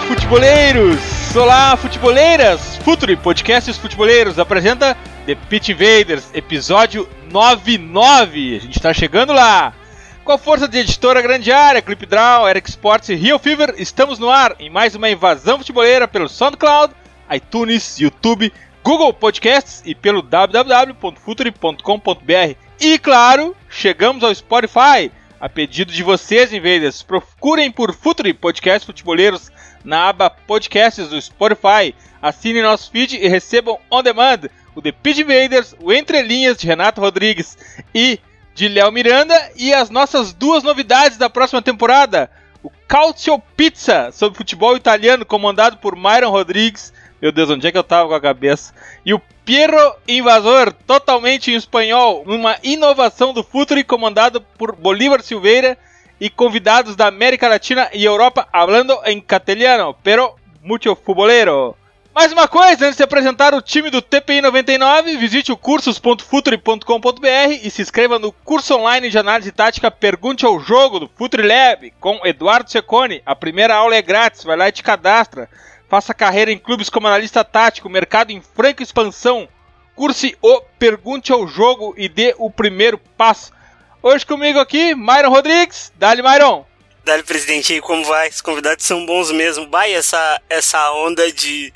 Futeboleiros! 0.00 1.34
Olá, 1.34 1.74
futeboleiras! 1.76 2.76
Futuri 2.78 3.16
Podcasts 3.16 3.78
Futeboleiros 3.78 4.38
apresenta 4.38 4.94
The 5.24 5.34
Pit 5.34 5.72
Invaders, 5.72 6.28
episódio 6.34 7.08
99. 7.30 8.56
A 8.56 8.60
gente 8.60 8.76
está 8.76 8.92
chegando 8.92 9.32
lá. 9.32 9.72
Com 10.22 10.32
a 10.32 10.38
força 10.38 10.68
de 10.68 10.78
editora 10.78 11.22
Grande 11.22 11.50
Área, 11.50 11.80
Clip 11.80 12.04
Draw, 12.04 12.46
Eric 12.48 12.68
Sports 12.68 13.08
e 13.08 13.14
Real 13.14 13.38
Fever, 13.38 13.74
estamos 13.78 14.18
no 14.18 14.28
ar 14.28 14.54
em 14.58 14.68
mais 14.68 14.94
uma 14.94 15.08
invasão 15.08 15.56
futeboleira 15.58 16.06
pelo 16.06 16.28
SoundCloud, 16.28 16.92
iTunes, 17.32 17.98
YouTube, 17.98 18.52
Google 18.82 19.14
Podcasts 19.14 19.82
e 19.86 19.94
pelo 19.94 20.20
www.futuri.com.br. 20.20 22.56
E 22.80 22.98
claro, 22.98 23.56
chegamos 23.70 24.22
ao 24.22 24.34
Spotify 24.34 25.10
a 25.38 25.48
pedido 25.48 25.92
de 25.92 26.02
vocês, 26.02 26.52
Invaders, 26.52 27.02
procurem 27.02 27.70
por 27.70 27.94
Futuri 27.94 28.32
Podcast 28.32 28.86
Futeboleiros 28.86 29.50
na 29.86 30.08
aba 30.08 30.28
Podcasts 30.28 31.08
do 31.08 31.20
Spotify. 31.20 31.94
Assinem 32.20 32.62
nosso 32.62 32.90
feed 32.90 33.16
e 33.16 33.28
recebam 33.28 33.78
on 33.90 34.02
demand 34.02 34.50
o 34.74 34.82
The 34.82 34.92
Pitch 34.92 35.20
Invaders, 35.20 35.74
o 35.80 35.92
Entre 35.92 36.20
Linhas 36.20 36.58
de 36.58 36.66
Renato 36.66 37.00
Rodrigues 37.00 37.56
e 37.94 38.18
de 38.54 38.68
Léo 38.68 38.92
Miranda 38.92 39.34
e 39.56 39.72
as 39.72 39.88
nossas 39.88 40.34
duas 40.34 40.62
novidades 40.62 41.16
da 41.16 41.30
próxima 41.30 41.62
temporada. 41.62 42.30
O 42.62 42.70
Calcio 42.88 43.40
Pizza 43.56 44.10
sobre 44.12 44.36
futebol 44.36 44.76
italiano 44.76 45.24
comandado 45.24 45.76
por 45.76 45.96
Myron 45.96 46.30
Rodrigues 46.30 46.92
meu 47.20 47.32
Deus, 47.32 47.48
onde 47.48 47.66
é 47.66 47.72
que 47.72 47.78
eu 47.78 47.82
tava 47.82 48.08
com 48.08 48.14
a 48.14 48.20
cabeça? 48.20 48.74
E 49.04 49.14
o 49.14 49.20
Piero 49.44 49.94
Invasor, 50.06 50.72
totalmente 50.86 51.50
em 51.50 51.54
espanhol, 51.54 52.22
uma 52.26 52.58
inovação 52.62 53.32
do 53.32 53.42
Futuri 53.42 53.82
comandado 53.82 54.40
por 54.40 54.76
Bolívar 54.76 55.22
Silveira 55.22 55.78
e 56.20 56.30
convidados 56.30 56.96
da 56.96 57.06
América 57.06 57.48
Latina 57.48 57.88
e 57.92 58.04
Europa 58.04 58.46
falando 58.50 58.98
em 59.04 59.20
castelhano, 59.20 59.94
pero 60.02 60.34
mucho 60.62 60.96
futbolero. 60.96 61.76
Mais 62.16 62.32
uma 62.32 62.48
coisa, 62.48 62.86
antes 62.86 62.96
de 62.96 63.02
apresentar 63.02 63.52
o 63.52 63.60
time 63.60 63.90
do 63.90 64.00
TPI 64.00 64.40
99, 64.40 65.18
visite 65.18 65.52
o 65.52 65.56
cursos.futuri.com.br 65.56 67.60
e 67.62 67.70
se 67.70 67.82
inscreva 67.82 68.18
no 68.18 68.32
curso 68.32 68.74
online 68.74 69.10
de 69.10 69.18
análise 69.18 69.52
tática 69.52 69.90
Pergunte 69.90 70.46
ao 70.46 70.58
Jogo 70.58 70.98
do 70.98 71.10
Futuri 71.14 71.46
Lab 71.46 71.92
com 72.00 72.18
Eduardo 72.24 72.70
Secone. 72.70 73.20
A 73.26 73.36
primeira 73.36 73.74
aula 73.74 73.96
é 73.96 74.00
grátis, 74.00 74.44
vai 74.44 74.56
lá 74.56 74.66
e 74.66 74.72
te 74.72 74.82
cadastra. 74.82 75.46
Faça 75.90 76.14
carreira 76.14 76.50
em 76.50 76.56
clubes 76.56 76.88
como 76.88 77.06
analista 77.06 77.44
tático, 77.44 77.90
mercado 77.90 78.30
em 78.30 78.40
franca 78.40 78.82
expansão. 78.82 79.46
Curse 79.94 80.38
o 80.40 80.62
Pergunte 80.78 81.32
ao 81.32 81.46
Jogo 81.46 81.92
e 81.98 82.08
dê 82.08 82.34
o 82.38 82.50
primeiro 82.50 82.96
passo. 83.18 83.52
Hoje 84.08 84.24
comigo 84.24 84.60
aqui, 84.60 84.94
Myron 84.94 85.30
Rodrigues. 85.30 85.92
Dali, 85.96 86.22
Myron. 86.22 86.64
Dali, 87.04 87.24
presidente, 87.24 87.72
aí 87.72 87.80
como 87.80 88.04
vai? 88.04 88.28
Os 88.28 88.40
convidados 88.40 88.84
são 88.84 89.04
bons 89.04 89.32
mesmo. 89.32 89.68
Vai 89.68 89.92
essa, 89.92 90.40
essa 90.48 90.92
onda 90.92 91.32
de, 91.32 91.74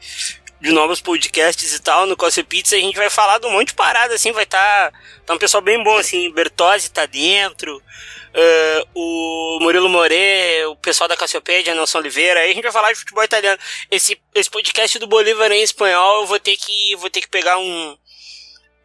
de 0.61 0.70
novos 0.70 1.00
podcasts 1.00 1.75
e 1.75 1.81
tal 1.81 2.06
no 2.06 2.17
Cosse 2.17 2.45
Pizza. 2.45 2.77
A 2.77 2.78
gente 2.78 2.97
vai 2.97 3.11
falar 3.11 3.39
de 3.39 3.47
um 3.47 3.50
monte 3.50 3.70
de 3.70 3.75
parada, 3.75 4.14
assim. 4.14 4.31
Vai 4.31 4.45
estar 4.45 4.92
tá, 4.92 4.98
tá 5.27 5.34
um 5.34 5.38
pessoal 5.38 5.60
bem 5.60 5.82
bom, 5.82 5.97
assim. 5.97 6.31
Bertozzi 6.31 6.93
tá 6.93 7.05
dentro. 7.05 7.77
Uh, 7.78 8.88
o 8.94 9.59
Murilo 9.60 9.88
More, 9.88 10.66
o 10.69 10.76
pessoal 10.76 11.09
da 11.09 11.16
Cassiopédia, 11.16 11.75
Nelson 11.75 11.99
Oliveira, 11.99 12.38
aí 12.38 12.53
a 12.53 12.55
gente 12.55 12.62
vai 12.62 12.71
falar 12.71 12.93
de 12.93 13.00
futebol 13.00 13.25
italiano. 13.25 13.59
Esse, 13.91 14.16
esse 14.32 14.49
podcast 14.49 15.00
do 15.00 15.09
Bolívar 15.09 15.50
em 15.50 15.65
espanhol, 15.65 16.21
eu 16.21 16.26
vou 16.28 16.38
ter 16.38 16.56
que, 16.56 16.94
vou 16.94 17.10
ter 17.10 17.22
que 17.22 17.28
pegar 17.28 17.59
um. 17.59 17.99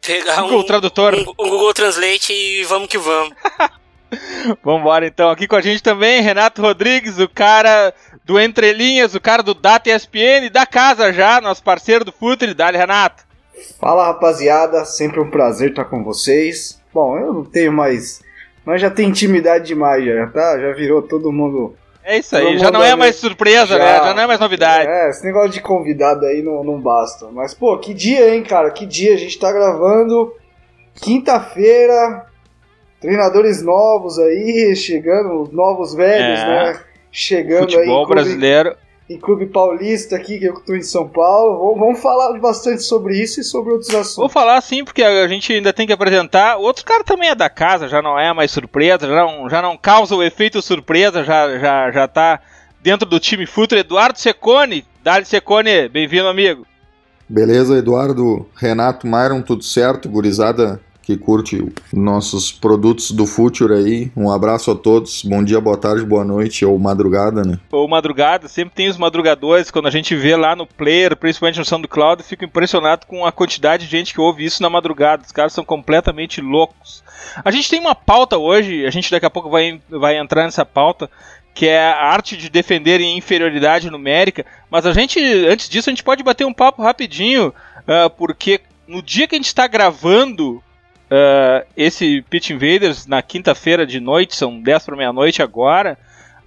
Pegar 0.06 0.42
Google 0.42 0.60
um, 0.60 0.66
Tradutor. 0.66 1.14
Um, 1.14 1.44
um 1.44 1.50
Google 1.50 1.74
Translate 1.74 2.32
e 2.32 2.64
vamos 2.64 2.88
que 2.88 2.98
vamos. 2.98 3.34
Vambora 4.62 5.06
então, 5.06 5.28
aqui 5.28 5.48
com 5.48 5.56
a 5.56 5.60
gente 5.60 5.82
também, 5.82 6.22
Renato 6.22 6.62
Rodrigues, 6.62 7.18
o 7.18 7.28
cara 7.28 7.92
do 8.24 8.38
Entre 8.38 8.72
Linhas, 8.72 9.14
o 9.14 9.20
cara 9.20 9.42
do 9.42 9.52
Data 9.52 9.90
ESPN, 9.90 10.48
da 10.50 10.64
casa 10.64 11.12
já, 11.12 11.40
nosso 11.40 11.62
parceiro 11.62 12.04
do 12.04 12.12
Futre, 12.12 12.54
dale 12.54 12.78
Renato. 12.78 13.24
Fala 13.80 14.06
rapaziada, 14.06 14.84
sempre 14.84 15.18
um 15.18 15.30
prazer 15.30 15.70
estar 15.70 15.86
com 15.86 16.04
vocês. 16.04 16.80
Bom, 16.94 17.18
eu 17.18 17.32
não 17.32 17.44
tenho 17.44 17.72
mais 17.72 18.24
mas 18.66 18.80
já 18.80 18.90
tem 18.90 19.08
intimidade 19.08 19.64
demais, 19.68 20.04
já, 20.04 20.26
tá? 20.26 20.58
Já 20.58 20.72
virou 20.72 21.00
todo 21.00 21.30
mundo. 21.30 21.76
É 22.08 22.18
isso 22.18 22.36
aí, 22.36 22.56
já 22.56 22.70
não 22.70 22.84
é 22.84 22.94
mais 22.94 23.16
surpresa, 23.16 23.66
já, 23.66 23.78
né? 23.78 23.96
Já 23.96 24.14
não 24.14 24.22
é 24.22 24.26
mais 24.28 24.38
novidade. 24.38 24.88
É, 24.88 25.10
esse 25.10 25.24
negócio 25.24 25.50
de 25.50 25.60
convidado 25.60 26.24
aí 26.24 26.40
não, 26.40 26.62
não 26.62 26.80
basta. 26.80 27.26
Mas, 27.32 27.52
pô, 27.52 27.76
que 27.78 27.92
dia, 27.92 28.32
hein, 28.32 28.44
cara? 28.44 28.70
Que 28.70 28.86
dia 28.86 29.14
a 29.14 29.16
gente 29.16 29.36
tá 29.36 29.50
gravando. 29.50 30.32
Quinta-feira, 30.94 32.26
treinadores 33.00 33.60
novos 33.60 34.20
aí, 34.20 34.76
chegando, 34.76 35.42
os 35.42 35.50
novos 35.50 35.96
velhos, 35.96 36.38
é. 36.38 36.46
né? 36.46 36.80
Chegando 37.10 37.62
Futebol 37.62 37.80
aí. 37.80 37.86
Futebol 37.88 38.06
brasileiro 38.06 38.76
em 39.08 39.18
Clube 39.18 39.46
Paulista 39.46 40.16
aqui, 40.16 40.38
que 40.38 40.46
eu 40.46 40.54
estou 40.54 40.76
em 40.76 40.82
São 40.82 41.08
Paulo. 41.08 41.76
Vamos 41.78 42.00
falar 42.00 42.38
bastante 42.40 42.82
sobre 42.82 43.20
isso 43.22 43.40
e 43.40 43.44
sobre 43.44 43.72
outros 43.72 43.90
assuntos. 43.90 44.16
Vou 44.16 44.28
falar 44.28 44.60
sim, 44.60 44.84
porque 44.84 45.02
a 45.02 45.28
gente 45.28 45.52
ainda 45.52 45.72
tem 45.72 45.86
que 45.86 45.92
apresentar. 45.92 46.58
O 46.58 46.62
outro 46.62 46.84
cara 46.84 47.04
também 47.04 47.30
é 47.30 47.34
da 47.34 47.48
casa, 47.48 47.88
já 47.88 48.02
não 48.02 48.18
é 48.18 48.32
mais 48.32 48.50
surpresa, 48.50 49.06
já 49.06 49.24
não, 49.24 49.48
já 49.48 49.62
não 49.62 49.76
causa 49.76 50.14
o 50.14 50.22
efeito 50.22 50.60
surpresa, 50.60 51.22
já, 51.22 51.58
já, 51.58 51.90
já 51.92 52.08
tá 52.08 52.40
dentro 52.82 53.08
do 53.08 53.20
time 53.20 53.46
futuro. 53.46 53.80
Eduardo 53.80 54.18
Secone, 54.18 54.84
Dali 55.04 55.24
Secone, 55.24 55.88
bem-vindo, 55.88 56.26
amigo. 56.26 56.66
Beleza, 57.28 57.78
Eduardo, 57.78 58.46
Renato, 58.56 59.06
Myron, 59.06 59.42
tudo 59.42 59.62
certo? 59.62 60.08
Gurizada 60.08 60.80
que 61.06 61.16
curte 61.16 61.72
nossos 61.92 62.50
produtos 62.50 63.12
do 63.12 63.28
Future 63.28 63.72
aí. 63.72 64.10
Um 64.16 64.28
abraço 64.28 64.72
a 64.72 64.74
todos. 64.74 65.22
Bom 65.22 65.42
dia, 65.44 65.60
boa 65.60 65.76
tarde, 65.76 66.04
boa 66.04 66.24
noite 66.24 66.66
ou 66.66 66.76
madrugada, 66.80 67.44
né? 67.44 67.60
Ou 67.70 67.86
madrugada, 67.86 68.48
sempre 68.48 68.74
tem 68.74 68.88
os 68.88 68.96
madrugadores. 68.96 69.70
Quando 69.70 69.86
a 69.86 69.90
gente 69.90 70.16
vê 70.16 70.34
lá 70.34 70.56
no 70.56 70.66
player, 70.66 71.16
principalmente 71.16 71.60
no 71.60 71.64
SoundCloud, 71.64 72.24
fico 72.24 72.44
impressionado 72.44 73.06
com 73.06 73.24
a 73.24 73.30
quantidade 73.30 73.84
de 73.84 73.90
gente 73.92 74.12
que 74.12 74.20
ouve 74.20 74.44
isso 74.44 74.60
na 74.60 74.68
madrugada. 74.68 75.22
Os 75.24 75.30
caras 75.30 75.52
são 75.52 75.64
completamente 75.64 76.40
loucos. 76.40 77.04
A 77.44 77.52
gente 77.52 77.70
tem 77.70 77.78
uma 77.78 77.94
pauta 77.94 78.36
hoje, 78.36 78.84
a 78.84 78.90
gente 78.90 79.08
daqui 79.08 79.26
a 79.26 79.30
pouco 79.30 79.48
vai, 79.48 79.80
vai 79.88 80.18
entrar 80.18 80.42
nessa 80.42 80.64
pauta, 80.64 81.08
que 81.54 81.68
é 81.68 81.86
a 81.86 82.06
arte 82.06 82.36
de 82.36 82.50
defender 82.50 83.00
em 83.00 83.16
inferioridade 83.16 83.90
numérica. 83.90 84.44
Mas 84.68 84.84
a 84.84 84.92
gente, 84.92 85.20
antes 85.20 85.68
disso, 85.68 85.88
a 85.88 85.92
gente 85.92 86.02
pode 86.02 86.24
bater 86.24 86.44
um 86.44 86.52
papo 86.52 86.82
rapidinho, 86.82 87.54
uh, 87.82 88.10
porque 88.18 88.60
no 88.88 89.00
dia 89.00 89.28
que 89.28 89.36
a 89.36 89.38
gente 89.38 89.46
está 89.46 89.68
gravando 89.68 90.60
uh, 91.10 91.66
esse 91.76 92.22
Pit 92.28 92.52
Invaders 92.52 93.06
na 93.06 93.22
quinta-feira 93.22 93.86
de 93.86 94.00
noite, 94.00 94.36
são 94.36 94.60
10 94.60 94.84
para 94.84 94.96
meia-noite 94.96 95.42
agora, 95.42 95.98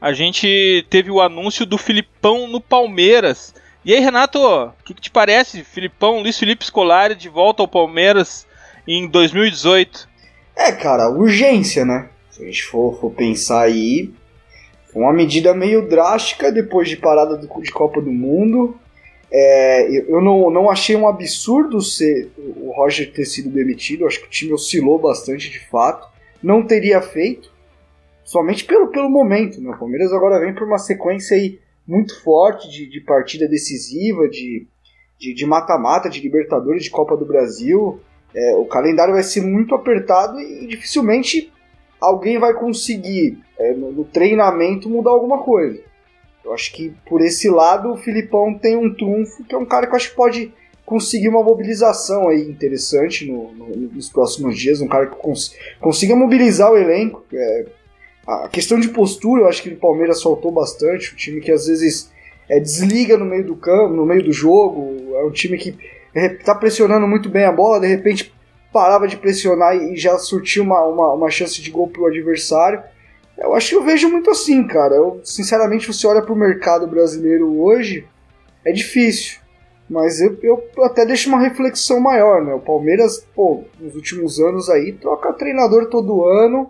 a 0.02 0.14
gente 0.14 0.86
teve 0.90 1.12
o 1.12 1.22
anúncio 1.22 1.66
do 1.66 1.78
Filipão 1.78 2.47
no 2.47 2.62
Palmeiras. 2.62 3.53
E 3.84 3.94
aí, 3.94 4.00
Renato, 4.00 4.40
o 4.40 4.72
que, 4.86 4.94
que, 4.94 5.02
te 5.02 5.12
parece, 5.12 5.64
Filipão, 5.64 6.22
Luiz 6.22 6.38
Felipe 6.38 6.66
Scolari 6.66 7.16
de 7.16 7.28
volta 7.28 7.64
ao 7.64 7.68
Palmeiras 7.68 8.48
em 8.88 9.08
2018? 9.08 10.08
É, 10.56 10.72
cara, 10.72 11.09
urgência, 11.09 11.86
né? 11.86 12.09
Se 12.30 12.44
a 12.44 12.46
gente 12.46 12.64
for, 12.64 13.00
for 13.00 13.12
pensar 13.12 13.62
aí, 13.62 14.12
uma 14.94 15.14
medida 15.14 15.53
meio 15.53 15.88
drástica 15.88 16.52
depois 16.52 16.90
de 16.90 16.98
parada 16.98 17.38
do, 17.38 17.62
de 17.62 17.72
Copa 17.72 18.01
do 18.01 18.12
Mundo. 18.12 18.78
É, 19.31 20.12
eu 20.12 20.22
não, 20.22 20.50
não 20.50 20.70
achei 20.72 20.96
um 20.96 21.08
absurdo 21.08 21.81
ser 21.81 22.31
o 22.38 22.72
Roger 22.72 23.12
ter 23.12 23.26
sido 23.26 23.50
demitido, 23.50 24.08
acho 24.08 24.20
que 24.22 24.28
o 24.28 24.30
time 24.30 24.54
oscilou 24.54 24.98
bastante 25.00 25.50
de 25.50 25.60
fato. 25.70 26.08
Não 26.42 26.66
teria 26.66 27.02
feito, 27.02 27.52
somente 28.24 28.66
pelo, 28.66 28.88
pelo 28.88 29.10
momento. 29.10 29.62
Né? 29.62 29.70
O 29.70 29.78
Palmeiras 29.78 30.12
agora 30.12 30.40
vem 30.40 30.54
por 30.54 30.68
uma 30.68 30.80
sequência 30.80 31.38
aí 31.38 31.60
muito 31.88 32.22
forte 32.24 32.70
de, 32.70 32.90
de 32.90 33.02
partida 33.02 33.48
decisiva, 33.48 34.28
de 34.28 34.68
mata-mata, 35.46 36.10
de, 36.10 36.16
de, 36.16 36.22
de, 36.22 36.28
Libertadores, 36.28 36.84
de 36.84 36.90
Copa 36.90 37.16
do 37.16 37.26
Brasil. 37.26 38.00
É, 38.34 38.56
o 38.56 38.66
calendário 38.66 39.14
vai 39.14 39.24
ser 39.24 39.42
muito 39.42 39.76
apertado 39.76 40.40
e 40.40 40.68
dificilmente 40.68 41.52
alguém 42.00 42.40
vai 42.40 42.54
conseguir, 42.54 43.38
é, 43.58 43.74
no, 43.74 43.92
no 43.92 44.04
treinamento, 44.06 44.90
mudar 44.90 45.12
alguma 45.12 45.44
coisa. 45.44 45.88
Eu 46.44 46.53
acho 46.53 46.71
que 46.74 46.94
por 47.07 47.21
esse 47.21 47.50
lado 47.50 47.91
o 47.91 47.97
Filipão 47.97 48.53
tem 48.53 48.75
um 48.75 48.94
trunfo, 48.94 49.44
que 49.44 49.53
é 49.53 49.57
um 49.57 49.65
cara 49.65 49.86
que 49.86 49.94
eu 49.94 49.97
acho 49.97 50.09
que 50.09 50.15
pode 50.15 50.53
conseguir 50.86 51.30
uma 51.30 51.44
mobilização 51.44 52.30
aí 52.30 52.41
interessante 52.50 53.30
no, 53.30 53.51
no, 53.53 53.68
nos 53.75 54.09
próximos 54.09 54.57
dias, 54.57 54.81
um 54.81 54.88
cara 54.88 55.06
que 55.06 55.15
cons 55.18 55.56
consiga 55.80 56.15
mobilizar 56.15 56.71
o 56.71 56.77
elenco. 56.77 57.24
É, 57.31 57.65
a 58.25 58.47
questão 58.47 58.80
de 58.80 58.89
postura, 58.89 59.44
eu 59.44 59.47
acho 59.47 59.62
que 59.62 59.69
o 59.69 59.77
Palmeiras 59.77 60.19
soltou 60.19 60.51
bastante, 60.51 61.13
um 61.13 61.15
time 61.15 61.41
que 61.41 61.51
às 61.51 61.68
vezes 61.68 62.12
é, 62.50 62.59
desliga 62.59 63.18
no 63.18 63.25
meio 63.25 63.45
do 63.45 63.56
campo, 63.56 63.94
no 63.94 64.06
meio 64.06 64.24
do 64.24 64.33
jogo. 64.33 65.15
É 65.15 65.24
um 65.24 65.31
time 65.31 65.57
que 65.57 65.77
está 66.15 66.56
pressionando 66.56 67.07
muito 67.07 67.30
bem 67.30 67.44
a 67.44 67.51
bola, 67.51 67.80
de 67.80 67.88
repente 67.88 68.33
parava 68.74 69.07
de 69.07 69.18
pressionar 69.18 69.75
e 69.75 69.95
já 69.95 70.18
surtiu 70.18 70.63
uma, 70.63 70.83
uma, 70.85 71.13
uma 71.13 71.30
chance 71.30 71.62
de 71.62 71.69
gol 71.69 71.88
pro 71.88 72.07
adversário. 72.07 72.81
Eu 73.39 73.56
acho 73.56 73.69
que 73.69 73.75
eu 73.75 73.83
vejo 73.83 74.09
muito 74.09 74.30
assim, 74.30 74.68
cara. 74.68 74.95
Eu, 74.95 75.21
sinceramente, 75.24 75.88
você 75.88 76.06
olha 76.06 76.21
pro 76.21 76.36
mercado 76.36 76.86
brasileiro 76.86 77.59
hoje, 77.62 78.06
é 78.65 78.71
difícil. 78.71 79.39
Mas 79.89 80.21
eu, 80.21 80.38
eu 80.44 80.63
até 80.83 81.06
deixo 81.06 81.30
uma 81.30 81.39
reflexão 81.39 82.00
maior, 82.00 82.44
né? 82.44 82.53
O 82.53 82.59
Palmeiras, 82.59 83.25
pô, 83.33 83.63
nos 83.80 83.95
últimos 83.95 84.39
anos 84.39 84.69
aí, 84.69 84.91
troca 84.91 85.33
treinador 85.33 85.88
todo 85.88 86.25
ano. 86.25 86.69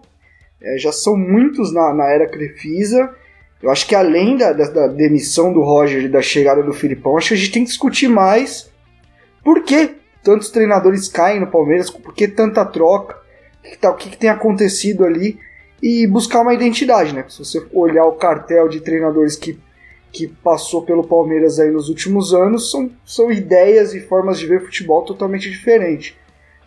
É, 0.61 0.77
já 0.77 0.91
são 0.91 1.17
muitos 1.17 1.73
na, 1.73 1.93
na 1.93 2.05
era 2.05 2.27
Crefisa. 2.27 3.13
Eu 3.61 3.69
acho 3.69 3.87
que 3.87 3.95
além 3.95 4.37
da, 4.37 4.53
da, 4.53 4.69
da, 4.69 4.87
demissão 4.87 5.51
do 5.51 5.61
Roger 5.61 6.03
e 6.03 6.07
da 6.07 6.21
chegada 6.21 6.63
do 6.63 6.71
Filipão, 6.71 7.17
acho 7.17 7.29
que 7.29 7.33
a 7.33 7.37
gente 7.37 7.51
tem 7.51 7.63
que 7.63 7.69
discutir 7.69 8.07
mais 8.07 8.71
por 9.43 9.63
que 9.63 9.95
tantos 10.23 10.49
treinadores 10.49 11.09
caem 11.09 11.41
no 11.41 11.47
Palmeiras, 11.47 11.89
por 11.89 12.13
que 12.13 12.27
tanta 12.27 12.63
troca, 12.63 13.17
o 13.59 13.69
que, 13.69 13.77
tá, 13.77 13.91
o 13.91 13.95
que, 13.95 14.09
que 14.11 14.17
tem 14.17 14.29
acontecido 14.29 15.05
ali 15.05 15.37
e 15.81 16.05
buscar 16.07 16.41
uma 16.41 16.53
identidade, 16.53 17.13
né? 17.13 17.25
Se 17.29 17.39
você 17.39 17.65
olhar 17.73 18.05
o 18.05 18.13
cartel 18.13 18.67
de 18.67 18.81
treinadores 18.81 19.35
que 19.35 19.59
que 20.11 20.27
passou 20.27 20.81
pelo 20.81 21.07
Palmeiras 21.07 21.59
aí 21.59 21.69
nos 21.69 21.89
últimos 21.89 22.33
anos 22.33 22.71
são, 22.71 22.89
são 23.05 23.31
ideias 23.31 23.93
e 23.93 24.01
formas 24.01 24.39
de 24.39 24.47
ver 24.47 24.61
futebol 24.61 25.03
totalmente 25.03 25.49
diferentes. 25.49 26.15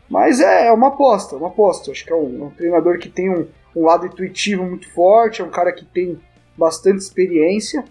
Mas 0.08 0.40
é, 0.40 0.66
é 0.66 0.72
uma 0.72 0.88
aposta, 0.88 1.36
uma 1.36 1.48
aposta. 1.48 1.90
Acho 1.90 2.04
que 2.04 2.12
é 2.12 2.16
um, 2.16 2.46
um 2.46 2.50
treinador 2.50 2.98
que 2.98 3.08
tem 3.08 3.30
um, 3.30 3.48
um, 3.74 3.84
lado 3.84 4.06
intuitivo 4.06 4.64
muito 4.64 4.88
forte, 4.92 5.40
é 5.40 5.44
um 5.44 5.50
cara 5.50 5.72
que 5.72 5.84
tem 5.84 6.18
bastante 6.56 6.98
experiência. 6.98 7.84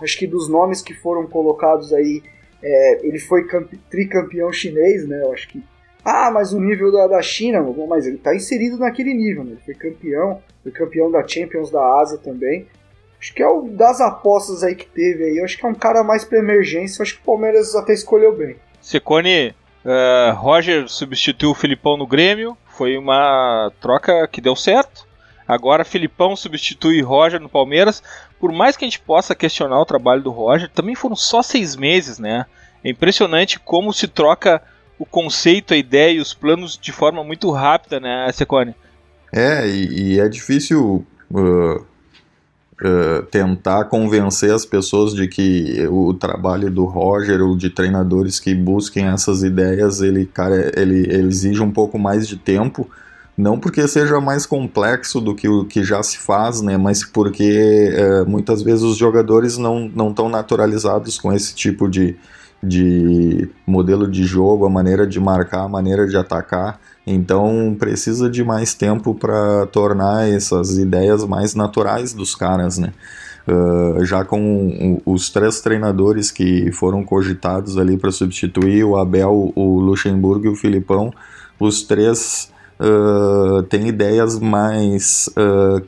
Acho 0.00 0.18
que 0.18 0.26
dos 0.26 0.48
nomes 0.48 0.80
que 0.80 0.94
foram 0.94 1.26
colocados 1.26 1.92
aí, 1.92 2.22
é, 2.62 3.06
ele 3.06 3.18
foi 3.18 3.46
tricampeão 3.90 4.52
chinês, 4.52 5.06
né? 5.06 5.22
Eu 5.22 5.32
acho 5.32 5.48
que. 5.48 5.62
Ah, 6.04 6.30
mas 6.30 6.52
o 6.52 6.60
nível 6.60 6.90
da, 6.90 7.06
da 7.06 7.22
China, 7.22 7.62
mas 7.88 8.06
ele 8.06 8.16
está 8.16 8.34
inserido 8.34 8.78
naquele 8.78 9.12
nível, 9.14 9.44
né? 9.44 9.52
Ele 9.52 9.60
foi 9.64 9.74
campeão, 9.74 10.42
foi 10.62 10.72
campeão 10.72 11.10
da 11.10 11.26
Champions 11.26 11.70
da 11.70 11.82
Ásia 12.00 12.18
também. 12.18 12.66
Acho 13.20 13.34
que 13.34 13.42
é 13.42 13.48
o 13.48 13.68
das 13.68 14.00
apostas 14.00 14.62
aí 14.62 14.74
que 14.74 14.86
teve 14.86 15.24
aí. 15.24 15.40
Acho 15.40 15.58
que 15.58 15.66
é 15.66 15.68
um 15.68 15.74
cara 15.74 16.02
mais 16.02 16.24
pra 16.24 16.38
emergência. 16.38 17.02
Acho 17.02 17.16
que 17.16 17.20
o 17.20 17.24
Palmeiras 17.24 17.74
até 17.74 17.92
escolheu 17.92 18.34
bem. 18.34 18.56
Secone, 18.80 19.54
uh, 19.84 20.34
Roger 20.34 20.88
substituiu 20.88 21.50
o 21.50 21.54
Filipão 21.54 21.98
no 21.98 22.06
Grêmio. 22.06 22.56
Foi 22.64 22.96
uma 22.96 23.70
troca 23.78 24.26
que 24.26 24.40
deu 24.40 24.56
certo. 24.56 25.06
Agora 25.46 25.84
Filipão 25.84 26.34
substitui 26.34 27.02
Roger 27.02 27.40
no 27.40 27.48
Palmeiras. 27.48 28.02
Por 28.38 28.52
mais 28.52 28.74
que 28.74 28.86
a 28.86 28.88
gente 28.88 29.00
possa 29.00 29.34
questionar 29.34 29.78
o 29.78 29.84
trabalho 29.84 30.22
do 30.22 30.30
Roger, 30.30 30.70
também 30.70 30.94
foram 30.94 31.14
só 31.14 31.42
seis 31.42 31.76
meses, 31.76 32.18
né? 32.18 32.46
É 32.82 32.88
impressionante 32.88 33.60
como 33.60 33.92
se 33.92 34.08
troca 34.08 34.62
o 35.00 35.06
conceito, 35.06 35.72
a 35.72 35.78
ideia 35.78 36.12
e 36.12 36.20
os 36.20 36.34
planos 36.34 36.78
de 36.78 36.92
forma 36.92 37.24
muito 37.24 37.50
rápida, 37.50 37.98
né, 37.98 38.30
Secone? 38.34 38.74
É, 39.32 39.66
e, 39.66 40.12
e 40.12 40.20
é 40.20 40.28
difícil 40.28 41.06
uh, 41.30 41.76
uh, 41.76 43.22
tentar 43.30 43.84
convencer 43.84 44.52
as 44.52 44.66
pessoas 44.66 45.14
de 45.14 45.26
que 45.26 45.86
o 45.90 46.12
trabalho 46.12 46.70
do 46.70 46.84
Roger 46.84 47.40
ou 47.40 47.56
de 47.56 47.70
treinadores 47.70 48.38
que 48.38 48.54
busquem 48.54 49.06
essas 49.06 49.42
ideias, 49.42 50.02
ele, 50.02 50.26
cara, 50.26 50.70
ele, 50.78 50.98
ele 51.10 51.28
exige 51.28 51.62
um 51.62 51.70
pouco 51.70 51.98
mais 51.98 52.28
de 52.28 52.36
tempo, 52.36 52.86
não 53.38 53.58
porque 53.58 53.88
seja 53.88 54.20
mais 54.20 54.44
complexo 54.44 55.18
do 55.18 55.34
que 55.34 55.48
o 55.48 55.64
que 55.64 55.82
já 55.82 56.02
se 56.02 56.18
faz, 56.18 56.60
né, 56.60 56.76
mas 56.76 57.02
porque 57.02 57.88
uh, 57.96 58.28
muitas 58.28 58.60
vezes 58.60 58.82
os 58.82 58.98
jogadores 58.98 59.56
não 59.56 60.10
estão 60.10 60.28
naturalizados 60.28 61.18
com 61.18 61.32
esse 61.32 61.54
tipo 61.54 61.88
de, 61.88 62.18
de 62.62 63.48
modelo 63.66 64.08
de 64.08 64.24
jogo, 64.24 64.66
a 64.66 64.70
maneira 64.70 65.06
de 65.06 65.18
marcar, 65.18 65.64
a 65.64 65.68
maneira 65.68 66.06
de 66.06 66.16
atacar. 66.16 66.78
Então 67.06 67.74
precisa 67.78 68.28
de 68.28 68.44
mais 68.44 68.74
tempo 68.74 69.14
para 69.14 69.66
tornar 69.66 70.28
essas 70.28 70.76
ideias 70.76 71.24
mais 71.24 71.54
naturais 71.54 72.12
dos 72.12 72.34
caras, 72.34 72.78
né? 72.78 72.92
Uh, 73.48 74.04
já 74.04 74.24
com 74.24 75.00
os 75.04 75.30
três 75.30 75.60
treinadores 75.60 76.30
que 76.30 76.70
foram 76.72 77.02
cogitados 77.02 77.78
ali 77.78 77.96
para 77.96 78.12
substituir 78.12 78.84
o 78.84 78.96
Abel, 78.96 79.50
o 79.56 79.80
Luxemburgo 79.80 80.44
e 80.44 80.48
o 80.50 80.54
Filipão, 80.54 81.10
os 81.58 81.82
três 81.82 82.52
uh, 82.78 83.62
têm 83.64 83.88
ideias 83.88 84.38
mais 84.38 85.28
uh, 85.30 85.82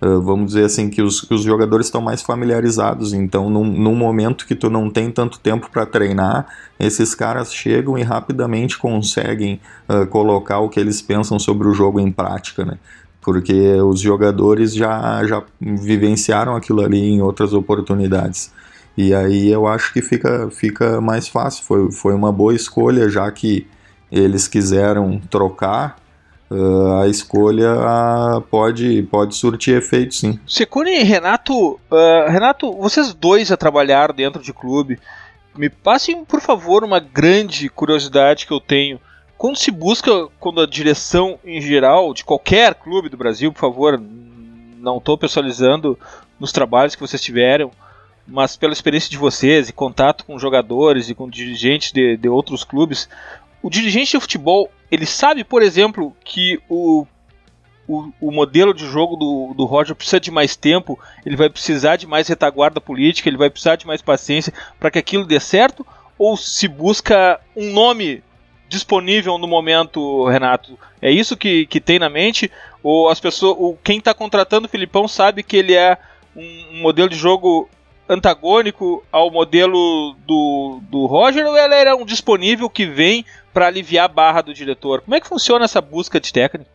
Uh, 0.00 0.20
vamos 0.20 0.48
dizer 0.48 0.64
assim, 0.64 0.88
que 0.88 1.02
os, 1.02 1.20
que 1.20 1.34
os 1.34 1.42
jogadores 1.42 1.86
estão 1.86 2.00
mais 2.00 2.22
familiarizados. 2.22 3.12
Então, 3.12 3.50
num, 3.50 3.64
num, 3.64 3.96
momento 3.96 4.46
que 4.46 4.54
tu 4.54 4.70
não 4.70 4.88
tem 4.88 5.10
tanto 5.10 5.40
tempo 5.40 5.68
para 5.72 5.84
treinar, 5.84 6.46
esses 6.78 7.16
caras 7.16 7.52
chegam 7.52 7.98
e 7.98 8.02
rapidamente 8.02 8.78
conseguem 8.78 9.60
uh, 9.88 10.06
colocar 10.06 10.60
o 10.60 10.68
que 10.68 10.78
eles 10.78 11.02
pensam 11.02 11.36
sobre 11.38 11.66
o 11.66 11.74
jogo 11.74 11.98
em 11.98 12.12
prática, 12.12 12.64
né? 12.64 12.78
Porque 13.20 13.74
os 13.82 14.00
jogadores 14.00 14.72
já, 14.72 15.24
já 15.26 15.42
vivenciaram 15.60 16.54
aquilo 16.54 16.80
ali 16.80 17.10
em 17.10 17.20
outras 17.20 17.52
oportunidades. 17.52 18.52
E 18.96 19.12
aí 19.12 19.48
eu 19.48 19.66
acho 19.66 19.92
que 19.92 20.00
fica, 20.00 20.48
fica 20.50 21.00
mais 21.00 21.26
fácil. 21.28 21.64
Foi, 21.64 21.90
foi 21.90 22.14
uma 22.14 22.32
boa 22.32 22.54
escolha, 22.54 23.08
já 23.08 23.30
que 23.30 23.66
eles 24.10 24.48
quiseram 24.48 25.20
trocar 25.30 25.96
Uh, 26.50 27.02
a 27.02 27.08
escolha 27.08 27.74
uh, 27.74 28.40
pode, 28.40 29.02
pode 29.02 29.34
surtir 29.34 29.76
efeito, 29.76 30.14
sim. 30.14 30.40
Secune 30.46 30.98
e 30.98 31.02
Renato, 31.02 31.72
uh, 31.72 32.28
Renato, 32.28 32.72
vocês 32.72 33.12
dois 33.12 33.52
a 33.52 33.56
trabalhar 33.56 34.14
dentro 34.14 34.42
de 34.42 34.52
clube, 34.54 34.98
me 35.54 35.68
passem, 35.68 36.24
por 36.24 36.40
favor, 36.40 36.82
uma 36.84 37.00
grande 37.00 37.68
curiosidade 37.68 38.46
que 38.46 38.52
eu 38.52 38.60
tenho. 38.60 38.98
Quando 39.36 39.58
se 39.58 39.70
busca, 39.70 40.10
quando 40.40 40.60
a 40.62 40.66
direção 40.66 41.38
em 41.44 41.60
geral, 41.60 42.14
de 42.14 42.24
qualquer 42.24 42.74
clube 42.74 43.08
do 43.08 43.16
Brasil, 43.16 43.52
por 43.52 43.60
favor, 43.60 44.00
não 44.78 44.98
estou 44.98 45.18
personalizando 45.18 45.98
nos 46.40 46.50
trabalhos 46.50 46.94
que 46.94 47.00
vocês 47.00 47.20
tiveram, 47.20 47.70
mas 48.26 48.56
pela 48.56 48.72
experiência 48.72 49.10
de 49.10 49.16
vocês 49.16 49.68
e 49.68 49.72
contato 49.72 50.24
com 50.24 50.38
jogadores 50.38 51.08
e 51.08 51.14
com 51.14 51.28
dirigentes 51.28 51.92
de, 51.92 52.16
de 52.16 52.28
outros 52.28 52.64
clubes, 52.64 53.08
o 53.62 53.70
dirigente 53.70 54.12
de 54.12 54.20
futebol, 54.20 54.70
ele 54.90 55.06
sabe, 55.06 55.44
por 55.44 55.62
exemplo, 55.62 56.14
que 56.24 56.60
o, 56.68 57.06
o, 57.86 58.10
o, 58.20 58.30
modelo 58.30 58.72
de 58.72 58.86
jogo 58.86 59.16
do, 59.16 59.54
do 59.54 59.64
Roger 59.64 59.94
precisa 59.94 60.20
de 60.20 60.30
mais 60.30 60.56
tempo, 60.56 60.98
ele 61.24 61.36
vai 61.36 61.50
precisar 61.50 61.96
de 61.96 62.06
mais 62.06 62.28
retaguarda 62.28 62.80
política, 62.80 63.28
ele 63.28 63.36
vai 63.36 63.50
precisar 63.50 63.76
de 63.76 63.86
mais 63.86 64.02
paciência 64.02 64.52
para 64.78 64.90
que 64.90 64.98
aquilo 64.98 65.26
dê 65.26 65.40
certo? 65.40 65.86
Ou 66.18 66.36
se 66.36 66.68
busca 66.68 67.40
um 67.56 67.72
nome 67.72 68.22
disponível 68.68 69.38
no 69.38 69.46
momento, 69.46 70.26
Renato? 70.26 70.78
É 71.00 71.10
isso 71.10 71.36
que, 71.36 71.66
que 71.66 71.80
tem 71.80 71.98
na 71.98 72.08
mente? 72.08 72.50
Ou 72.82 73.08
as 73.08 73.18
pessoas, 73.20 73.56
ou 73.58 73.78
quem 73.82 73.98
está 73.98 74.12
contratando 74.12 74.66
o 74.66 74.70
Filipão 74.70 75.08
sabe 75.08 75.42
que 75.42 75.56
ele 75.56 75.74
é 75.74 75.96
um, 76.36 76.66
um 76.72 76.80
modelo 76.82 77.08
de 77.08 77.16
jogo 77.16 77.68
antagônico 78.08 79.04
ao 79.12 79.30
modelo 79.30 80.14
do, 80.26 80.80
do 80.90 81.06
Roger 81.06 81.46
ou 81.46 81.56
ela 81.56 81.74
era 81.74 81.94
um 81.94 82.04
disponível 82.04 82.70
que 82.70 82.86
vem 82.86 83.24
para 83.52 83.66
aliviar 83.66 84.06
a 84.06 84.12
barra 84.12 84.42
do 84.42 84.54
diretor? 84.54 85.02
Como 85.02 85.14
é 85.14 85.20
que 85.20 85.28
funciona 85.28 85.64
essa 85.64 85.80
busca 85.80 86.20
de 86.20 86.32
técnico? 86.32 86.70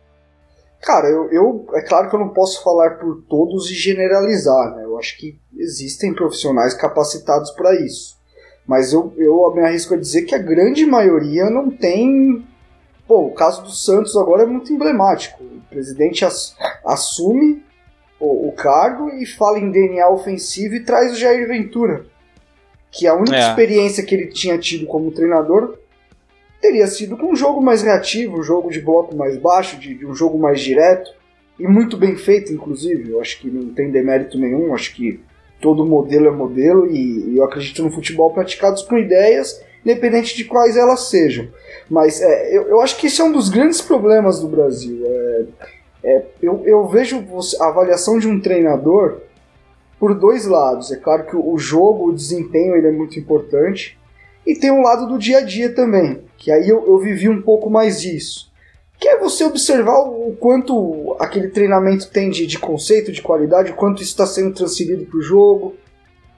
Cara, 0.80 1.08
eu, 1.08 1.30
eu, 1.30 1.66
é 1.72 1.80
claro 1.80 2.10
que 2.10 2.14
eu 2.14 2.20
não 2.20 2.28
posso 2.28 2.62
falar 2.62 2.98
por 2.98 3.22
todos 3.28 3.70
e 3.70 3.74
generalizar, 3.74 4.74
né? 4.74 4.84
Eu 4.84 4.98
acho 4.98 5.16
que 5.16 5.38
existem 5.56 6.12
profissionais 6.12 6.74
capacitados 6.74 7.50
para 7.52 7.74
isso. 7.80 8.18
Mas 8.66 8.92
eu, 8.92 9.12
eu 9.16 9.50
me 9.54 9.62
arrisco 9.62 9.94
a 9.94 9.98
dizer 9.98 10.22
que 10.22 10.34
a 10.34 10.38
grande 10.38 10.84
maioria 10.84 11.48
não 11.48 11.70
tem. 11.70 12.46
Pô, 13.08 13.26
o 13.26 13.34
caso 13.34 13.62
do 13.62 13.70
Santos 13.70 14.14
agora 14.16 14.42
é 14.42 14.46
muito 14.46 14.72
emblemático. 14.72 15.42
O 15.42 15.62
presidente 15.70 16.24
as, 16.24 16.54
assume 16.84 17.62
o, 18.18 18.48
o, 18.48 18.52
cargo 18.52 19.10
e 19.10 19.26
fala 19.26 19.58
em 19.58 19.70
DNA 19.70 20.08
ofensivo 20.08 20.74
e 20.74 20.80
traz 20.80 21.12
o 21.12 21.16
Jair 21.16 21.46
Ventura. 21.46 22.06
Que 22.90 23.06
a 23.06 23.14
única 23.14 23.36
é. 23.36 23.48
experiência 23.48 24.04
que 24.04 24.14
ele 24.14 24.28
tinha 24.28 24.56
tido 24.56 24.86
como 24.86 25.10
treinador 25.10 25.76
teria 26.60 26.86
sido 26.86 27.16
com 27.18 27.32
um 27.32 27.36
jogo 27.36 27.60
mais 27.60 27.82
reativo, 27.82 28.38
um 28.38 28.42
jogo 28.42 28.70
de 28.70 28.80
bloco 28.80 29.14
mais 29.14 29.36
baixo, 29.36 29.76
de, 29.78 29.94
de 29.94 30.06
um 30.06 30.14
jogo 30.14 30.38
mais 30.38 30.60
direto, 30.60 31.10
e 31.58 31.68
muito 31.68 31.96
bem 31.96 32.16
feito, 32.16 32.52
inclusive. 32.52 33.10
Eu 33.10 33.20
acho 33.20 33.38
que 33.38 33.50
não 33.50 33.74
tem 33.74 33.90
demérito 33.90 34.38
nenhum, 34.38 34.74
acho 34.74 34.94
que 34.94 35.20
todo 35.60 35.84
modelo 35.84 36.26
é 36.26 36.30
modelo, 36.30 36.86
e, 36.86 37.32
e 37.32 37.36
eu 37.36 37.44
acredito 37.44 37.82
no 37.82 37.90
futebol 37.90 38.32
praticado 38.32 38.82
com 38.86 38.96
ideias, 38.96 39.62
independente 39.84 40.34
de 40.34 40.44
quais 40.44 40.74
elas 40.74 41.10
sejam. 41.10 41.48
Mas 41.90 42.22
é, 42.22 42.56
eu, 42.56 42.62
eu, 42.68 42.80
acho 42.80 42.96
que 42.96 43.08
esse 43.08 43.20
é 43.20 43.24
um 43.24 43.32
dos 43.32 43.50
grandes 43.50 43.82
problemas 43.82 44.40
do 44.40 44.48
Brasil. 44.48 45.02
É, 45.04 45.44
é, 46.04 46.22
eu, 46.42 46.62
eu 46.66 46.86
vejo 46.86 47.24
a 47.60 47.68
avaliação 47.68 48.18
de 48.18 48.28
um 48.28 48.38
treinador 48.38 49.20
por 49.98 50.14
dois 50.14 50.44
lados. 50.44 50.92
É 50.92 50.96
claro 50.96 51.24
que 51.24 51.34
o 51.34 51.56
jogo, 51.56 52.08
o 52.08 52.14
desempenho, 52.14 52.76
ele 52.76 52.88
é 52.88 52.92
muito 52.92 53.18
importante. 53.18 53.98
E 54.46 54.54
tem 54.54 54.70
um 54.70 54.82
lado 54.82 55.06
do 55.06 55.18
dia 55.18 55.38
a 55.38 55.40
dia 55.40 55.74
também, 55.74 56.20
que 56.36 56.52
aí 56.52 56.68
eu, 56.68 56.86
eu 56.86 56.98
vivi 56.98 57.30
um 57.30 57.40
pouco 57.40 57.70
mais 57.70 58.02
disso. 58.02 58.52
Que 59.00 59.08
é 59.08 59.18
você 59.18 59.44
observar 59.44 59.98
o 60.00 60.36
quanto 60.38 61.16
aquele 61.18 61.48
treinamento 61.48 62.10
tem 62.10 62.28
de, 62.28 62.46
de 62.46 62.58
conceito, 62.58 63.10
de 63.10 63.22
qualidade, 63.22 63.72
o 63.72 63.74
quanto 63.74 64.02
isso 64.02 64.10
está 64.10 64.26
sendo 64.26 64.54
transferido 64.54 65.06
para 65.06 65.18
o 65.18 65.22
jogo. 65.22 65.74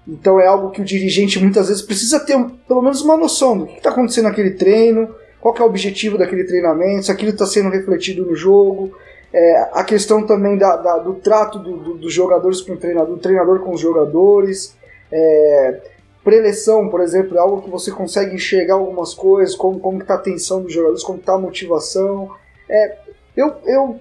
Então 0.06 0.38
é 0.40 0.46
algo 0.46 0.70
que 0.70 0.80
o 0.80 0.85
dirigente 0.85 1.40
muitas 1.40 1.66
vezes 1.66 1.82
precisa 1.82 2.20
ter 2.20 2.38
pelo 2.68 2.82
menos 2.82 3.02
uma 3.02 3.16
noção 3.16 3.58
do 3.58 3.66
que 3.66 3.78
está 3.78 3.90
acontecendo 3.90 4.25
naquele 4.26 4.52
treino, 4.52 5.12
qual 5.40 5.56
é 5.56 5.62
o 5.62 5.66
objetivo 5.66 6.16
daquele 6.16 6.44
treinamento, 6.44 7.06
se 7.06 7.11
aquilo 7.11 7.32
está 7.32 7.44
sendo 7.44 7.68
refletido 7.68 8.25
no 8.25 8.37
jogo. 8.37 8.96
É, 9.33 9.71
a 9.73 9.85
questão 9.85 10.25
também 10.25 10.56
da, 10.56 10.76
da, 10.76 10.99
do 10.99 11.14
trato 11.14 11.59
do, 11.59 11.76
do, 11.76 11.95
dos 11.95 12.12
jogadores 12.12 12.61
com 12.61 12.73
o 12.73 12.76
treinador, 12.76 13.16
do 13.16 13.21
treinador 13.21 13.61
com 13.61 13.73
os 13.73 13.80
jogadores. 13.80 14.76
É, 15.11 15.80
preleção, 16.26 16.88
por 16.88 17.00
exemplo, 17.00 17.37
é 17.37 17.40
algo 17.40 17.62
que 17.62 17.71
você 17.71 17.92
consegue 17.92 18.35
enxergar 18.35 18.75
algumas 18.75 19.14
coisas, 19.14 19.54
como, 19.54 19.78
como 19.78 20.00
está 20.00 20.14
a 20.14 20.18
tensão 20.18 20.61
dos 20.61 20.73
jogadores, 20.73 21.04
como 21.04 21.18
está 21.18 21.35
a 21.35 21.38
motivação. 21.38 22.35
É, 22.68 22.97
eu, 23.37 23.54
eu, 23.64 24.00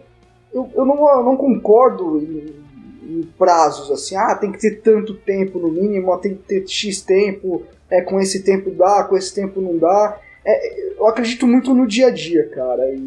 eu, 0.51 0.69
eu, 0.73 0.85
não, 0.85 1.23
não 1.23 1.37
concordo 1.37 2.17
em, 2.17 2.55
em, 3.03 3.21
prazos 3.37 3.91
assim, 3.91 4.15
ah, 4.15 4.33
tem 4.35 4.51
que 4.51 4.59
ter 4.59 4.81
tanto 4.81 5.13
tempo 5.13 5.59
no 5.59 5.69
mínimo, 5.69 6.17
tem 6.17 6.33
que 6.33 6.43
ter 6.43 6.67
X 6.67 7.01
tempo, 7.01 7.61
é, 7.91 8.01
com 8.01 8.19
esse 8.19 8.43
tempo 8.43 8.71
dá, 8.71 9.03
com 9.03 9.15
esse 9.15 9.33
tempo 9.35 9.61
não 9.61 9.77
dá. 9.77 10.19
É, 10.43 10.93
eu 10.97 11.05
acredito 11.05 11.45
muito 11.45 11.75
no 11.75 11.85
dia 11.85 12.07
a 12.07 12.11
dia, 12.11 12.49
cara, 12.49 12.89
e, 12.91 12.97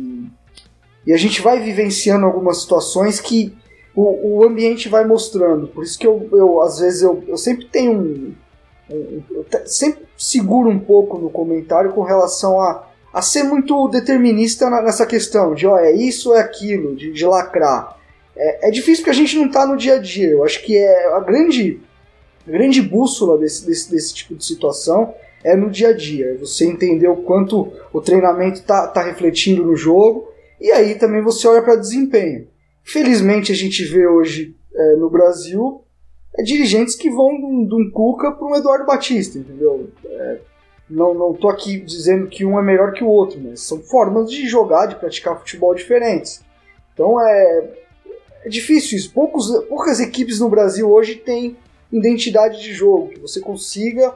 e 1.07 1.13
a 1.13 1.17
gente 1.17 1.41
vai 1.41 1.61
vivenciando 1.61 2.27
algumas 2.27 2.61
situações 2.61 3.21
que 3.21 3.57
o, 3.95 4.39
o 4.39 4.45
ambiente 4.45 4.89
vai 4.89 5.05
mostrando. 5.05 5.69
Por 5.69 5.85
isso 5.85 5.99
que 5.99 6.07
eu, 6.07 6.29
eu 6.33 6.63
às 6.63 6.79
vezes, 6.79 7.03
eu, 7.03 7.23
eu 7.27 7.37
sempre 7.37 7.67
tenho 7.67 7.93
um 7.93 8.35
eu 8.91 9.45
sempre 9.67 10.05
seguro 10.17 10.69
um 10.69 10.79
pouco 10.79 11.19
no 11.19 11.29
comentário 11.29 11.93
com 11.93 12.03
relação 12.03 12.61
a, 12.61 12.87
a 13.13 13.21
ser 13.21 13.43
muito 13.43 13.89
determinista 13.89 14.71
nessa 14.71 15.05
questão 15.05 15.55
de, 15.55 15.67
ó, 15.67 15.79
é 15.79 15.93
isso 15.93 16.31
ou 16.31 16.37
é 16.37 16.41
aquilo, 16.41 16.97
de, 16.97 17.13
de 17.13 17.27
lacrar. 17.27 17.99
É, 18.37 18.69
é, 18.69 18.71
difícil 18.71 19.05
porque 19.05 19.11
a 19.11 19.21
gente 19.21 19.37
não 19.37 19.47
está 19.47 19.67
no 19.67 19.77
dia 19.77 19.95
a 19.95 19.99
dia. 19.99 20.31
Eu 20.31 20.45
acho 20.45 20.65
que 20.65 20.77
é 20.77 21.13
a 21.15 21.21
grande, 21.21 21.81
a 22.47 22.51
grande 22.51 22.81
bússola 22.81 23.37
desse, 23.37 23.67
desse, 23.67 23.91
desse 23.91 24.15
tipo 24.15 24.35
de 24.35 24.45
situação 24.45 25.15
é 25.45 25.55
no 25.55 25.69
dia 25.69 25.89
a 25.89 25.93
dia. 25.93 26.37
Você 26.41 26.65
entender 26.65 27.09
o 27.09 27.17
quanto 27.17 27.73
o 27.93 28.01
treinamento 28.01 28.61
está 28.61 28.87
tá 28.87 29.03
refletindo 29.03 29.65
no 29.65 29.77
jogo 29.77 30.33
e 30.61 30.71
aí 30.73 30.95
também 30.97 31.23
você 31.23 31.47
olha 31.47 31.63
para 31.63 31.77
desempenho. 31.77 32.49
Felizmente 32.85 33.53
a 33.53 33.55
gente 33.55 33.85
vê 33.85 34.07
hoje 34.07 34.57
é, 34.75 34.97
no 34.97 35.11
Brasil 35.11 35.85
é 36.37 36.43
dirigentes 36.43 36.95
que 36.95 37.11
vão 37.11 37.37
de 37.37 37.45
um, 37.45 37.67
de 37.67 37.75
um 37.75 37.91
Cuca 37.91 38.31
para 38.33 38.47
um 38.47 38.55
Eduardo 38.55 38.87
Batista, 38.87 39.39
entendeu? 39.39 39.91
É, 40.05 40.39
não, 40.89 41.13
não 41.13 41.35
tô 41.35 41.49
aqui 41.49 41.79
dizendo 41.81 42.29
que 42.29 42.45
um 42.45 42.59
é 42.59 42.63
melhor 42.63 42.93
que 42.93 43.03
o 43.03 43.09
outro, 43.09 43.41
mas 43.43 43.61
são 43.61 43.81
formas 43.81 44.31
de 44.31 44.47
jogar, 44.49 44.87
de 44.87 44.97
praticar 44.97 45.39
futebol 45.39 45.75
diferentes. 45.75 46.43
Então 46.95 47.21
é, 47.21 47.71
é 48.45 48.49
difícil 48.49 48.97
isso. 48.97 49.13
Poucos, 49.13 49.51
poucas 49.69 50.01
equipes 50.01 50.41
no 50.41 50.49
Brasil 50.49 50.91
hoje 50.91 51.17
têm 51.17 51.57
identidade 51.93 52.63
de 52.63 52.73
jogo, 52.73 53.09
que 53.09 53.21
você 53.21 53.41
consiga 53.41 54.15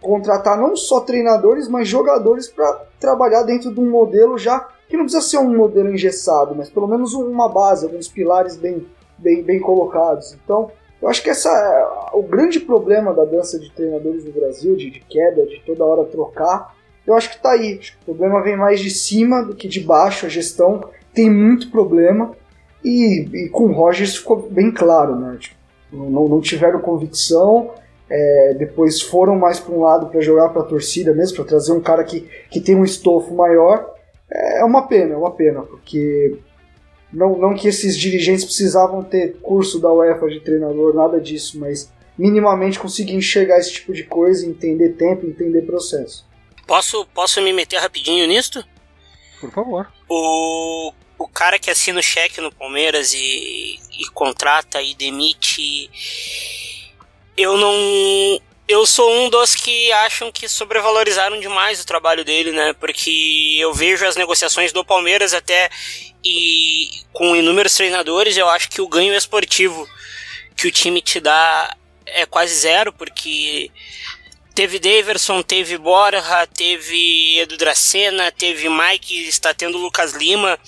contratar 0.00 0.58
não 0.58 0.76
só 0.76 1.00
treinadores, 1.00 1.66
mas 1.66 1.88
jogadores 1.88 2.46
para 2.46 2.86
trabalhar 3.00 3.42
dentro 3.42 3.72
de 3.72 3.80
um 3.80 3.90
modelo 3.90 4.38
já 4.38 4.68
que 4.88 4.96
não 4.96 5.04
precisa 5.04 5.26
ser 5.26 5.38
um 5.38 5.56
modelo 5.56 5.92
engessado, 5.92 6.54
mas 6.54 6.70
pelo 6.70 6.86
menos 6.86 7.14
uma 7.14 7.48
base, 7.48 7.86
alguns 7.86 8.08
pilares 8.08 8.56
bem, 8.56 8.86
bem, 9.18 9.42
bem 9.42 9.60
colocados. 9.60 10.36
Então, 10.44 10.70
eu 11.00 11.08
acho 11.08 11.22
que 11.22 11.30
essa 11.30 12.10
o 12.12 12.22
grande 12.22 12.60
problema 12.60 13.12
da 13.12 13.24
dança 13.24 13.58
de 13.58 13.70
treinadores 13.70 14.24
no 14.24 14.32
Brasil, 14.32 14.76
de, 14.76 14.90
de 14.90 15.00
queda, 15.00 15.46
de 15.46 15.60
toda 15.66 15.84
hora 15.84 16.04
trocar, 16.04 16.74
eu 17.06 17.14
acho 17.14 17.30
que 17.30 17.36
está 17.36 17.52
aí. 17.52 17.80
o 18.02 18.04
problema 18.06 18.42
vem 18.42 18.56
mais 18.56 18.80
de 18.80 18.90
cima 18.90 19.42
do 19.42 19.54
que 19.54 19.68
de 19.68 19.80
baixo. 19.80 20.26
A 20.26 20.28
gestão 20.28 20.82
tem 21.12 21.30
muito 21.30 21.70
problema 21.70 22.32
e, 22.82 23.28
e 23.44 23.48
com 23.50 23.66
o 23.66 23.72
Rogers 23.72 24.16
ficou 24.16 24.48
bem 24.50 24.70
claro, 24.70 25.16
né? 25.16 25.36
Tipo, 25.38 25.56
não, 25.92 26.28
não, 26.28 26.40
tiveram 26.40 26.80
convicção. 26.80 27.70
É, 28.08 28.54
depois 28.58 29.00
foram 29.00 29.36
mais 29.36 29.58
para 29.58 29.74
um 29.74 29.80
lado 29.80 30.06
para 30.06 30.20
jogar 30.20 30.50
para 30.50 30.62
a 30.62 30.66
torcida 30.66 31.14
mesmo, 31.14 31.36
para 31.36 31.46
trazer 31.46 31.72
um 31.72 31.80
cara 31.80 32.04
que, 32.04 32.28
que 32.50 32.60
tem 32.60 32.74
um 32.74 32.84
estofo 32.84 33.34
maior. 33.34 33.93
É, 34.34 34.64
uma 34.64 34.88
pena, 34.88 35.14
é 35.14 35.16
uma 35.16 35.30
pena, 35.30 35.62
porque 35.62 36.36
não, 37.12 37.38
não 37.38 37.54
que 37.54 37.68
esses 37.68 37.96
dirigentes 37.96 38.44
precisavam 38.44 39.04
ter 39.04 39.36
curso 39.40 39.80
da 39.80 39.92
UEFA 39.92 40.28
de 40.28 40.40
treinador, 40.40 40.94
nada 40.94 41.20
disso, 41.20 41.58
mas 41.58 41.92
minimamente 42.18 42.78
conseguir 42.78 43.14
enxergar 43.14 43.58
esse 43.58 43.72
tipo 43.72 43.92
de 43.92 44.02
coisa, 44.04 44.44
entender 44.44 44.90
tempo, 44.90 45.26
entender 45.26 45.62
processo. 45.62 46.26
Posso, 46.66 47.06
posso 47.14 47.40
me 47.40 47.52
meter 47.52 47.78
rapidinho 47.78 48.26
nisto? 48.26 48.64
Por 49.40 49.50
favor. 49.50 49.92
O, 50.08 50.92
o 51.18 51.28
cara 51.28 51.58
que 51.58 51.70
assina 51.70 52.00
o 52.00 52.02
cheque 52.02 52.40
no 52.40 52.52
Palmeiras 52.52 53.12
e, 53.12 53.78
e 54.00 54.10
contrata 54.12 54.80
e 54.82 54.94
demite. 54.94 55.90
Eu 57.36 57.56
não. 57.56 58.40
Eu 58.66 58.86
sou 58.86 59.12
um 59.12 59.28
dos 59.28 59.54
que 59.54 59.92
acham 59.92 60.32
que 60.32 60.48
sobrevalorizaram 60.48 61.38
demais 61.38 61.80
o 61.82 61.86
trabalho 61.86 62.24
dele, 62.24 62.50
né? 62.50 62.72
Porque 62.72 63.56
eu 63.58 63.74
vejo 63.74 64.06
as 64.06 64.16
negociações 64.16 64.72
do 64.72 64.84
Palmeiras 64.84 65.34
até 65.34 65.70
e 66.24 66.88
com 67.12 67.36
inúmeros 67.36 67.74
treinadores, 67.74 68.36
eu 68.36 68.48
acho 68.48 68.70
que 68.70 68.80
o 68.80 68.88
ganho 68.88 69.14
esportivo 69.14 69.86
que 70.56 70.66
o 70.66 70.70
time 70.70 71.02
te 71.02 71.20
dá 71.20 71.76
é 72.06 72.24
quase 72.24 72.54
zero, 72.54 72.92
porque 72.92 73.70
teve 74.54 74.78
Daverson, 74.78 75.42
teve 75.42 75.76
Borja, 75.76 76.46
teve 76.46 77.38
Edu 77.40 77.58
Dracena, 77.58 78.32
teve 78.32 78.68
Mike, 78.70 79.28
está 79.28 79.52
tendo 79.52 79.76
Lucas 79.76 80.12
Lima. 80.12 80.58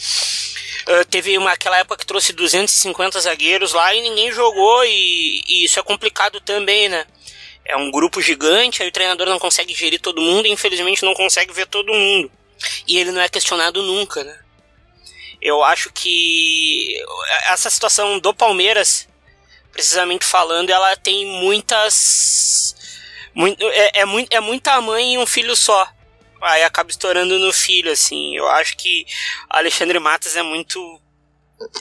Uh, 0.89 1.05
teve 1.07 1.37
uma, 1.39 1.53
aquela 1.53 1.79
época 1.79 1.97
que 1.97 2.07
trouxe 2.07 2.33
250 2.33 3.21
zagueiros 3.21 3.73
lá 3.73 3.95
e 3.95 4.03
ninguém 4.03 4.31
jogou, 4.31 4.85
e, 4.85 5.43
e, 5.47 5.65
isso 5.65 5.81
é 5.81 5.83
complicado 5.83 6.41
também, 6.41 6.89
né? 6.89 7.07
É 7.69 7.77
um 7.77 7.91
grupo 7.91 8.21
gigante, 8.21 8.83
aí 8.83 8.89
o 8.89 8.93
treinador 8.93 9.27
não 9.27 9.39
consegue 9.39 9.75
gerir 9.75 10.01
todo 10.01 10.23
mundo 10.23 10.47
e 10.47 10.53
infelizmente 10.53 11.05
não 11.05 11.15
consegue 11.15 11.53
ver 11.53 11.67
todo 11.67 11.93
mundo. 11.93 12.31
E 12.87 12.99
ele 12.99 13.13
não 13.13 13.21
é 13.21 13.29
questionado 13.29 13.83
nunca, 13.83 14.23
né? 14.23 14.39
Eu 15.41 15.63
acho 15.63 15.93
que 15.93 16.97
essa 17.49 17.69
situação 17.71 18.19
do 18.19 18.35
Palmeiras, 18.35 19.09
precisamente 19.73 20.25
falando, 20.25 20.71
ela 20.71 20.97
tem 20.97 21.27
muitas. 21.27 22.75
Muito, 23.35 23.63
é, 23.65 23.91
é, 24.01 24.05
muito, 24.05 24.33
é 24.33 24.41
muita 24.41 24.81
mãe 24.81 25.15
e 25.15 25.19
um 25.19 25.27
filho 25.27 25.55
só. 25.55 25.87
Aí 26.41 26.63
acaba 26.63 26.91
estourando 26.91 27.39
no 27.39 27.53
filho, 27.53 27.91
assim. 27.93 28.37
Eu 28.37 28.49
acho 28.49 28.77
que 28.77 29.07
Alexandre 29.49 29.99
Matos 29.99 30.37
é 30.37 30.43
muito. 30.43 31.01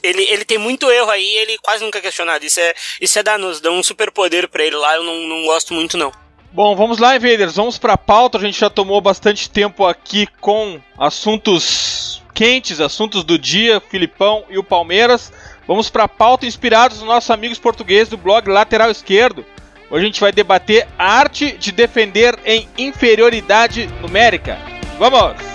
Ele, 0.01 0.24
ele 0.24 0.46
tem 0.46 0.58
muito 0.58 0.89
erro 0.89 1.10
aí, 1.10 1.38
ele 1.38 1.58
quase 1.60 1.84
nunca 1.84 2.00
é 2.00 2.01
questionado. 2.01 2.46
Isso 2.46 2.60
é, 2.60 2.74
isso 3.01 3.20
é 3.20 3.24
danoso, 3.24 3.62
dá 3.62 3.72
um 3.72 3.84
super 3.84 4.12
poder 4.12 4.48
pra 4.48 4.63
ele 4.63 4.75
lá, 4.75 4.96
eu 4.96 5.03
não, 5.03 5.15
não 5.27 5.46
gosto 5.46 5.74
muito, 5.74 5.98
não. 5.98 6.12
Bom, 6.51 6.74
vamos 6.74 7.00
lá, 7.00 7.17
Invaders, 7.17 7.58
vamos 7.58 7.77
pra 7.77 7.98
pauta. 7.98 8.38
A 8.38 8.41
gente 8.41 8.58
já 8.58 8.70
tomou 8.70 9.01
bastante 9.01 9.50
tempo 9.50 9.86
aqui 9.86 10.25
com 10.39 10.79
assuntos 10.98 12.24
quentes, 12.34 12.79
assuntos 12.79 13.25
do 13.25 13.38
dia, 13.38 13.82
Filipão 13.82 14.46
e 14.50 14.58
o 14.58 14.63
Palmeiras. 14.63 15.34
Vamos 15.67 15.89
para 15.89 16.03
a 16.03 16.08
pauta 16.08 16.46
inspirados 16.46 17.00
nos 17.00 17.08
nossos 17.08 17.29
amigos 17.29 17.60
portugueses 17.60 18.08
do 18.08 18.17
blog 18.17 18.48
Lateral 18.48 18.89
Esquerdo. 18.89 19.46
Hoje 19.89 20.03
a 20.03 20.05
gente 20.08 20.22
vai 20.22 20.32
debater 20.32 20.88
a 20.98 21.20
arte 21.20 21.58
de 21.58 21.72
defender 21.72 22.39
em 22.46 22.70
inferioridade 22.77 23.88
numérica. 24.01 24.58
Vamos! 24.98 25.55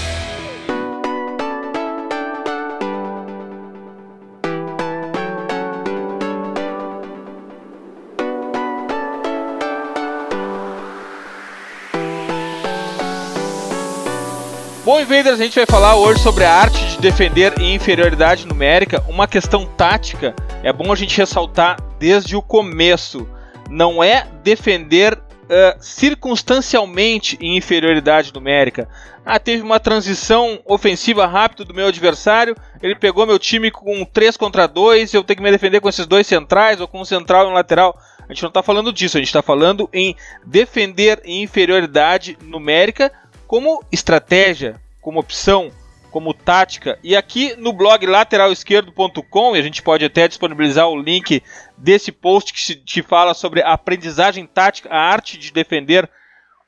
Bom, 14.91 14.99
Invaders, 14.99 15.39
a 15.39 15.43
gente 15.43 15.55
vai 15.55 15.65
falar 15.65 15.95
hoje 15.95 16.19
sobre 16.19 16.43
a 16.43 16.53
arte 16.53 16.85
de 16.85 16.97
defender 16.97 17.57
em 17.61 17.73
inferioridade 17.73 18.45
numérica, 18.45 19.01
uma 19.07 19.25
questão 19.25 19.65
tática. 19.65 20.35
É 20.63 20.73
bom 20.73 20.91
a 20.91 20.95
gente 20.97 21.17
ressaltar 21.17 21.77
desde 21.97 22.35
o 22.35 22.41
começo. 22.41 23.25
Não 23.69 24.03
é 24.03 24.27
defender 24.43 25.13
uh, 25.13 25.77
circunstancialmente 25.79 27.37
em 27.39 27.55
inferioridade 27.55 28.33
numérica. 28.33 28.89
Ah, 29.25 29.39
teve 29.39 29.63
uma 29.63 29.79
transição 29.79 30.59
ofensiva 30.65 31.25
rápida 31.25 31.63
do 31.63 31.73
meu 31.73 31.87
adversário, 31.87 32.53
ele 32.83 32.95
pegou 32.95 33.25
meu 33.25 33.39
time 33.39 33.71
com 33.71 34.03
3 34.03 34.35
contra 34.35 34.67
2, 34.67 35.13
eu 35.13 35.23
tenho 35.23 35.37
que 35.37 35.43
me 35.43 35.51
defender 35.51 35.79
com 35.79 35.87
esses 35.87 36.05
dois 36.05 36.27
centrais 36.27 36.81
ou 36.81 36.87
com 36.87 36.99
um 36.99 37.05
central 37.05 37.45
e 37.45 37.49
um 37.49 37.53
lateral. 37.53 37.97
A 38.27 38.33
gente 38.33 38.43
não 38.43 38.49
está 38.49 38.61
falando 38.61 38.91
disso, 38.91 39.15
a 39.15 39.21
gente 39.21 39.29
está 39.29 39.41
falando 39.41 39.89
em 39.93 40.17
defender 40.45 41.21
em 41.23 41.43
inferioridade 41.43 42.37
numérica 42.41 43.09
como 43.51 43.83
estratégia, 43.91 44.79
como 45.01 45.19
opção, 45.19 45.73
como 46.09 46.33
tática. 46.33 46.97
E 47.03 47.17
aqui 47.17 47.53
no 47.57 47.73
blog 47.73 48.05
lateralesquerdo.com, 48.05 49.53
a 49.53 49.61
gente 49.61 49.81
pode 49.81 50.05
até 50.05 50.25
disponibilizar 50.25 50.87
o 50.87 50.97
link 50.97 51.43
desse 51.77 52.13
post 52.13 52.53
que 52.53 52.75
te 52.75 53.03
fala 53.03 53.33
sobre 53.33 53.61
a 53.61 53.73
aprendizagem 53.73 54.45
tática, 54.45 54.87
a 54.87 54.97
arte 54.97 55.37
de 55.37 55.51
defender 55.51 56.09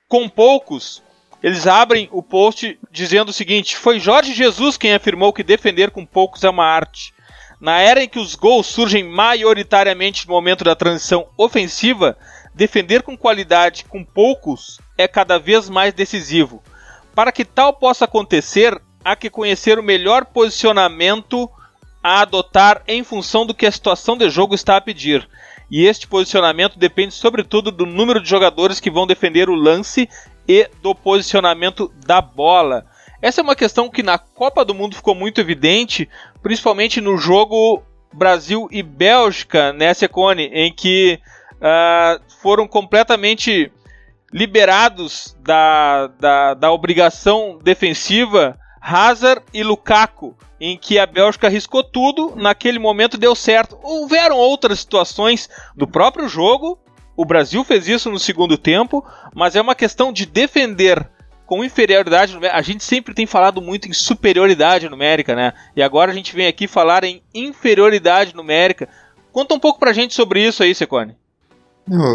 com 0.09 0.27
poucos. 0.27 1.01
Eles 1.41 1.67
abrem 1.67 2.09
o 2.11 2.21
post 2.21 2.77
dizendo 2.91 3.29
o 3.29 3.33
seguinte: 3.33 3.77
Foi 3.77 3.97
Jorge 3.97 4.33
Jesus 4.33 4.75
quem 4.75 4.93
afirmou 4.93 5.31
que 5.31 5.41
defender 5.41 5.89
com 5.89 6.05
poucos 6.05 6.43
é 6.43 6.49
uma 6.49 6.65
arte. 6.65 7.13
Na 7.61 7.79
era 7.79 8.03
em 8.03 8.09
que 8.09 8.19
os 8.19 8.35
gols 8.35 8.67
surgem 8.67 9.05
maioritariamente 9.05 10.27
no 10.27 10.33
momento 10.33 10.65
da 10.65 10.75
transição 10.75 11.29
ofensiva, 11.37 12.17
defender 12.53 13.03
com 13.03 13.15
qualidade 13.15 13.85
com 13.85 14.03
poucos 14.03 14.81
é 14.97 15.07
cada 15.07 15.39
vez 15.39 15.69
mais 15.69 15.93
decisivo. 15.93 16.61
Para 17.15 17.31
que 17.31 17.45
tal 17.45 17.73
possa 17.73 18.05
acontecer, 18.05 18.79
há 19.03 19.15
que 19.15 19.29
conhecer 19.29 19.77
o 19.77 19.83
melhor 19.83 20.25
posicionamento 20.25 21.49
a 22.01 22.21
adotar 22.21 22.83
em 22.87 23.03
função 23.03 23.45
do 23.45 23.53
que 23.53 23.65
a 23.65 23.71
situação 23.71 24.17
de 24.17 24.29
jogo 24.29 24.55
está 24.55 24.77
a 24.77 24.81
pedir. 24.81 25.27
E 25.69 25.85
este 25.85 26.07
posicionamento 26.07 26.77
depende 26.77 27.13
sobretudo 27.13 27.71
do 27.71 27.85
número 27.85 28.21
de 28.21 28.29
jogadores 28.29 28.79
que 28.79 28.91
vão 28.91 29.07
defender 29.07 29.49
o 29.49 29.55
lance 29.55 30.09
e 30.47 30.69
do 30.81 30.93
posicionamento 30.93 31.91
da 32.05 32.21
bola. 32.21 32.85
Essa 33.21 33.41
é 33.41 33.43
uma 33.43 33.55
questão 33.55 33.89
que 33.89 34.03
na 34.03 34.17
Copa 34.17 34.65
do 34.65 34.73
Mundo 34.73 34.95
ficou 34.95 35.15
muito 35.15 35.39
evidente, 35.39 36.09
principalmente 36.41 36.99
no 36.99 37.17
jogo 37.17 37.81
Brasil 38.11 38.67
e 38.69 38.83
Bélgica, 38.83 39.71
né, 39.71 39.93
Secone, 39.93 40.49
em 40.53 40.73
que 40.73 41.19
uh, 41.53 42.21
foram 42.41 42.67
completamente 42.67 43.71
liberados 44.33 45.37
da, 45.41 46.07
da, 46.19 46.53
da 46.55 46.71
obrigação 46.71 47.59
defensiva 47.63 48.57
Hazard 48.81 49.43
e 49.53 49.63
Lukaku, 49.63 50.35
em 50.59 50.77
que 50.77 50.97
a 50.97 51.05
Bélgica 51.05 51.47
arriscou 51.47 51.83
tudo, 51.83 52.33
naquele 52.35 52.79
momento 52.79 53.17
deu 53.17 53.35
certo. 53.35 53.77
Houveram 53.81 54.37
outras 54.37 54.79
situações 54.79 55.49
do 55.75 55.87
próprio 55.87 56.27
jogo, 56.27 56.79
o 57.15 57.23
Brasil 57.23 57.63
fez 57.63 57.87
isso 57.87 58.09
no 58.09 58.19
segundo 58.19 58.57
tempo, 58.57 59.05
mas 59.35 59.55
é 59.55 59.61
uma 59.61 59.75
questão 59.75 60.11
de 60.11 60.25
defender 60.25 61.07
com 61.45 61.63
inferioridade 61.63 62.33
numérica. 62.33 62.57
A 62.57 62.61
gente 62.61 62.83
sempre 62.83 63.13
tem 63.13 63.25
falado 63.25 63.61
muito 63.61 63.87
em 63.87 63.93
superioridade 63.93 64.89
numérica, 64.89 65.35
né? 65.35 65.53
E 65.75 65.83
agora 65.83 66.11
a 66.11 66.15
gente 66.15 66.35
vem 66.35 66.47
aqui 66.47 66.67
falar 66.67 67.03
em 67.03 67.21
inferioridade 67.33 68.35
numérica. 68.35 68.89
Conta 69.31 69.53
um 69.53 69.59
pouco 69.59 69.79
pra 69.79 69.93
gente 69.93 70.13
sobre 70.13 70.43
isso 70.43 70.63
aí, 70.63 70.73
Secone. 70.73 71.15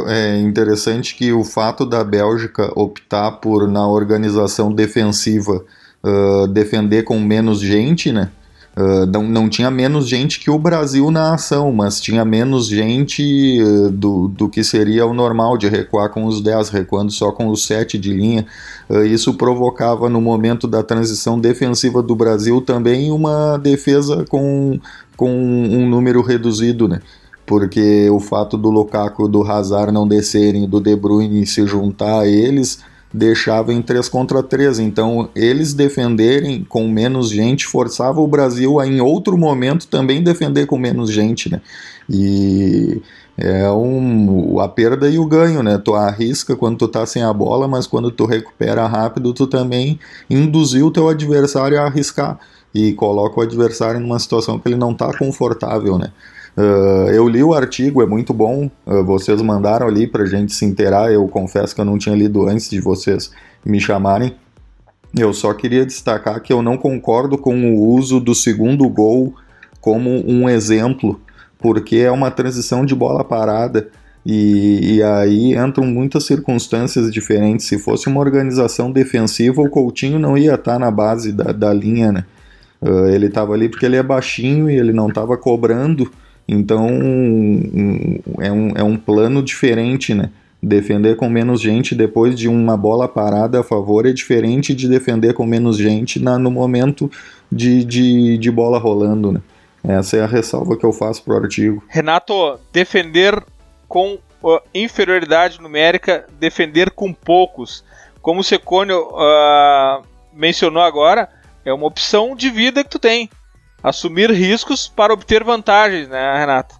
É 0.06 0.38
interessante 0.38 1.14
que 1.14 1.30
o 1.32 1.44
fato 1.44 1.84
da 1.84 2.02
Bélgica 2.02 2.72
optar 2.74 3.32
por, 3.32 3.68
na 3.68 3.86
organização 3.86 4.72
defensiva, 4.72 5.62
uh, 6.02 6.48
defender 6.48 7.02
com 7.02 7.20
menos 7.20 7.60
gente, 7.60 8.10
né? 8.10 8.30
Uh, 8.74 9.04
não, 9.06 9.24
não 9.24 9.48
tinha 9.48 9.70
menos 9.70 10.08
gente 10.08 10.38
que 10.38 10.48
o 10.48 10.58
Brasil 10.58 11.10
na 11.10 11.34
ação, 11.34 11.72
mas 11.72 12.00
tinha 12.00 12.24
menos 12.24 12.68
gente 12.68 13.60
uh, 13.60 13.90
do, 13.90 14.28
do 14.28 14.48
que 14.48 14.62
seria 14.62 15.04
o 15.04 15.12
normal 15.12 15.58
de 15.58 15.68
recuar 15.68 16.10
com 16.10 16.24
os 16.24 16.40
10, 16.40 16.68
recuando 16.70 17.10
só 17.10 17.32
com 17.32 17.48
os 17.48 17.66
7 17.66 17.98
de 17.98 18.12
linha. 18.12 18.46
Uh, 18.88 19.04
isso 19.04 19.34
provocava 19.34 20.08
no 20.08 20.20
momento 20.20 20.68
da 20.68 20.82
transição 20.82 21.38
defensiva 21.38 22.02
do 22.02 22.14
Brasil 22.14 22.60
também 22.60 23.10
uma 23.10 23.58
defesa 23.58 24.24
com, 24.28 24.78
com 25.16 25.30
um 25.30 25.86
número 25.88 26.22
reduzido, 26.22 26.86
né? 26.86 27.00
Porque 27.48 28.10
o 28.10 28.20
fato 28.20 28.58
do 28.58 28.68
Lukaku 28.68 29.26
do 29.26 29.42
Hazard 29.42 29.90
não 29.90 30.06
descerem, 30.06 30.68
do 30.68 30.78
De 30.80 30.94
Bruyne 30.94 31.46
se 31.46 31.66
juntar 31.66 32.20
a 32.20 32.26
eles, 32.26 32.80
deixava 33.12 33.72
em 33.72 33.80
3 33.80 34.06
contra 34.06 34.42
3. 34.42 34.78
Então, 34.78 35.30
eles 35.34 35.72
defenderem 35.72 36.62
com 36.68 36.86
menos 36.86 37.30
gente 37.30 37.66
forçava 37.66 38.20
o 38.20 38.28
Brasil 38.28 38.78
a, 38.78 38.86
em 38.86 39.00
outro 39.00 39.38
momento, 39.38 39.86
também 39.86 40.22
defender 40.22 40.66
com 40.66 40.76
menos 40.76 41.10
gente, 41.10 41.50
né? 41.50 41.62
E 42.06 43.00
é 43.38 43.70
um, 43.70 44.60
a 44.60 44.68
perda 44.68 45.08
e 45.08 45.18
o 45.18 45.24
ganho, 45.24 45.62
né? 45.62 45.78
Tu 45.78 45.94
arrisca 45.94 46.54
quando 46.54 46.76
tu 46.76 46.86
tá 46.86 47.06
sem 47.06 47.22
a 47.22 47.32
bola, 47.32 47.66
mas 47.66 47.86
quando 47.86 48.10
tu 48.10 48.26
recupera 48.26 48.86
rápido, 48.86 49.32
tu 49.32 49.46
também 49.46 49.98
induziu 50.28 50.88
o 50.88 50.90
teu 50.90 51.08
adversário 51.08 51.80
a 51.80 51.86
arriscar 51.86 52.38
e 52.74 52.92
coloca 52.92 53.40
o 53.40 53.42
adversário 53.42 54.00
numa 54.00 54.18
situação 54.18 54.58
que 54.58 54.68
ele 54.68 54.76
não 54.76 54.92
tá 54.92 55.16
confortável, 55.16 55.96
né? 55.96 56.12
Uh, 56.58 57.08
eu 57.12 57.28
li 57.28 57.40
o 57.40 57.54
artigo, 57.54 58.02
é 58.02 58.06
muito 58.06 58.34
bom. 58.34 58.68
Uh, 58.84 59.04
vocês 59.04 59.40
mandaram 59.40 59.86
ali 59.86 60.08
pra 60.08 60.26
gente 60.26 60.52
se 60.52 60.64
inteirar. 60.64 61.12
Eu 61.12 61.28
confesso 61.28 61.72
que 61.72 61.80
eu 61.80 61.84
não 61.84 61.96
tinha 61.96 62.16
lido 62.16 62.48
antes 62.48 62.68
de 62.68 62.80
vocês 62.80 63.30
me 63.64 63.78
chamarem. 63.78 64.34
Eu 65.16 65.32
só 65.32 65.54
queria 65.54 65.86
destacar 65.86 66.42
que 66.42 66.52
eu 66.52 66.60
não 66.60 66.76
concordo 66.76 67.38
com 67.38 67.54
o 67.72 67.94
uso 67.94 68.18
do 68.18 68.34
segundo 68.34 68.88
gol 68.88 69.34
como 69.80 70.10
um 70.28 70.48
exemplo, 70.48 71.20
porque 71.60 71.98
é 71.98 72.10
uma 72.10 72.28
transição 72.28 72.84
de 72.84 72.92
bola 72.92 73.22
parada. 73.22 73.88
E, 74.26 74.96
e, 74.96 75.02
aí 75.02 75.54
entram 75.54 75.86
muitas 75.86 76.24
circunstâncias 76.26 77.12
diferentes. 77.12 77.66
Se 77.66 77.78
fosse 77.78 78.08
uma 78.08 78.18
organização 78.18 78.90
defensiva, 78.90 79.62
o 79.62 79.70
Coutinho 79.70 80.18
não 80.18 80.36
ia 80.36 80.56
estar 80.56 80.76
na 80.76 80.90
base 80.90 81.30
da, 81.30 81.52
da 81.52 81.72
linha, 81.72 82.10
né? 82.10 82.24
Uh, 82.82 83.06
ele 83.06 83.26
estava 83.26 83.54
ali 83.54 83.68
porque 83.68 83.86
ele 83.86 83.96
é 83.96 84.02
baixinho 84.02 84.68
e 84.68 84.74
ele 84.76 84.92
não 84.92 85.08
estava 85.08 85.36
cobrando 85.36 86.10
então 86.48 86.88
é 88.40 88.50
um, 88.50 88.72
é 88.74 88.82
um 88.82 88.96
plano 88.96 89.42
diferente, 89.42 90.14
né? 90.14 90.30
Defender 90.60 91.14
com 91.16 91.28
menos 91.28 91.60
gente 91.60 91.94
depois 91.94 92.36
de 92.36 92.48
uma 92.48 92.76
bola 92.76 93.06
parada 93.06 93.60
a 93.60 93.62
favor 93.62 94.06
é 94.06 94.12
diferente 94.12 94.74
de 94.74 94.88
defender 94.88 95.34
com 95.34 95.44
menos 95.44 95.76
gente 95.76 96.18
na, 96.18 96.38
no 96.38 96.50
momento 96.50 97.10
de, 97.52 97.84
de, 97.84 98.38
de 98.38 98.50
bola 98.50 98.78
rolando, 98.78 99.30
né? 99.32 99.40
Essa 99.84 100.16
é 100.16 100.22
a 100.22 100.26
ressalva 100.26 100.76
que 100.76 100.84
eu 100.84 100.92
faço 100.92 101.22
pro 101.22 101.36
artigo. 101.36 101.84
Renato, 101.88 102.58
defender 102.72 103.40
com 103.86 104.18
uh, 104.42 104.60
inferioridade 104.74 105.60
numérica, 105.60 106.26
defender 106.40 106.90
com 106.90 107.12
poucos. 107.12 107.84
Como 108.20 108.40
o 108.40 108.44
Secônio 108.44 109.08
uh, 109.12 110.02
mencionou 110.32 110.82
agora, 110.82 111.28
é 111.64 111.72
uma 111.72 111.86
opção 111.86 112.34
de 112.34 112.50
vida 112.50 112.82
que 112.82 112.90
tu 112.90 112.98
tem 112.98 113.30
assumir 113.82 114.30
riscos 114.30 114.88
para 114.88 115.12
obter 115.12 115.44
vantagens, 115.44 116.08
né, 116.08 116.38
Renato? 116.38 116.74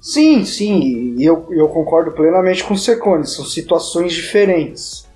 Sim, 0.00 0.44
sim, 0.44 1.16
e 1.18 1.24
eu, 1.24 1.46
eu 1.50 1.68
concordo 1.68 2.12
plenamente 2.12 2.62
com 2.62 2.74
o 2.74 2.78
Secone, 2.78 3.26
são 3.26 3.44
situações 3.44 4.12
diferentes. 4.12 5.06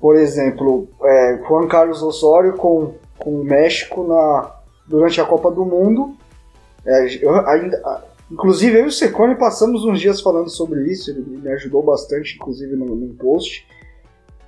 Por 0.00 0.16
exemplo, 0.16 0.88
é, 1.02 1.40
Juan 1.48 1.68
Carlos 1.68 2.02
Osório 2.02 2.54
com, 2.56 2.94
com 3.16 3.40
o 3.40 3.44
México 3.44 4.06
na, 4.06 4.54
durante 4.86 5.20
a 5.20 5.24
Copa 5.24 5.50
do 5.50 5.64
Mundo. 5.64 6.16
É, 6.84 7.24
eu 7.24 7.34
ainda, 7.48 8.04
inclusive 8.30 8.78
eu 8.78 8.84
e 8.84 8.88
o 8.88 8.92
Secone 8.92 9.36
passamos 9.36 9.84
uns 9.84 10.00
dias 10.00 10.20
falando 10.20 10.50
sobre 10.50 10.92
isso, 10.92 11.10
ele 11.10 11.24
me 11.24 11.50
ajudou 11.52 11.82
bastante, 11.82 12.34
inclusive 12.34 12.76
no, 12.76 12.86
no 12.86 13.14
post. 13.14 13.66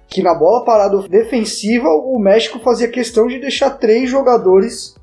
Que 0.09 0.23
na 0.23 0.35
bola 0.35 0.65
parada 0.65 0.99
defensiva 1.09 1.89
o 1.89 2.19
México 2.19 2.59
fazia 2.59 2.89
questão 2.89 3.27
de 3.27 3.39
deixar 3.39 3.71
três 3.71 4.11
jogadores 4.11 4.95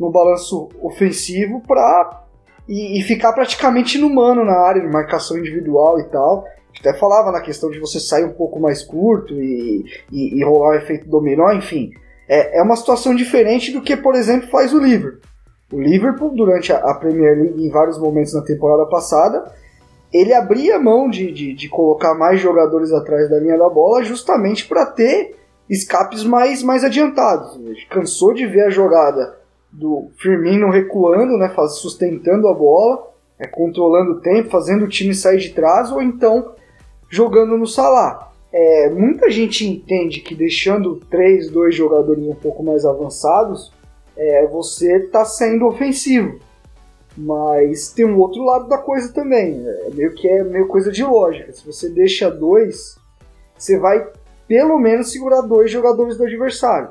no 0.00 0.10
balanço 0.10 0.70
ofensivo 0.80 1.60
para 1.60 2.24
e, 2.66 2.98
e, 2.98 3.02
ficar 3.02 3.34
praticamente 3.34 3.98
inumano 3.98 4.44
na 4.44 4.58
área 4.60 4.80
de 4.80 4.88
marcação 4.88 5.36
individual 5.36 6.00
e 6.00 6.04
tal. 6.04 6.46
Até 6.78 6.94
falava 6.94 7.30
na 7.30 7.42
questão 7.42 7.70
de 7.70 7.78
você 7.78 8.00
sair 8.00 8.24
um 8.24 8.32
pouco 8.32 8.58
mais 8.58 8.82
curto 8.82 9.34
e, 9.34 9.84
e, 10.10 10.38
e 10.38 10.44
rolar 10.44 10.70
o 10.70 10.74
efeito 10.78 11.06
dominó, 11.06 11.52
enfim. 11.52 11.90
É, 12.26 12.58
é 12.58 12.62
uma 12.62 12.76
situação 12.76 13.14
diferente 13.14 13.72
do 13.72 13.82
que, 13.82 13.94
por 13.94 14.14
exemplo, 14.14 14.48
faz 14.48 14.72
o 14.72 14.78
Liverpool. 14.78 15.20
O 15.70 15.78
Liverpool, 15.78 16.34
durante 16.34 16.72
a, 16.72 16.78
a 16.78 16.94
Premier 16.94 17.36
League, 17.36 17.66
em 17.66 17.70
vários 17.70 17.98
momentos 17.98 18.32
na 18.32 18.42
temporada 18.42 18.86
passada, 18.86 19.52
ele 20.12 20.32
abria 20.32 20.78
mão 20.78 21.10
de, 21.10 21.30
de, 21.30 21.52
de, 21.52 21.68
colocar 21.68 22.14
mais 22.14 22.40
jogadores 22.40 22.92
atrás 22.92 23.28
da 23.28 23.38
linha 23.38 23.58
da 23.58 23.68
bola 23.68 24.02
justamente 24.02 24.66
para 24.66 24.86
ter 24.86 25.36
escapes 25.68 26.24
mais, 26.24 26.62
mais 26.62 26.82
adiantados. 26.82 27.60
Cansou 27.90 28.32
de 28.32 28.46
ver 28.46 28.62
a 28.62 28.70
jogada 28.70 29.39
do 29.72 30.10
Firmino 30.18 30.70
recuando, 30.70 31.36
né, 31.36 31.52
sustentando 31.68 32.48
a 32.48 32.54
bola, 32.54 33.08
é, 33.38 33.46
controlando 33.46 34.12
o 34.12 34.20
tempo, 34.20 34.50
fazendo 34.50 34.84
o 34.84 34.88
time 34.88 35.14
sair 35.14 35.38
de 35.38 35.50
trás, 35.50 35.92
ou 35.92 36.02
então 36.02 36.54
jogando 37.08 37.56
no 37.56 37.66
Salah. 37.66 38.30
É, 38.52 38.90
muita 38.90 39.30
gente 39.30 39.66
entende 39.66 40.20
que 40.20 40.34
deixando 40.34 40.96
três, 41.08 41.48
dois 41.48 41.74
jogadores 41.74 42.24
um 42.24 42.34
pouco 42.34 42.62
mais 42.62 42.84
avançados, 42.84 43.72
é, 44.16 44.46
você 44.46 44.96
está 44.96 45.24
sendo 45.24 45.66
ofensivo. 45.66 46.38
Mas 47.16 47.92
tem 47.92 48.04
um 48.04 48.18
outro 48.18 48.42
lado 48.44 48.68
da 48.68 48.78
coisa 48.78 49.12
também. 49.12 49.64
É 49.66 49.90
meio 49.94 50.14
que 50.14 50.28
é 50.28 50.42
meio 50.42 50.66
coisa 50.66 50.90
de 50.90 51.04
lógica. 51.04 51.52
Se 51.52 51.64
você 51.64 51.88
deixa 51.88 52.30
dois, 52.30 52.96
você 53.56 53.78
vai 53.78 54.08
pelo 54.48 54.78
menos 54.78 55.12
segurar 55.12 55.42
dois 55.42 55.70
jogadores 55.70 56.16
do 56.16 56.24
adversário 56.24 56.90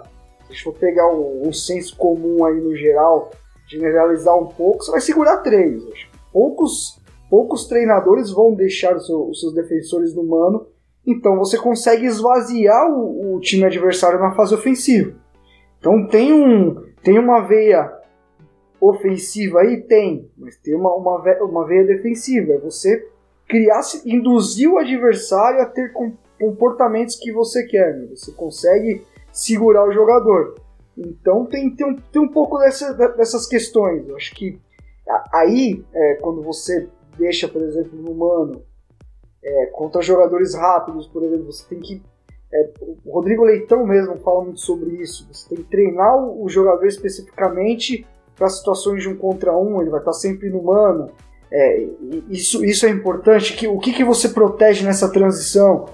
a 0.49 0.51
gente 0.51 0.63
for 0.63 0.73
pegar 0.73 1.07
um 1.13 1.53
senso 1.53 1.95
comum 1.95 2.43
aí 2.43 2.59
no 2.59 2.75
geral, 2.75 3.29
generalizar 3.67 4.35
um 4.35 4.47
pouco, 4.47 4.83
você 4.83 4.91
vai 4.91 5.01
segurar 5.01 5.37
três. 5.37 5.83
Poucos, 6.33 6.99
poucos 7.29 7.67
treinadores 7.67 8.31
vão 8.31 8.55
deixar 8.55 8.99
seu, 8.99 9.29
os 9.29 9.39
seus 9.39 9.53
defensores 9.53 10.15
no 10.15 10.23
mano, 10.23 10.65
então 11.05 11.37
você 11.37 11.57
consegue 11.57 12.05
esvaziar 12.05 12.89
o, 12.91 13.35
o, 13.35 13.39
time 13.39 13.65
adversário 13.65 14.19
na 14.19 14.33
fase 14.33 14.55
ofensiva. 14.55 15.13
Então 15.79 16.07
tem 16.07 16.33
um, 16.33 16.75
tem 17.03 17.19
uma 17.19 17.41
veia 17.41 17.91
ofensiva 18.81 19.61
aí? 19.61 19.81
Tem, 19.81 20.29
mas 20.37 20.57
tem 20.57 20.73
uma, 20.73 20.93
uma, 20.95 21.19
uma 21.43 21.65
veia 21.65 21.85
defensiva. 21.85 22.53
É 22.53 22.57
você 22.57 23.07
criar, 23.47 23.81
induzir 24.05 24.69
o 24.69 24.77
adversário 24.77 25.61
a 25.61 25.65
ter 25.65 25.93
comportamentos 26.39 27.15
que 27.15 27.31
você 27.31 27.65
quer. 27.65 27.95
Né? 27.95 28.07
Você 28.15 28.31
consegue 28.31 29.03
segurar 29.41 29.87
o 29.87 29.91
jogador. 29.91 30.55
Então 30.97 31.45
tem, 31.45 31.69
tem, 31.75 31.87
um, 31.87 31.95
tem 31.95 32.21
um 32.21 32.27
pouco 32.27 32.57
dessa, 32.57 32.93
dessas 32.93 33.47
questões. 33.47 34.07
Eu 34.07 34.15
acho 34.15 34.33
que 34.35 34.59
aí, 35.33 35.83
é, 35.93 36.15
quando 36.15 36.41
você 36.41 36.87
deixa, 37.17 37.47
por 37.47 37.61
exemplo, 37.61 37.97
no 37.97 38.11
humano, 38.11 38.61
é, 39.43 39.65
contra 39.67 40.01
jogadores 40.01 40.53
rápidos, 40.53 41.07
por 41.07 41.23
exemplo, 41.23 41.45
você 41.45 41.63
tem 41.67 41.79
que. 41.79 42.01
É, 42.51 42.69
o 43.05 43.13
Rodrigo 43.13 43.43
Leitão 43.43 43.85
mesmo 43.85 44.17
fala 44.17 44.43
muito 44.43 44.59
sobre 44.59 45.01
isso. 45.01 45.27
Você 45.31 45.49
tem 45.49 45.63
que 45.63 45.69
treinar 45.69 46.17
o, 46.17 46.49
jogador 46.49 46.85
especificamente 46.87 48.05
para 48.35 48.49
situações 48.49 49.03
de 49.03 49.09
um 49.09 49.15
contra 49.15 49.55
um, 49.55 49.81
ele 49.81 49.89
vai 49.89 49.99
estar 49.99 50.13
sempre 50.13 50.49
no 50.49 50.59
humano. 50.59 51.11
É, 51.51 51.87
isso, 52.29 52.63
isso 52.65 52.85
é 52.85 52.89
importante. 52.89 53.55
Que, 53.55 53.67
o 53.67 53.79
que, 53.79 53.93
que 53.93 54.03
você 54.03 54.29
protege 54.29 54.83
nessa 54.83 55.11
transição? 55.11 55.85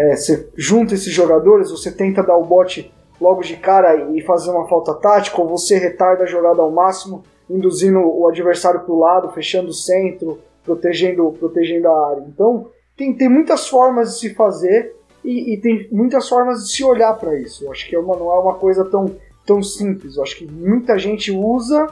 É, 0.00 0.16
você 0.16 0.48
junta 0.56 0.94
esses 0.94 1.12
jogadores, 1.12 1.70
você 1.70 1.92
tenta 1.92 2.22
dar 2.22 2.34
o 2.34 2.44
bote 2.46 2.90
logo 3.20 3.42
de 3.42 3.54
cara 3.58 4.10
e 4.16 4.22
fazer 4.22 4.50
uma 4.50 4.66
falta 4.66 4.94
tática, 4.94 5.38
ou 5.38 5.46
você 5.46 5.76
retarda 5.76 6.24
a 6.24 6.26
jogada 6.26 6.62
ao 6.62 6.70
máximo, 6.70 7.22
induzindo 7.50 7.98
o 7.98 8.26
adversário 8.26 8.80
para 8.80 8.94
o 8.94 8.98
lado, 8.98 9.30
fechando 9.32 9.68
o 9.68 9.74
centro, 9.74 10.38
protegendo, 10.64 11.30
protegendo 11.38 11.86
a 11.86 12.10
área. 12.12 12.24
Então, 12.26 12.70
tem, 12.96 13.14
tem 13.14 13.28
muitas 13.28 13.68
formas 13.68 14.14
de 14.14 14.20
se 14.20 14.34
fazer 14.34 14.96
e, 15.22 15.52
e 15.52 15.60
tem 15.60 15.86
muitas 15.92 16.26
formas 16.26 16.64
de 16.64 16.72
se 16.72 16.82
olhar 16.82 17.12
para 17.18 17.38
isso. 17.38 17.66
Eu 17.66 17.70
acho 17.70 17.86
que 17.86 17.94
é 17.94 17.98
uma, 17.98 18.16
não 18.16 18.32
é 18.32 18.38
uma 18.38 18.54
coisa 18.54 18.86
tão, 18.86 19.14
tão 19.44 19.62
simples. 19.62 20.16
Eu 20.16 20.22
acho 20.22 20.38
que 20.38 20.50
muita 20.50 20.98
gente 20.98 21.30
usa, 21.30 21.88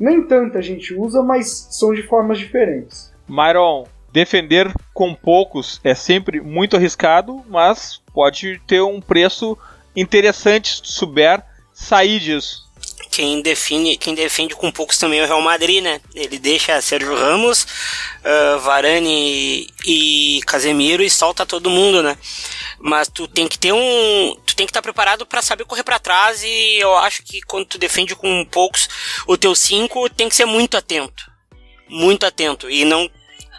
nem 0.00 0.22
tanta 0.22 0.62
gente 0.62 0.94
usa, 0.94 1.22
mas 1.22 1.68
são 1.72 1.92
de 1.92 2.02
formas 2.04 2.38
diferentes. 2.38 3.12
Myron, 3.28 3.84
defender 4.12 4.72
com 4.92 5.14
poucos 5.14 5.80
é 5.84 5.94
sempre 5.94 6.40
muito 6.40 6.76
arriscado, 6.76 7.44
mas 7.48 8.00
pode 8.12 8.60
ter 8.66 8.82
um 8.82 9.00
preço 9.00 9.56
interessante 9.94 10.76
se 10.76 10.92
souber 10.92 11.42
sair 11.72 12.18
disso. 12.20 12.68
Quem 13.10 13.40
define, 13.42 13.96
quem 13.96 14.14
defende 14.14 14.54
com 14.54 14.70
poucos 14.70 14.98
também 14.98 15.18
é 15.18 15.24
o 15.24 15.26
Real 15.26 15.40
Madrid, 15.40 15.82
né? 15.82 16.00
Ele 16.14 16.38
deixa 16.38 16.80
Sérgio 16.80 17.16
Ramos, 17.16 17.64
uh, 17.64 18.60
Varane 18.60 19.66
e 19.84 20.40
Casemiro 20.46 21.02
e 21.02 21.10
solta 21.10 21.44
todo 21.44 21.70
mundo, 21.70 22.02
né? 22.02 22.16
Mas 22.78 23.08
tu 23.08 23.26
tem 23.26 23.48
que 23.48 23.58
ter 23.58 23.72
um, 23.72 24.36
tu 24.46 24.54
tem 24.54 24.66
que 24.66 24.70
estar 24.70 24.80
tá 24.80 24.82
preparado 24.82 25.26
para 25.26 25.42
saber 25.42 25.64
correr 25.64 25.82
para 25.82 25.98
trás 25.98 26.42
e 26.44 26.76
eu 26.78 26.94
acho 26.96 27.24
que 27.24 27.40
quando 27.42 27.66
tu 27.66 27.78
defende 27.78 28.14
com 28.14 28.44
poucos, 28.44 28.88
o 29.26 29.36
teu 29.36 29.54
5 29.54 30.10
tem 30.10 30.28
que 30.28 30.36
ser 30.36 30.44
muito 30.44 30.76
atento. 30.76 31.28
Muito 31.88 32.24
atento 32.24 32.70
e 32.70 32.84
não 32.84 33.10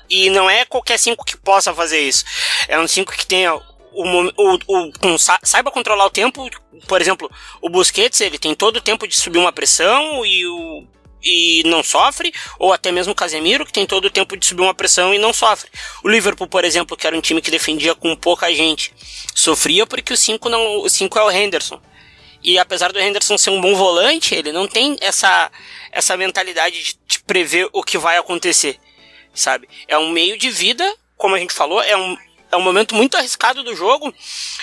e 0.10 0.30
não 0.30 0.50
é 0.50 0.66
qualquer 0.66 0.98
5 0.98 1.24
que 1.24 1.38
possa 1.38 1.74
fazer 1.74 2.00
isso. 2.00 2.26
É 2.68 2.80
um 2.80 2.88
5 2.88 3.12
que 3.14 3.26
tenha 3.26 3.56
o, 3.56 3.62
o, 3.94 4.60
o, 4.68 5.18
saiba 5.18 5.72
controlar 5.72 6.06
o 6.06 6.10
tempo. 6.10 6.50
Por 6.88 7.02
exemplo, 7.02 7.30
o 7.62 7.70
Busquets 7.70 8.22
ele 8.22 8.40
tem 8.40 8.56
todo 8.56 8.78
o 8.78 8.82
tempo 8.82 9.08
de 9.08 9.16
subir 9.16 9.40
uma 9.40 9.52
pressão 9.52 10.26
e 10.26 10.46
o 10.48 10.88
e 11.22 11.64
não 11.66 11.84
sofre, 11.84 12.34
ou 12.58 12.72
até 12.72 12.92
mesmo 12.92 13.12
o 13.12 13.16
Casemiro, 13.16 13.66
que 13.66 13.74
tem 13.74 13.86
todo 13.86 14.06
o 14.06 14.10
tempo 14.10 14.38
de 14.38 14.46
subir 14.46 14.62
uma 14.62 14.74
pressão 14.74 15.14
e 15.14 15.20
não 15.20 15.34
sofre. 15.34 15.70
O 16.02 16.08
Liverpool, 16.08 16.48
por 16.48 16.64
exemplo, 16.64 16.96
que 16.96 17.06
era 17.06 17.16
um 17.16 17.20
time 17.20 17.42
que 17.42 17.52
defendia 17.52 17.94
com 17.94 18.16
pouca 18.16 18.54
gente, 18.54 18.94
sofria 19.36 19.86
porque 19.86 20.14
o 20.14 20.18
5 20.18 20.48
não, 20.48 20.78
o 20.78 20.90
5 20.90 21.20
é 21.20 21.24
o 21.24 21.32
Henderson. 21.32 21.82
E 22.42 22.58
apesar 22.58 22.94
do 22.94 23.00
Henderson 23.00 23.38
ser 23.38 23.50
um 23.50 23.60
bom 23.60 23.76
volante, 23.76 24.34
ele 24.34 24.52
não 24.52 24.68
tem 24.68 24.96
essa 25.02 25.52
essa 25.92 26.16
mentalidade 26.16 26.82
de, 26.82 27.00
de 27.06 27.20
prever 27.24 27.68
o 27.74 27.84
que 27.84 27.98
vai 27.98 28.16
acontecer, 28.18 28.80
sabe? 29.40 29.68
É 29.88 29.98
um 29.98 30.10
meio 30.10 30.38
de 30.38 30.50
vida, 30.50 30.86
como 31.18 31.36
a 31.36 31.40
gente 31.40 31.54
falou, 31.54 31.82
é 31.82 31.96
um 31.96 32.18
é 32.52 32.58
um 32.58 32.62
momento 32.62 32.96
muito 32.96 33.16
arriscado 33.16 33.64
do 33.64 33.76
jogo, 33.76 34.14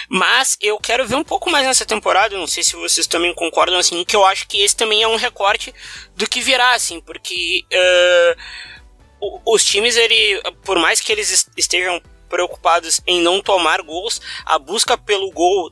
mas 0.08 0.58
eu 0.60 0.76
quero 0.78 1.06
ver 1.06 1.14
um 1.14 1.22
pouco 1.22 1.50
mais 1.50 1.64
nessa 1.64 1.86
temporada. 1.86 2.36
não 2.36 2.46
sei 2.46 2.62
se 2.64 2.74
vocês 2.74 3.06
também 3.06 3.32
concordam 3.34 3.78
assim, 3.78 4.04
que 4.04 4.16
eu 4.16 4.24
acho 4.24 4.48
que 4.48 4.60
esse 4.60 4.76
também 4.76 5.02
é 5.02 5.08
um 5.08 5.16
recorte 5.16 5.72
do 6.16 6.28
que 6.28 6.40
virá, 6.40 6.74
assim, 6.74 7.00
porque 7.00 7.64
uh, 7.72 9.40
os 9.46 9.64
times, 9.64 9.96
ele, 9.96 10.42
por 10.64 10.78
mais 10.78 11.00
que 11.00 11.12
eles 11.12 11.48
estejam 11.56 12.02
preocupados 12.28 13.00
em 13.06 13.20
não 13.20 13.40
tomar 13.40 13.80
gols, 13.82 14.20
a 14.44 14.58
busca 14.58 14.98
pelo 14.98 15.30
gol 15.30 15.70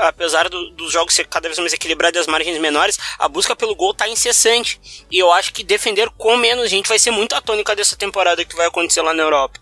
apesar 0.00 0.48
do, 0.48 0.70
dos 0.70 0.92
jogos 0.92 1.14
ser 1.14 1.26
cada 1.26 1.48
vez 1.48 1.58
mais 1.58 1.72
equilibrados 1.72 2.18
e 2.18 2.20
as 2.20 2.26
margens 2.26 2.58
menores, 2.58 2.98
a 3.18 3.28
busca 3.28 3.54
pelo 3.54 3.74
gol 3.74 3.94
tá 3.94 4.08
incessante. 4.08 5.06
E 5.10 5.18
eu 5.18 5.32
acho 5.32 5.52
que 5.52 5.62
defender 5.62 6.10
com 6.10 6.36
menos 6.36 6.70
gente 6.70 6.88
vai 6.88 6.98
ser 6.98 7.10
muito 7.10 7.34
a 7.34 7.40
tônica 7.40 7.74
dessa 7.74 7.96
temporada 7.96 8.44
que 8.44 8.56
vai 8.56 8.66
acontecer 8.66 9.02
lá 9.02 9.12
na 9.14 9.22
Europa. 9.22 9.60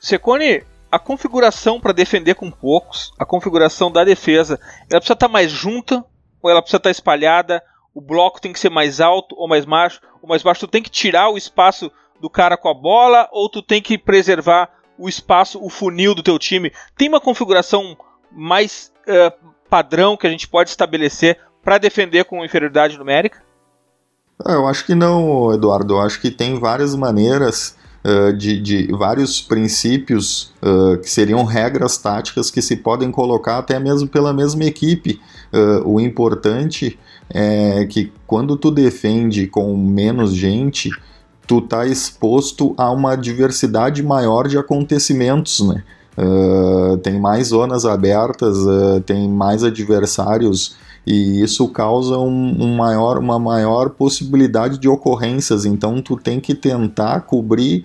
Secone, 0.00 0.64
a 0.90 0.98
configuração 0.98 1.80
para 1.80 1.92
defender 1.92 2.34
com 2.34 2.50
poucos, 2.50 3.12
a 3.18 3.24
configuração 3.24 3.90
da 3.90 4.04
defesa, 4.04 4.60
ela 4.90 5.00
precisa 5.00 5.14
estar 5.14 5.16
tá 5.16 5.28
mais 5.28 5.50
junta 5.50 6.04
ou 6.42 6.50
ela 6.50 6.60
precisa 6.60 6.76
estar 6.76 6.88
tá 6.88 6.90
espalhada? 6.90 7.62
O 7.94 8.00
bloco 8.00 8.40
tem 8.40 8.52
que 8.52 8.60
ser 8.60 8.70
mais 8.70 9.00
alto 9.00 9.34
ou 9.38 9.48
mais 9.48 9.64
baixo? 9.64 10.00
Ou 10.20 10.28
mais 10.28 10.42
baixo, 10.42 10.60
tu 10.60 10.70
tem 10.70 10.82
que 10.82 10.90
tirar 10.90 11.28
o 11.28 11.36
espaço 11.36 11.90
do 12.20 12.28
cara 12.28 12.56
com 12.56 12.68
a 12.68 12.74
bola 12.74 13.28
ou 13.32 13.48
tu 13.48 13.62
tem 13.62 13.80
que 13.80 13.96
preservar 13.96 14.70
o 14.98 15.08
espaço, 15.08 15.62
o 15.62 15.70
funil 15.70 16.14
do 16.14 16.22
teu 16.22 16.38
time? 16.38 16.72
Tem 16.96 17.08
uma 17.08 17.20
configuração 17.20 17.96
mais 18.30 18.92
uh, 19.06 19.51
padrão 19.72 20.18
que 20.18 20.26
a 20.26 20.30
gente 20.30 20.46
pode 20.46 20.68
estabelecer 20.68 21.38
para 21.64 21.78
defender 21.78 22.26
com 22.26 22.44
inferioridade 22.44 22.98
numérica? 22.98 23.42
Ah, 24.44 24.52
eu 24.52 24.66
acho 24.66 24.84
que 24.84 24.94
não, 24.94 25.50
Eduardo. 25.54 25.94
Eu 25.94 26.00
acho 26.02 26.20
que 26.20 26.30
tem 26.30 26.60
várias 26.60 26.94
maneiras 26.94 27.74
uh, 28.04 28.34
de, 28.34 28.60
de, 28.60 28.92
vários 28.92 29.40
princípios 29.40 30.52
uh, 30.62 30.98
que 30.98 31.08
seriam 31.08 31.42
regras 31.44 31.96
táticas 31.96 32.50
que 32.50 32.60
se 32.60 32.76
podem 32.76 33.10
colocar 33.10 33.56
até 33.56 33.80
mesmo 33.80 34.06
pela 34.06 34.34
mesma 34.34 34.64
equipe. 34.64 35.18
Uh, 35.50 35.88
o 35.88 35.98
importante 35.98 36.98
é 37.30 37.86
que 37.86 38.12
quando 38.26 38.58
tu 38.58 38.70
defende 38.70 39.46
com 39.46 39.74
menos 39.74 40.34
gente, 40.34 40.90
tu 41.46 41.62
tá 41.62 41.86
exposto 41.86 42.74
a 42.76 42.90
uma 42.90 43.16
diversidade 43.16 44.02
maior 44.02 44.48
de 44.48 44.58
acontecimentos, 44.58 45.66
né? 45.66 45.82
Uh, 46.16 46.98
tem 46.98 47.18
mais 47.18 47.48
zonas 47.48 47.86
abertas, 47.86 48.58
uh, 48.58 49.00
tem 49.00 49.28
mais 49.28 49.64
adversários 49.64 50.76
e 51.06 51.42
isso 51.42 51.68
causa 51.68 52.18
um, 52.18 52.56
um, 52.62 52.76
maior, 52.76 53.18
uma 53.18 53.38
maior 53.38 53.90
possibilidade 53.90 54.78
de 54.78 54.88
ocorrências. 54.88 55.64
Então 55.64 56.00
tu 56.00 56.16
tem 56.16 56.38
que 56.38 56.54
tentar 56.54 57.22
cobrir 57.22 57.84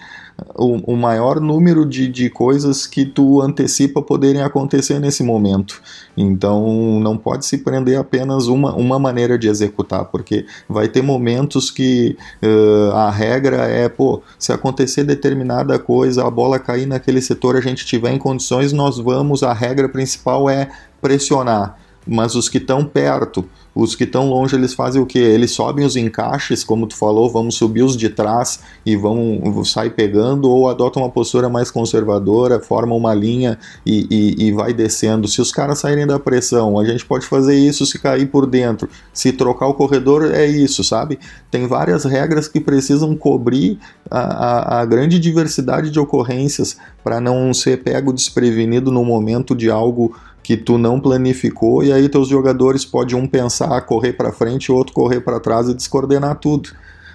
o, 0.56 0.94
o 0.94 0.96
maior 0.96 1.40
número 1.40 1.86
de, 1.86 2.08
de 2.08 2.30
coisas 2.30 2.86
que 2.86 3.06
tu 3.06 3.42
antecipa 3.42 4.02
poderem 4.02 4.42
acontecer 4.42 5.00
nesse 5.00 5.24
momento. 5.24 5.82
Então 6.16 7.00
não 7.00 7.18
pode 7.18 7.46
se 7.46 7.58
prender 7.58 7.98
apenas 7.98 8.48
uma, 8.48 8.74
uma 8.76 9.00
maneira 9.00 9.38
de 9.38 9.48
executar, 9.48 10.06
porque 10.06 10.46
vai 10.68 10.88
ter 10.88 11.02
momentos 11.02 11.72
que 11.72 12.18
uh, 12.44 12.92
a 12.92 13.10
regra 13.10 13.66
é, 13.66 13.90
pô, 13.90 14.22
se 14.38 14.52
acontecer 14.52 15.04
determinada 15.04 15.78
coisa, 15.80 16.26
a 16.26 16.30
bola 16.30 16.60
cair 16.60 16.86
naquele 16.86 17.22
setor, 17.22 17.56
a 17.56 17.62
gente 17.62 17.86
tiver 17.86 18.12
em 18.12 18.18
condições, 18.18 18.72
nós 18.72 18.98
vamos, 18.98 19.44
a 19.44 19.54
regra 19.54 19.90
principal 19.90 20.50
é 20.50 20.70
pressionar 21.02 21.87
mas 22.08 22.36
os 22.36 22.48
que 22.48 22.58
estão 22.58 22.86
perto, 22.86 23.46
os 23.76 23.94
que 23.94 24.06
estão 24.06 24.28
longe, 24.28 24.56
eles 24.56 24.74
fazem 24.74 25.00
o 25.00 25.06
que? 25.06 25.20
Eles 25.20 25.52
sobem 25.52 25.86
os 25.86 25.96
encaixes, 25.96 26.64
como 26.64 26.88
tu 26.88 26.96
falou, 26.96 27.30
vamos 27.30 27.56
subir 27.56 27.84
os 27.84 27.96
de 27.96 28.10
trás 28.10 28.60
e 28.84 28.96
vão 28.96 29.64
sair 29.64 29.92
pegando, 29.92 30.50
ou 30.50 30.68
adotam 30.68 31.04
uma 31.04 31.12
postura 31.12 31.48
mais 31.48 31.70
conservadora, 31.70 32.60
formam 32.60 32.98
uma 32.98 33.14
linha 33.14 33.60
e, 33.86 34.08
e, 34.10 34.48
e 34.48 34.52
vai 34.52 34.74
descendo. 34.74 35.28
Se 35.28 35.40
os 35.42 35.52
caras 35.52 35.80
saírem 35.80 36.08
da 36.08 36.18
pressão, 36.18 36.80
a 36.80 36.86
gente 36.86 37.06
pode 37.06 37.26
fazer 37.26 37.56
isso 37.56 37.86
se 37.86 38.00
cair 38.00 38.28
por 38.28 38.48
dentro. 38.48 38.90
Se 39.14 39.32
trocar 39.32 39.68
o 39.68 39.76
corredor, 39.76 40.32
é 40.34 40.46
isso, 40.46 40.84
sabe? 40.84 41.20
Tem 41.52 41.68
várias 41.68 42.04
regras 42.04 42.48
que 42.48 42.60
precisam 42.60 43.16
cobrir 43.16 43.78
a, 44.10 44.20
a, 44.20 44.82
a 44.82 44.86
grande 44.86 45.20
diversidade 45.20 45.92
de 45.92 46.00
ocorrências 46.00 46.78
para 47.04 47.22
não 47.22 47.54
ser 47.54 47.84
pego 47.84 48.12
desprevenido 48.12 48.92
no 48.92 49.06
momento 49.06 49.56
de 49.56 49.70
algo 49.70 50.16
que 50.48 50.56
tu 50.56 50.78
não 50.78 50.98
planificou 50.98 51.84
e 51.84 51.92
aí 51.92 52.08
teus 52.08 52.30
jogadores 52.30 52.86
podem 52.86 53.18
um 53.18 53.28
pensar 53.28 53.82
correr 53.82 54.14
para 54.14 54.32
frente, 54.32 54.72
o 54.72 54.76
outro 54.76 54.94
correr 54.94 55.20
para 55.20 55.42
trás 55.42 55.68
e 55.68 55.74
descoordenar 55.74 56.38
tudo. 56.38 56.70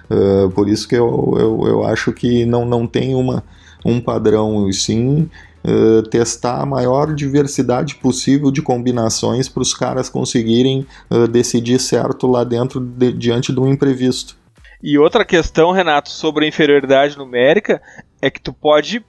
Uh, 0.05 0.51
por 0.51 0.69
isso 0.69 0.87
que 0.87 0.93
eu, 0.93 1.33
eu, 1.39 1.67
eu 1.67 1.83
acho 1.83 2.13
que 2.13 2.45
não, 2.45 2.63
não 2.63 2.85
tem 2.85 3.15
uma, 3.15 3.43
um 3.83 3.99
padrão, 3.99 4.69
e 4.69 4.73
sim 4.75 5.27
uh, 5.65 6.03
testar 6.11 6.61
a 6.61 6.65
maior 6.67 7.11
diversidade 7.15 7.95
possível 7.95 8.51
de 8.51 8.61
combinações 8.61 9.49
para 9.49 9.63
os 9.63 9.73
caras 9.73 10.09
conseguirem 10.09 10.85
uh, 11.09 11.27
decidir 11.27 11.79
certo 11.79 12.27
lá 12.27 12.43
dentro 12.43 12.79
de, 12.79 13.11
diante 13.13 13.51
de 13.51 13.59
um 13.59 13.67
imprevisto. 13.67 14.37
E 14.83 14.95
outra 14.99 15.25
questão, 15.25 15.71
Renato, 15.71 16.11
sobre 16.11 16.45
a 16.45 16.47
inferioridade 16.47 17.17
numérica 17.17 17.81
é 18.21 18.29
que 18.29 18.39
tu 18.39 18.53
pode 18.53 19.03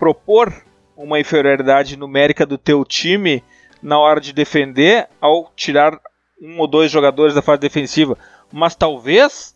propor 0.00 0.52
uma 0.96 1.20
inferioridade 1.20 1.96
numérica 1.96 2.44
do 2.44 2.58
teu 2.58 2.84
time 2.84 3.40
na 3.82 3.98
hora 3.98 4.20
de 4.20 4.32
defender 4.32 5.08
ao 5.20 5.52
tirar 5.54 5.98
um 6.40 6.58
ou 6.58 6.66
dois 6.66 6.90
jogadores 6.90 7.34
da 7.34 7.42
fase 7.42 7.60
defensiva. 7.60 8.16
mas 8.52 8.74
talvez 8.74 9.54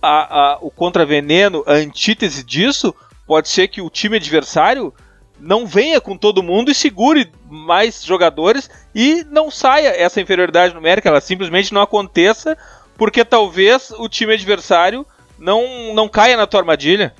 a, 0.00 0.52
a, 0.52 0.58
o 0.60 0.70
contraveneno, 0.70 1.64
a 1.66 1.74
antítese 1.74 2.44
disso, 2.44 2.94
pode 3.26 3.48
ser 3.48 3.68
que 3.68 3.80
o 3.80 3.90
time 3.90 4.16
adversário 4.16 4.92
não 5.38 5.66
venha 5.66 6.00
com 6.00 6.16
todo 6.16 6.42
mundo 6.42 6.70
e 6.70 6.74
segure 6.74 7.32
mais 7.48 8.04
jogadores 8.04 8.70
e 8.94 9.24
não 9.30 9.50
saia 9.50 9.88
essa 9.88 10.20
inferioridade 10.20 10.74
numérica, 10.74 11.08
ela 11.08 11.20
simplesmente 11.20 11.74
não 11.74 11.82
aconteça 11.82 12.56
porque 12.96 13.24
talvez 13.24 13.90
o 13.90 14.08
time 14.08 14.34
adversário 14.34 15.04
não, 15.38 15.92
não 15.94 16.08
caia 16.08 16.36
na 16.36 16.46
tua 16.46 16.60
armadilha. 16.60 17.14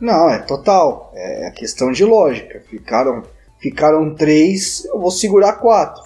Não, 0.00 0.30
é 0.30 0.38
total. 0.38 1.12
É, 1.14 1.48
é 1.48 1.50
questão 1.50 1.90
de 1.90 2.04
lógica. 2.04 2.62
Ficaram, 2.68 3.24
ficaram 3.64 4.14
três, 4.14 4.84
eu 4.84 5.00
vou 5.00 5.10
segurar 5.10 5.54
quatro. 5.54 6.02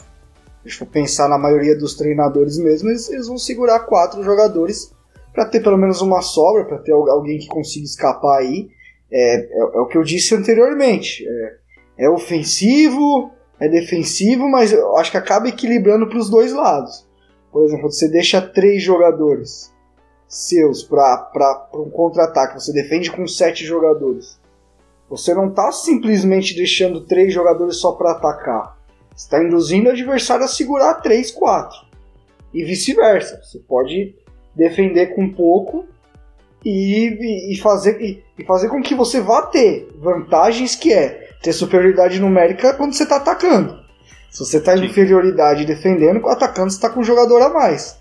Deixa 0.63 0.85
eu 0.85 0.87
pensar 0.87 1.29
na 1.29 1.37
maioria 1.37 1.77
dos 1.77 1.95
treinadores 1.95 2.57
mesmo, 2.57 2.89
eles, 2.89 3.11
eles 3.11 3.27
vão 3.27 3.37
segurar 3.37 3.81
quatro 3.81 4.23
jogadores 4.23 4.95
para 5.35 5.45
ter 5.45 5.61
pelo 5.61 5.77
menos 5.77 6.01
uma 6.01 6.23
sobra, 6.23 6.65
para 6.65 6.79
ter 6.79 6.93
alguém 6.93 7.37
que 7.39 7.49
consiga 7.49 7.85
escapar 7.85 8.39
aí. 8.39 8.69
É, 9.11 9.37
é, 9.41 9.59
é, 9.59 9.81
o 9.81 9.87
que 9.87 9.99
eu 9.99 10.05
disse 10.05 10.37
anteriormente. 10.37 11.27
É, 11.27 12.05
é 12.05 12.11
ofensivo, 12.11 13.33
é 13.59 13.69
defensivo, 13.69 14.49
mas 14.49 14.73
eu 14.73 14.97
acho 14.97 15.11
que 15.11 15.17
acaba 15.17 15.49
equilibrando 15.49 16.09
para 16.09 16.19
os 16.19 16.31
dois 16.31 16.53
lados. 16.53 17.09
Por 17.51 17.65
exemplo, 17.65 17.91
você 17.91 18.09
deixa 18.09 18.41
três 18.41 18.85
jogadores 18.85 19.73
seus 20.29 20.85
para 20.85 21.69
um 21.75 21.91
contra-ataque, 21.91 22.55
você 22.55 22.73
defende 22.73 23.11
com 23.11 23.27
sete 23.27 23.65
jogadores. 23.65 24.38
Você 25.09 25.35
não 25.35 25.49
está 25.49 25.73
simplesmente 25.73 26.55
deixando 26.55 27.05
três 27.05 27.33
jogadores 27.33 27.77
só 27.77 27.93
para 27.93 28.13
atacar. 28.13 28.77
Você 29.15 29.25
está 29.25 29.43
induzindo 29.43 29.89
o 29.89 29.93
adversário 29.93 30.45
a 30.45 30.49
segurar 30.49 30.95
três, 30.95 31.31
quatro. 31.31 31.79
E 32.53 32.63
vice-versa. 32.65 33.41
Você 33.43 33.59
pode 33.59 34.15
defender 34.55 35.15
com 35.15 35.31
pouco 35.31 35.87
e, 36.65 37.53
e, 37.53 37.57
fazer, 37.59 38.01
e, 38.01 38.23
e, 38.39 38.45
fazer 38.45 38.69
com 38.69 38.83
que 38.83 38.95
você 38.95 39.21
vá 39.21 39.43
ter 39.43 39.89
vantagens 39.97 40.75
que 40.75 40.93
é 40.93 41.29
ter 41.43 41.53
superioridade 41.53 42.21
numérica 42.21 42.75
quando 42.75 42.93
você 42.93 43.05
está 43.05 43.17
atacando. 43.17 43.79
Se 44.31 44.41
você 44.41 44.59
está 44.59 44.77
em 44.77 44.85
inferioridade 44.85 45.65
defendendo, 45.65 46.27
atacando 46.29 46.71
você 46.71 46.77
está 46.77 46.91
com 46.91 47.01
um 47.01 47.05
jogador 47.05 47.41
a 47.43 47.49
mais. 47.49 47.97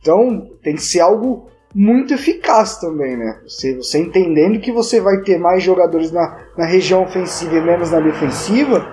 Então 0.00 0.50
tem 0.62 0.74
que 0.74 0.82
ser 0.82 1.00
algo 1.00 1.50
muito 1.74 2.14
eficaz 2.14 2.78
também, 2.78 3.16
né? 3.16 3.40
Você, 3.44 3.76
você 3.76 3.98
entendendo 3.98 4.60
que 4.60 4.72
você 4.72 5.00
vai 5.00 5.20
ter 5.22 5.38
mais 5.38 5.62
jogadores 5.62 6.10
na, 6.10 6.46
na 6.56 6.64
região 6.64 7.02
ofensiva 7.02 7.56
e 7.56 7.60
menos 7.60 7.90
na 7.90 8.00
defensiva, 8.00 8.86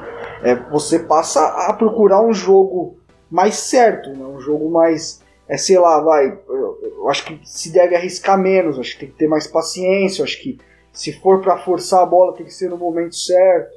é, 0.44 0.56
você 0.70 1.00
passa 1.00 1.46
a 1.68 1.74
procurar 1.74 2.22
um 2.22 2.34
jogo 2.34 2.98
mais 3.30 3.56
certo, 3.56 4.10
né? 4.12 4.26
um 4.26 4.40
jogo 4.40 4.70
mais. 4.70 5.24
É, 5.48 5.58
sei 5.58 5.80
lá, 5.80 6.02
vai. 6.02 6.38
Eu, 6.48 6.80
eu 6.84 7.10
acho 7.10 7.26
que 7.26 7.40
se 7.44 7.72
deve 7.72 7.96
arriscar 7.96 8.38
menos, 8.38 8.80
acho 8.80 8.94
que 8.94 9.02
tem 9.02 9.10
que 9.10 9.18
ter 9.18 9.28
mais 9.28 9.48
paciência, 9.48 10.24
acho 10.24 10.42
que 10.42 10.58
se 10.92 11.14
for 11.20 11.42
para 11.42 11.58
forçar 11.58 12.02
a 12.02 12.06
bola 12.06 12.34
tem 12.34 12.46
que 12.46 12.54
ser 12.54 12.70
no 12.70 12.78
momento 12.78 13.16
certo. 13.16 13.76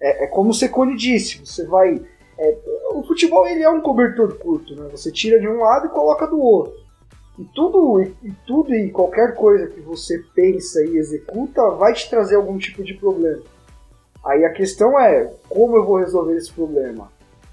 É, 0.00 0.24
é 0.24 0.26
como 0.26 0.50
o 0.50 0.54
Secone 0.54 0.96
disse, 0.96 1.44
você 1.44 1.66
vai. 1.66 2.00
É, 2.38 2.56
o 2.92 3.02
futebol 3.02 3.46
ele 3.46 3.62
é 3.62 3.68
um 3.68 3.82
cobertor 3.82 4.38
curto, 4.38 4.74
né? 4.74 4.88
Você 4.92 5.12
tira 5.12 5.38
de 5.38 5.46
um 5.46 5.58
lado 5.58 5.86
e 5.86 5.90
coloca 5.90 6.26
do 6.26 6.40
outro. 6.40 6.79
E 7.40 7.44
tudo, 7.54 8.02
e, 8.02 8.32
tudo 8.46 8.74
e 8.74 8.90
qualquer 8.90 9.34
coisa 9.34 9.66
que 9.66 9.80
você 9.80 10.22
pensa 10.34 10.84
e 10.84 10.98
executa 10.98 11.70
vai 11.70 11.94
te 11.94 12.10
trazer 12.10 12.36
algum 12.36 12.58
tipo 12.58 12.84
de 12.84 12.92
problema. 12.92 13.40
Aí 14.22 14.44
a 14.44 14.52
questão 14.52 15.00
é 15.00 15.32
como 15.48 15.74
eu 15.74 15.84
vou 15.86 15.96
resolver 15.96 16.36
esse 16.36 16.52
problema. 16.52 17.10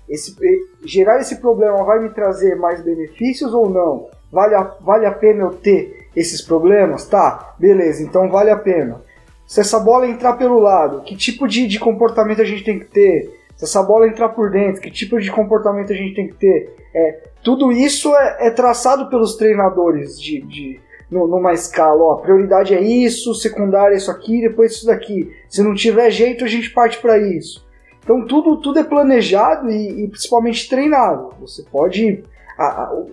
Esse, 0.10 0.36
gerar 0.84 1.21
esse 1.21 1.38
problema 1.38 1.86
vai 1.86 2.04
me 2.04 2.10
trazer 2.10 2.58
mais 2.58 2.82
benefícios 2.82 3.54
ou 3.54 3.69
não? 3.69 4.10
Vale 4.30 4.56
a, 4.56 4.63
vale 4.82 5.06
a 5.06 5.12
pena 5.13 5.43
eu 5.43 5.52
ter 5.52 6.10
esses 6.13 6.41
problemas? 6.41 7.06
Tá, 7.06 7.56
beleza, 7.58 8.04
então 8.04 8.30
vale 8.30 8.50
a 8.50 8.58
pena. 8.58 9.02
Se 9.45 9.62
essa 9.62 9.80
bola 9.80 10.06
entrar 10.06 10.34
pelo 10.34 10.60
lado, 10.60 11.02
que 11.04 11.15
tipo 11.15 11.47
de, 11.47 11.65
de 11.65 11.80
comportamento 11.80 12.41
a 12.41 12.45
gente 12.45 12.65
tem 12.65 12.78
que 12.78 12.86
ter? 12.86 13.34
Se 13.56 13.63
essa 13.63 13.82
bola 13.82 14.06
entrar 14.06 14.30
por 14.30 14.52
dentro, 14.52 14.82
que 14.82 14.91
tipo 14.91 15.17
de 15.17 15.32
comportamento 15.32 15.93
a 15.93 15.95
gente 15.95 16.13
tem 16.13 16.28
que 16.28 16.36
ter? 16.36 16.76
É, 16.93 17.27
tudo 17.48 17.72
isso 17.72 18.14
é, 18.14 18.48
é 18.48 18.52
traçado 18.52 19.10
pelos 19.10 19.38
treinadores 19.38 20.22
de, 20.22 20.42
de 20.42 20.82
numa 21.10 21.54
escala. 21.54 22.04
Ó, 22.04 22.16
prioridade 22.16 22.76
é 22.76 22.82
isso, 22.82 23.34
secundária 23.34 23.94
é 23.94 23.98
isso 23.98 24.12
aqui, 24.12 24.42
depois 24.42 24.74
isso 24.74 24.86
daqui. 24.86 25.32
Se 25.48 25.64
não 25.64 25.74
tiver 25.74 26.12
jeito, 26.12 26.44
a 26.44 26.48
gente 26.50 26.72
parte 26.72 26.98
para 26.98 27.18
isso. 27.18 27.66
Então 28.04 28.26
tudo, 28.28 28.58
tudo 28.58 28.80
é 28.80 28.84
planejado 28.84 29.70
e, 29.70 30.04
e 30.04 30.08
principalmente 30.10 30.68
treinado. 30.68 31.30
Você 31.40 31.64
pode. 31.64 32.22
A, 32.58 32.66
a, 32.66 33.04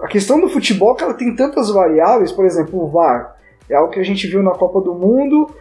a, 0.00 0.08
questão 0.08 0.40
do 0.40 0.48
futebol 0.48 0.94
é 0.94 0.96
que 0.96 1.04
ela 1.04 1.12
tem 1.12 1.36
tantas 1.36 1.68
variáveis, 1.68 2.32
por 2.32 2.46
exemplo, 2.46 2.82
o 2.82 2.88
VAR. 2.88 3.36
É 3.68 3.74
algo 3.74 3.92
que 3.92 4.00
a 4.00 4.04
gente 4.04 4.26
viu 4.26 4.42
na 4.42 4.52
Copa 4.52 4.80
do 4.80 4.94
Mundo, 4.94 5.54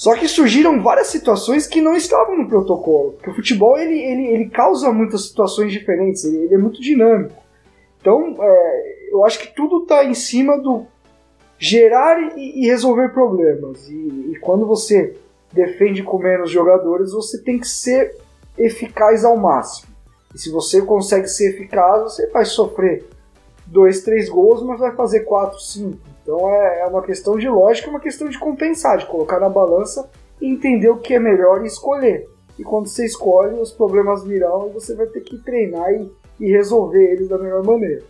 só 0.00 0.14
que 0.14 0.26
surgiram 0.26 0.82
várias 0.82 1.08
situações 1.08 1.66
que 1.66 1.78
não 1.78 1.94
estavam 1.94 2.34
no 2.34 2.48
protocolo, 2.48 3.12
porque 3.12 3.28
o 3.28 3.34
futebol 3.34 3.76
ele, 3.76 4.00
ele, 4.00 4.26
ele 4.28 4.48
causa 4.48 4.90
muitas 4.90 5.26
situações 5.26 5.70
diferentes, 5.70 6.24
ele, 6.24 6.38
ele 6.38 6.54
é 6.54 6.56
muito 6.56 6.80
dinâmico. 6.80 7.34
Então, 8.00 8.34
é, 8.40 9.08
eu 9.12 9.22
acho 9.26 9.38
que 9.38 9.54
tudo 9.54 9.82
está 9.82 10.02
em 10.02 10.14
cima 10.14 10.58
do 10.58 10.86
gerar 11.58 12.34
e, 12.34 12.62
e 12.62 12.66
resolver 12.66 13.10
problemas. 13.10 13.90
E, 13.90 13.92
e, 14.32 14.38
quando 14.40 14.64
você 14.64 15.18
defende 15.52 16.02
com 16.02 16.18
menos 16.18 16.50
jogadores, 16.50 17.12
você 17.12 17.36
tem 17.36 17.58
que 17.58 17.68
ser 17.68 18.16
eficaz 18.56 19.22
ao 19.22 19.36
máximo. 19.36 19.92
E 20.34 20.38
se 20.38 20.50
você 20.50 20.80
consegue 20.80 21.28
ser 21.28 21.50
eficaz, 21.50 22.04
você 22.04 22.26
vai 22.28 22.46
sofrer 22.46 23.04
dois, 23.66 24.00
três 24.00 24.30
gols, 24.30 24.62
mas 24.62 24.80
vai 24.80 24.96
fazer 24.96 25.26
quatro, 25.26 25.60
cinco. 25.60 25.98
Então 26.22 26.48
é, 26.48 26.80
é 26.80 26.86
uma 26.86 27.02
questão 27.02 27.38
de 27.38 27.48
lógica, 27.48 27.88
é 27.88 27.90
uma 27.90 28.00
questão 28.00 28.28
de 28.28 28.38
compensar, 28.38 28.98
de 28.98 29.06
colocar 29.06 29.40
na 29.40 29.48
balança 29.48 30.08
e 30.40 30.46
entender 30.46 30.88
o 30.88 30.98
que 30.98 31.14
é 31.14 31.18
melhor 31.18 31.62
e 31.62 31.66
escolher. 31.66 32.28
E 32.58 32.62
quando 32.62 32.88
você 32.88 33.06
escolhe, 33.06 33.54
os 33.58 33.72
problemas 33.72 34.22
virão 34.24 34.68
e 34.68 34.72
você 34.72 34.94
vai 34.94 35.06
ter 35.06 35.20
que 35.20 35.38
treinar 35.38 35.90
e, 35.92 36.10
e 36.38 36.50
resolver 36.50 37.12
eles 37.12 37.28
da 37.28 37.38
melhor 37.38 37.64
maneira. 37.64 38.02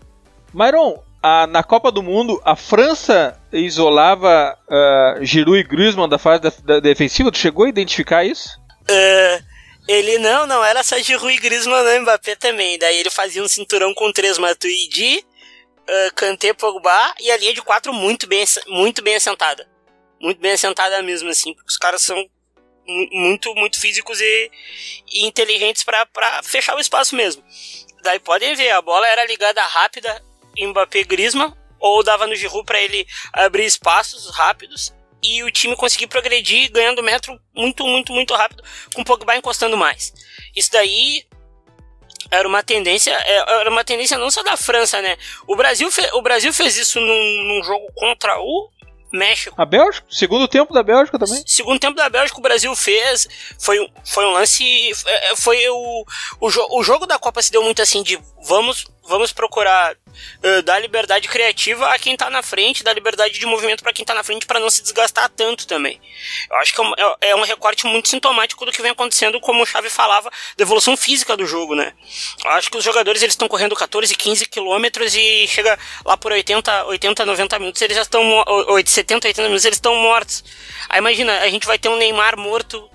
Myron, 0.52 0.98
a, 1.22 1.46
na 1.46 1.62
Copa 1.62 1.92
do 1.92 2.02
Mundo, 2.02 2.40
a 2.44 2.56
França 2.56 3.38
isolava 3.52 4.56
uh, 4.68 5.24
Giroud 5.24 5.60
e 5.60 5.64
Griezmann 5.64 6.08
da 6.08 6.18
fase 6.18 6.42
da, 6.42 6.52
da 6.64 6.80
defensiva. 6.80 7.30
Tu 7.30 7.38
chegou 7.38 7.66
a 7.66 7.68
identificar 7.68 8.24
isso? 8.24 8.58
Uh, 8.90 9.44
ele 9.86 10.18
não, 10.18 10.46
não 10.46 10.64
era 10.64 10.82
só 10.82 10.98
Giroud 10.98 11.32
e 11.32 11.38
Griezmann, 11.38 11.84
não, 11.84 12.02
Mbappé 12.02 12.34
também. 12.36 12.78
Daí 12.78 12.98
ele 12.98 13.10
fazia 13.10 13.42
um 13.42 13.48
cinturão 13.48 13.94
com 13.94 14.12
três 14.12 14.38
Matuidi, 14.38 15.24
uh, 15.90 16.14
Kanté, 16.14 16.52
Pogba 16.52 17.14
e 17.20 17.30
a 17.30 17.36
linha 17.36 17.52
de 17.52 17.62
quatro 17.62 17.92
muito 17.92 18.26
bem, 18.26 18.44
muito 18.66 19.02
bem 19.02 19.16
assentada. 19.16 19.68
Muito 20.20 20.40
bem 20.40 20.52
assentada 20.52 21.02
mesmo, 21.02 21.28
assim, 21.28 21.52
porque 21.54 21.70
os 21.70 21.76
caras 21.76 22.02
são 22.02 22.28
muito, 22.86 23.54
muito 23.54 23.80
físicos 23.80 24.20
e, 24.20 24.50
e 25.12 25.26
inteligentes 25.26 25.84
para 25.84 26.06
fechar 26.42 26.76
o 26.76 26.80
espaço 26.80 27.14
mesmo. 27.14 27.42
Daí 28.02 28.18
podem 28.18 28.54
ver, 28.54 28.70
a 28.70 28.82
bola 28.82 29.06
era 29.06 29.26
ligada 29.26 29.62
rápida 29.62 30.22
em 30.56 30.66
Mbappé 30.68 31.04
Griezmann, 31.04 31.54
ou 31.78 32.02
dava 32.02 32.26
no 32.26 32.34
Giroud 32.34 32.64
para 32.64 32.80
ele 32.80 33.06
abrir 33.32 33.64
espaços 33.64 34.28
rápidos 34.34 34.92
e 35.22 35.42
o 35.42 35.50
time 35.50 35.76
conseguir 35.76 36.06
progredir 36.06 36.70
ganhando 36.70 37.02
metro 37.02 37.38
muito, 37.54 37.86
muito, 37.86 38.12
muito 38.12 38.34
rápido, 38.34 38.62
com 38.94 39.02
o 39.02 39.04
Pogba 39.04 39.36
encostando 39.36 39.76
mais. 39.76 40.12
Isso 40.54 40.70
daí 40.72 41.24
era 42.30 42.46
uma 42.46 42.62
tendência, 42.62 43.12
é, 43.12 43.60
era 43.60 43.70
uma 43.70 43.84
tendência 43.84 44.18
não 44.18 44.30
só 44.30 44.42
da 44.42 44.56
França, 44.56 45.00
né? 45.00 45.16
O 45.46 45.56
Brasil, 45.56 45.90
fe, 45.90 46.08
o 46.14 46.22
Brasil 46.22 46.52
fez 46.52 46.76
isso 46.76 47.00
num, 47.00 47.44
num 47.44 47.62
jogo 47.62 47.86
contra 47.94 48.38
o 48.40 48.70
México. 49.12 49.60
A 49.60 49.64
Bélgica? 49.64 50.06
Segundo 50.08 50.46
tempo 50.46 50.72
da 50.72 50.82
Bélgica 50.82 51.18
também? 51.18 51.42
Segundo 51.46 51.80
tempo 51.80 51.96
da 51.96 52.08
Bélgica, 52.08 52.38
o 52.38 52.42
Brasil 52.42 52.74
fez. 52.76 53.28
Foi, 53.58 53.76
foi 54.04 54.24
um 54.24 54.30
lance. 54.30 54.64
É, 55.06 55.36
foi 55.36 55.58
o, 55.68 56.04
o, 56.40 56.78
o 56.78 56.82
jogo 56.82 57.06
da 57.06 57.18
Copa 57.18 57.42
se 57.42 57.50
deu 57.50 57.62
muito 57.62 57.82
assim 57.82 58.02
de 58.02 58.18
vamos 58.42 58.86
vamos 59.08 59.32
procurar 59.32 59.96
uh, 60.42 60.62
dar 60.62 60.78
liberdade 60.78 61.28
criativa 61.28 61.88
a 61.88 61.98
quem 61.98 62.16
tá 62.16 62.30
na 62.30 62.42
frente, 62.42 62.82
dar 62.82 62.92
liberdade 62.92 63.38
de 63.38 63.46
movimento 63.46 63.82
para 63.82 63.92
quem 63.92 64.04
tá 64.04 64.14
na 64.14 64.22
frente 64.22 64.46
para 64.46 64.60
não 64.60 64.70
se 64.70 64.82
desgastar 64.82 65.28
tanto 65.30 65.66
também. 65.66 66.00
Eu 66.50 66.56
acho 66.56 66.74
que 66.74 66.80
é 66.80 66.84
um, 66.84 66.92
é, 66.96 67.16
é 67.30 67.36
um, 67.36 67.42
recorte 67.42 67.86
muito 67.86 68.08
sintomático 68.08 68.64
do 68.64 68.72
que 68.72 68.82
vem 68.82 68.90
acontecendo, 68.90 69.40
como 69.40 69.62
o 69.62 69.66
Xavi 69.66 69.90
falava, 69.90 70.30
da 70.56 70.62
evolução 70.62 70.96
física 70.96 71.36
do 71.36 71.46
jogo, 71.46 71.74
né? 71.74 71.92
Eu 72.44 72.50
acho 72.52 72.70
que 72.70 72.76
os 72.76 72.84
jogadores 72.84 73.22
eles 73.22 73.34
estão 73.34 73.48
correndo 73.48 73.74
14, 73.74 74.14
15 74.14 74.46
quilômetros 74.46 75.14
e 75.14 75.46
chega 75.46 75.78
lá 76.04 76.16
por 76.16 76.32
80, 76.32 76.86
80, 76.86 77.26
90 77.26 77.58
minutos, 77.58 77.82
eles 77.82 77.96
já 77.96 78.02
estão 78.02 78.22
70, 78.84 79.28
80 79.28 79.42
minutos, 79.42 79.64
eles 79.64 79.76
estão 79.76 79.94
mortos. 79.96 80.44
Aí 80.88 80.98
imagina, 80.98 81.38
a 81.40 81.48
gente 81.48 81.66
vai 81.66 81.78
ter 81.78 81.88
um 81.88 81.96
Neymar 81.96 82.38
morto 82.38 82.90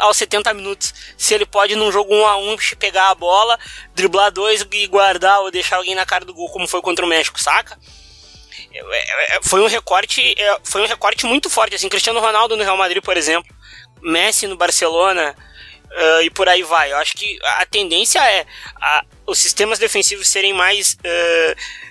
aos 0.00 0.16
70 0.16 0.52
minutos. 0.54 0.94
Se 1.16 1.34
ele 1.34 1.46
pode, 1.46 1.76
num 1.76 1.92
jogo 1.92 2.14
1 2.14 2.26
a 2.26 2.36
1 2.36 2.56
pegar 2.78 3.10
a 3.10 3.14
bola, 3.14 3.58
driblar 3.94 4.30
dois 4.30 4.66
e 4.70 4.86
guardar 4.86 5.40
ou 5.40 5.50
deixar 5.50 5.76
alguém 5.76 5.94
na 5.94 6.06
cara 6.06 6.24
do 6.24 6.34
gol, 6.34 6.50
como 6.50 6.68
foi 6.68 6.80
contra 6.80 7.04
o 7.04 7.08
México, 7.08 7.40
saca? 7.40 7.78
É, 8.72 8.78
é, 8.78 9.36
é, 9.36 9.40
foi 9.42 9.60
um 9.60 9.66
recorte 9.66 10.34
foi 10.62 10.82
um 10.82 10.86
recorte 10.86 11.26
muito 11.26 11.50
forte 11.50 11.74
assim 11.74 11.88
Cristiano 11.88 12.20
Ronaldo 12.20 12.56
no 12.56 12.62
Real 12.62 12.76
Madrid 12.76 13.02
por 13.02 13.16
exemplo 13.16 13.52
Messi 14.00 14.46
no 14.46 14.56
Barcelona 14.56 15.34
uh, 15.90 16.22
e 16.22 16.30
por 16.30 16.48
aí 16.48 16.62
vai 16.62 16.92
eu 16.92 16.96
acho 16.98 17.14
que 17.14 17.38
a 17.42 17.66
tendência 17.66 18.20
é 18.20 18.46
a, 18.80 19.04
os 19.26 19.38
sistemas 19.38 19.78
defensivos 19.78 20.28
serem 20.28 20.52
mais 20.52 20.94
uh, 20.94 21.90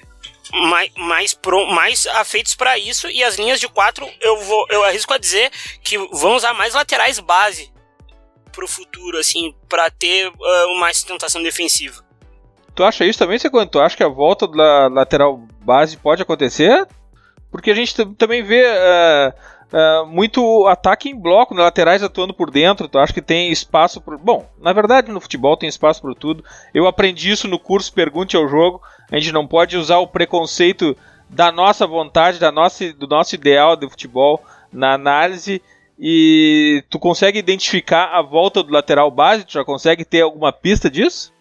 mais, 0.51 0.91
mais, 0.95 1.33
pro, 1.33 1.67
mais 1.67 2.07
afeitos 2.07 2.55
para 2.55 2.77
isso 2.77 3.09
e 3.09 3.23
as 3.23 3.35
linhas 3.35 3.59
de 3.59 3.67
quatro 3.67 4.09
eu 4.21 4.37
vou 4.37 4.65
eu 4.69 4.83
arrisco 4.83 5.13
a 5.13 5.17
dizer 5.17 5.51
que 5.83 5.97
vão 5.97 6.35
usar 6.35 6.53
mais 6.53 6.73
laterais 6.73 7.19
base 7.19 7.71
pro 8.59 8.67
futuro 8.67 9.17
assim 9.17 9.53
para 9.69 9.89
ter 9.89 10.27
uh, 10.27 10.79
mais 10.79 10.97
sustentação 10.97 11.41
defensiva. 11.41 12.03
Tu 12.75 12.83
acha 12.83 13.05
isso 13.05 13.19
também, 13.19 13.39
Segundo? 13.39 13.67
Tu 13.67 13.79
acha 13.79 13.95
que 13.95 14.03
a 14.03 14.09
volta 14.09 14.47
da 14.47 14.87
lateral 14.87 15.41
base 15.61 15.97
pode 15.97 16.21
acontecer? 16.21 16.85
Porque 17.49 17.71
a 17.71 17.73
gente 17.73 17.95
também 18.15 18.43
vê 18.43 18.63
uh, 18.65 19.33
uh, 19.75 20.07
muito 20.07 20.67
ataque 20.67 21.09
em 21.09 21.19
bloco, 21.19 21.55
né? 21.55 21.61
laterais 21.61 22.03
atuando 22.03 22.33
por 22.33 22.51
dentro. 22.51 22.87
Tu 22.87 22.99
acha 22.99 23.13
que 23.13 23.21
tem 23.21 23.51
espaço. 23.51 24.03
Bom, 24.21 24.49
na 24.59 24.73
verdade 24.73 25.11
no 25.11 25.21
futebol 25.21 25.55
tem 25.57 25.69
espaço 25.69 26.01
para 26.01 26.13
tudo. 26.13 26.43
Eu 26.73 26.85
aprendi 26.85 27.31
isso 27.31 27.47
no 27.47 27.59
curso 27.59 27.93
Pergunte 27.93 28.35
ao 28.35 28.47
Jogo. 28.47 28.81
A 29.09 29.17
gente 29.17 29.31
não 29.31 29.47
pode 29.47 29.77
usar 29.77 29.99
o 29.99 30.07
preconceito 30.07 30.95
da 31.29 31.51
nossa 31.51 31.87
vontade, 31.87 32.39
da 32.39 32.51
nossa, 32.51 32.91
do 32.93 33.07
nosso 33.07 33.35
ideal 33.35 33.75
de 33.75 33.89
futebol 33.89 34.43
na 34.71 34.93
análise. 34.93 35.61
E 35.99 36.81
tu 36.89 36.97
consegue 36.97 37.37
identificar 37.37 38.17
a 38.17 38.21
volta 38.21 38.63
do 38.63 38.71
lateral 38.71 39.11
base? 39.11 39.43
Tu 39.43 39.53
já 39.53 39.65
consegue 39.65 40.05
ter 40.05 40.21
alguma 40.21 40.53
pista 40.53 40.89
disso? 40.89 41.33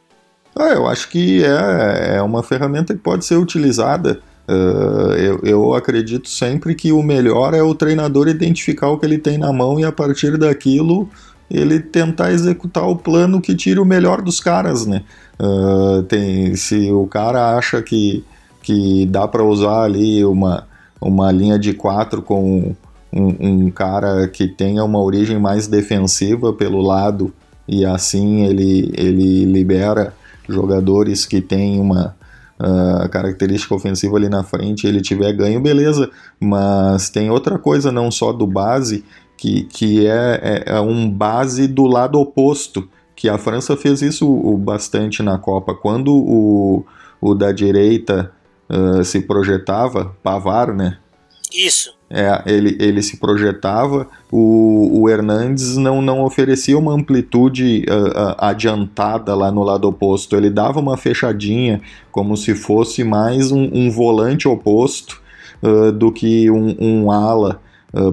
Ah, 0.56 0.70
eu 0.70 0.88
acho 0.88 1.08
que 1.08 1.44
é, 1.44 2.16
é 2.16 2.22
uma 2.22 2.42
ferramenta 2.42 2.92
que 2.92 2.98
pode 2.98 3.24
ser 3.24 3.36
utilizada. 3.36 4.20
Uh, 4.48 5.12
eu, 5.12 5.40
eu 5.44 5.74
acredito 5.74 6.28
sempre 6.28 6.74
que 6.74 6.90
o 6.90 7.02
melhor 7.02 7.54
é 7.54 7.62
o 7.62 7.74
treinador 7.74 8.26
identificar 8.26 8.88
o 8.88 8.98
que 8.98 9.06
ele 9.06 9.18
tem 9.18 9.38
na 9.38 9.52
mão 9.52 9.78
e 9.78 9.84
a 9.84 9.92
partir 9.92 10.36
daquilo 10.36 11.08
ele 11.50 11.78
tentar 11.78 12.32
executar 12.32 12.88
o 12.88 12.96
plano 12.96 13.40
que 13.40 13.54
tire 13.54 13.78
o 13.78 13.84
melhor 13.84 14.20
dos 14.20 14.40
caras, 14.40 14.86
né? 14.86 15.04
Uh, 15.38 16.02
tem, 16.02 16.56
se 16.56 16.90
o 16.90 17.06
cara 17.06 17.56
acha 17.56 17.80
que, 17.80 18.24
que 18.62 19.06
dá 19.06 19.28
para 19.28 19.44
usar 19.44 19.82
ali 19.82 20.24
uma, 20.24 20.66
uma 21.00 21.30
linha 21.30 21.58
de 21.58 21.72
quatro 21.72 22.20
com 22.22 22.74
um, 23.12 23.64
um, 23.66 23.70
cara 23.70 24.28
que 24.28 24.46
tenha 24.46 24.84
uma 24.84 25.00
origem 25.00 25.38
mais 25.38 25.66
defensiva 25.66 26.52
pelo 26.52 26.80
lado 26.80 27.32
e 27.66 27.84
assim 27.84 28.44
ele, 28.44 28.92
ele 28.96 29.44
libera 29.44 30.14
jogadores 30.48 31.26
que 31.26 31.40
têm 31.40 31.80
uma 31.80 32.16
uh, 32.58 33.08
característica 33.08 33.74
ofensiva 33.74 34.16
ali 34.16 34.28
na 34.28 34.42
frente, 34.42 34.86
ele 34.86 35.00
tiver 35.00 35.32
ganho, 35.32 35.60
beleza. 35.60 36.10
Mas 36.40 37.10
tem 37.10 37.30
outra 37.30 37.58
coisa 37.58 37.92
não 37.92 38.10
só 38.10 38.32
do 38.32 38.46
base, 38.46 39.04
que, 39.36 39.64
que 39.64 40.06
é, 40.06 40.64
é, 40.66 40.76
é 40.76 40.80
um 40.80 41.08
base 41.08 41.68
do 41.68 41.86
lado 41.86 42.18
oposto, 42.18 42.88
que 43.14 43.28
a 43.28 43.38
França 43.38 43.76
fez 43.76 44.02
isso 44.02 44.56
bastante 44.58 45.22
na 45.22 45.38
Copa. 45.38 45.74
Quando 45.74 46.14
o, 46.14 46.84
o 47.20 47.34
da 47.34 47.52
direita 47.52 48.32
uh, 48.68 49.04
se 49.04 49.20
projetava, 49.20 50.16
Pavar, 50.22 50.74
né? 50.74 50.98
Isso. 51.52 51.97
É, 52.10 52.42
ele, 52.46 52.74
ele 52.80 53.02
se 53.02 53.18
projetava, 53.18 54.06
o, 54.32 55.02
o 55.02 55.10
Hernandes 55.10 55.76
não, 55.76 56.00
não 56.00 56.24
oferecia 56.24 56.78
uma 56.78 56.94
amplitude 56.94 57.84
uh, 57.86 57.92
uh, 57.92 58.34
adiantada 58.38 59.34
lá 59.34 59.52
no 59.52 59.62
lado 59.62 59.86
oposto, 59.86 60.34
ele 60.34 60.48
dava 60.48 60.80
uma 60.80 60.96
fechadinha, 60.96 61.82
como 62.10 62.34
se 62.34 62.54
fosse 62.54 63.04
mais 63.04 63.52
um, 63.52 63.68
um 63.74 63.90
volante 63.90 64.48
oposto 64.48 65.20
uh, 65.62 65.92
do 65.92 66.10
que 66.10 66.50
um, 66.50 66.74
um 66.80 67.10
ala 67.10 67.60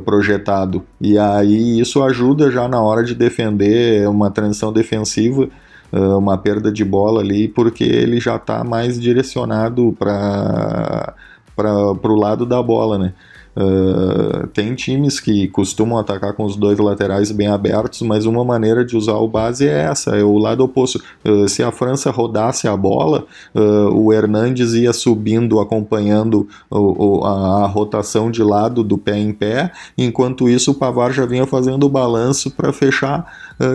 projetado. 0.05 0.83
E 1.01 1.17
aí 1.17 1.81
isso 1.81 2.01
ajuda 2.01 2.49
já 2.49 2.65
na 2.65 2.81
hora 2.81 3.03
de 3.03 3.13
defender 3.13 4.07
uma 4.07 4.31
transição 4.31 4.71
defensiva, 4.71 5.49
uma 5.91 6.37
perda 6.37 6.71
de 6.71 6.83
bola 6.85 7.19
ali, 7.19 7.49
porque 7.49 7.83
ele 7.83 8.21
já 8.21 8.37
está 8.37 8.63
mais 8.63 8.97
direcionado 8.97 9.93
para 9.99 11.13
o 11.57 12.15
lado 12.15 12.45
da 12.45 12.63
bola, 12.63 12.97
né? 12.97 13.13
Uh, 13.55 14.47
tem 14.47 14.75
times 14.75 15.17
que 15.21 15.47
costumam 15.47 15.97
atacar 15.97 16.33
com 16.33 16.43
os 16.43 16.57
dois 16.57 16.77
laterais 16.77 17.31
bem 17.31 17.47
abertos, 17.47 18.01
mas 18.01 18.25
uma 18.25 18.43
maneira 18.43 18.83
de 18.83 18.97
usar 18.97 19.15
o 19.15 19.29
base 19.29 19.65
é 19.65 19.83
essa, 19.83 20.17
é 20.17 20.23
o 20.23 20.37
lado 20.37 20.61
oposto. 20.61 21.01
Uh, 21.23 21.47
se 21.47 21.63
a 21.63 21.71
França 21.71 22.11
rodasse 22.11 22.67
a 22.67 22.75
bola, 22.75 23.25
uh, 23.55 23.89
o 23.93 24.11
Hernandes 24.11 24.73
ia 24.73 24.91
subindo, 24.91 25.61
acompanhando 25.61 26.47
o, 26.69 27.19
o, 27.19 27.23
a, 27.23 27.63
a, 27.63 27.67
rotação 27.67 28.29
de 28.29 28.43
lado 28.43 28.83
do 28.83 28.97
pé 28.97 29.17
em 29.17 29.31
pé, 29.31 29.71
enquanto 29.97 30.49
isso 30.49 30.71
o 30.71 30.75
Pavar 30.75 31.13
já 31.13 31.25
vinha 31.25 31.47
fazendo 31.47 31.85
o 31.85 31.89
balanço 31.89 32.51
para 32.51 32.73
fechar 32.73 33.25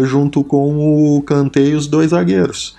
junto 0.03 0.45
com 0.45 1.17
o 1.17 1.23
Kanté 1.23 1.61
e 1.63 1.75
os 1.75 1.87
dois 1.87 2.11
zagueiros. 2.11 2.77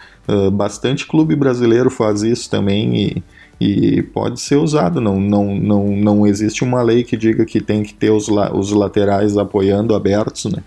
bastante 0.53 1.07
clube 1.07 1.35
brasileiro 1.35 1.89
faz 1.89 2.21
isso 2.21 2.49
também 2.49 2.95
e 2.95 3.23
e 3.61 4.01
pode 4.01 4.41
ser 4.41 4.55
usado. 4.55 4.99
Não, 4.99 5.19
não, 5.19 5.55
não, 5.55 5.87
não 5.95 6.25
existe 6.25 6.63
uma 6.63 6.81
lei 6.81 7.03
que 7.03 7.15
diga 7.15 7.45
que 7.45 7.61
tem 7.61 7.83
que 7.83 7.93
ter 7.93 8.09
os, 8.09 8.27
la 8.27 8.51
os 8.51 8.71
laterais 8.71 9.37
apoiando 9.37 9.93
abertos, 9.93 10.45
né? 10.45 10.63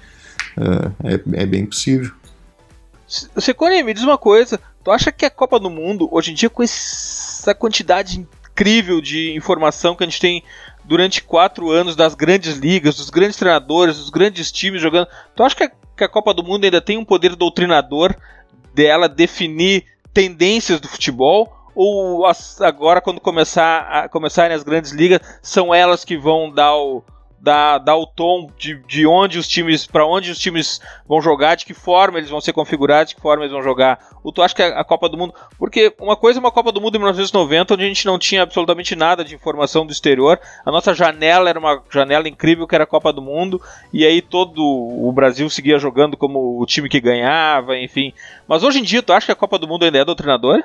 Uh, 0.57 0.95
é, 1.03 1.43
é 1.43 1.47
bem 1.47 1.67
possível. 1.67 2.13
Secone, 3.09 3.83
me 3.83 3.93
diz 3.93 4.05
uma 4.05 4.17
coisa. 4.17 4.61
Tu 4.85 4.93
acha 4.93 5.11
que 5.11 5.25
a 5.25 5.31
Copa 5.31 5.59
do 5.59 5.69
Mundo, 5.69 6.09
hoje 6.13 6.31
em 6.31 6.35
dia, 6.35 6.49
com 6.49 6.63
essa 6.63 7.53
quantidade 7.53 8.21
incrível 8.21 9.01
de 9.01 9.35
informação 9.35 9.97
que 9.97 10.05
a 10.05 10.07
gente 10.07 10.21
tem 10.21 10.45
durante 10.85 11.21
quatro 11.21 11.71
anos 11.71 11.97
das 11.97 12.15
grandes 12.15 12.57
ligas, 12.59 12.97
dos 12.97 13.11
grandes 13.11 13.37
treinadores, 13.37 13.99
dos 13.99 14.11
grandes 14.11 14.53
times 14.53 14.81
jogando, 14.81 15.09
tu 15.35 15.43
acha 15.43 15.57
que 15.57 15.65
a, 15.65 15.71
que 15.97 16.05
a 16.05 16.09
Copa 16.09 16.33
do 16.33 16.45
Mundo 16.45 16.65
ainda 16.65 16.81
tem 16.81 16.97
um 16.97 17.05
poder 17.05 17.35
doutrinador 17.35 18.15
dela 18.73 19.09
definir 19.09 19.85
tendências 20.13 20.81
do 20.81 20.87
futebol? 20.87 21.64
Ou 21.75 22.27
as, 22.27 22.61
agora 22.61 23.01
quando 23.01 23.21
começar 23.21 23.81
a, 23.81 24.09
começarem 24.09 24.55
as 24.55 24.63
grandes 24.63 24.93
ligas 24.93 25.21
são 25.43 25.75
elas 25.75 26.05
que 26.05 26.17
vão 26.17 26.51
dar 26.51 26.77
o 26.77 27.03
dar, 27.45 27.77
dar 27.77 27.97
o 27.97 28.07
tom 28.07 28.51
de, 28.59 28.77
de 28.87 29.07
onde 29.07 29.39
os 29.39 29.47
times 29.47 29.87
para 29.87 30.07
onde 30.07 30.31
os 30.31 30.39
times 30.39 30.81
vão 31.07 31.21
jogar 31.21 31.57
de 31.57 31.67
que 31.67 31.75
forma 31.75 32.17
eles 32.17 32.31
vão 32.31 32.41
ser 32.41 32.55
configurados 32.55 33.11
de 33.11 33.17
que 33.17 33.21
forma 33.21 33.45
eles 33.45 33.53
vão 33.53 33.63
jogar. 33.63 33.99
Ou 34.25 34.33
tu 34.33 34.43
acha 34.43 34.55
que 34.55 34.63
a, 34.63 34.81
a 34.81 34.85
Copa 34.85 35.11
do 35.11 35.19
Mundo? 35.19 35.35
Porque 35.59 35.95
uma 36.01 36.17
coisa 36.17 36.39
é 36.39 36.41
uma 36.41 36.51
Copa 36.51 36.73
do 36.73 36.81
Mundo 36.81 36.97
em 36.97 36.99
1990 37.01 37.75
onde 37.75 37.85
a 37.85 37.87
gente 37.87 38.07
não 38.07 38.19
tinha 38.19 38.43
absolutamente 38.43 38.97
nada 38.97 39.23
de 39.23 39.35
informação 39.35 39.85
do 39.85 39.93
exterior. 39.93 40.41
A 40.65 40.73
nossa 40.73 40.95
janela 40.95 41.51
era 41.51 41.59
uma 41.59 41.83
janela 41.93 42.27
incrível 42.27 42.67
que 42.67 42.75
era 42.75 42.85
a 42.85 42.87
Copa 42.87 43.13
do 43.13 43.21
Mundo. 43.21 43.61
E 43.93 44.07
aí 44.07 44.23
todo 44.23 44.63
o 44.65 45.13
Brasil 45.13 45.51
seguia 45.51 45.79
jogando 45.79 46.17
como 46.17 46.59
o 46.59 46.65
time 46.65 46.89
que 46.89 47.01
ganhava 47.01 47.77
enfim. 47.77 48.15
Mas 48.49 48.63
hoje 48.63 48.79
em 48.79 48.83
dia 48.83 49.03
tu 49.03 49.13
acha 49.13 49.27
que 49.27 49.33
a 49.33 49.37
Copa 49.37 49.59
do 49.59 49.69
Mundo 49.69 49.85
ainda 49.85 49.99
é 49.99 50.05
doutrinadora 50.05 50.65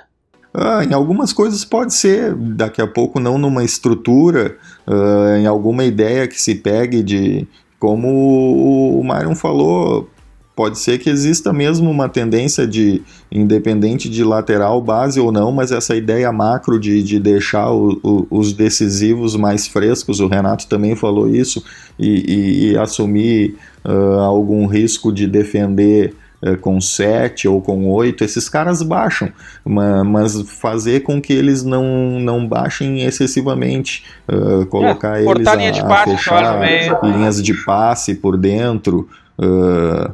ah, 0.54 0.84
em 0.84 0.94
algumas 0.94 1.32
coisas 1.32 1.64
pode 1.64 1.94
ser, 1.94 2.34
daqui 2.36 2.82
a 2.82 2.88
pouco 2.88 3.20
não 3.20 3.38
numa 3.38 3.64
estrutura, 3.64 4.58
uh, 4.88 5.38
em 5.38 5.46
alguma 5.46 5.84
ideia 5.84 6.28
que 6.28 6.42
se 6.42 6.56
pegue 6.56 7.04
de, 7.04 7.48
como 7.80 9.00
o 9.00 9.04
Myron 9.04 9.36
falou, 9.36 10.10
pode 10.56 10.78
ser 10.80 10.98
que 10.98 11.10
exista 11.10 11.54
mesmo 11.54 11.90
uma 11.90 12.10
tendência 12.10 12.68
de, 12.68 13.02
independente 13.32 14.10
de 14.10 14.24
lateral, 14.24 14.82
base 14.82 15.18
ou 15.18 15.32
não, 15.32 15.52
mas 15.52 15.72
essa 15.72 15.96
ideia 15.96 16.32
macro 16.34 16.78
de, 16.78 17.02
de 17.02 17.18
deixar 17.20 17.72
o, 17.72 18.00
o, 18.04 18.28
os 18.30 18.52
decisivos 18.52 19.36
mais 19.38 19.68
frescos, 19.68 20.20
o 20.20 20.28
Renato 20.28 20.68
também 20.68 20.96
falou 20.96 21.30
isso, 21.30 21.64
e, 21.98 22.10
e, 22.10 22.72
e 22.72 22.78
assumir 22.78 23.56
uh, 23.86 24.20
algum 24.20 24.66
risco 24.66 25.14
de 25.14 25.28
defender 25.28 26.14
com 26.62 26.80
7 26.80 27.48
ou 27.48 27.62
com 27.62 27.88
8, 27.90 28.24
esses 28.24 28.48
caras 28.48 28.82
baixam, 28.82 29.32
mas 29.66 30.42
fazer 30.50 31.02
com 31.02 31.22
que 31.22 31.34
eles 31.34 31.64
não, 31.64 32.20
não 32.20 32.48
baixem 32.48 33.02
excessivamente, 33.02 34.06
uh, 34.28 34.66
colocar 34.68 35.20
é, 35.20 35.26
eles 35.26 35.48
a, 35.48 35.56
linha 35.56 35.72
a 35.72 36.04
fechar 36.06 36.60
linhas 37.04 37.42
de 37.44 37.54
passe 37.66 38.16
por 38.16 38.38
dentro, 38.38 39.10
uh, 39.38 40.12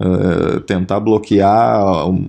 uh, 0.00 0.60
tentar 0.60 1.00
bloquear 1.00 2.08
um, 2.08 2.26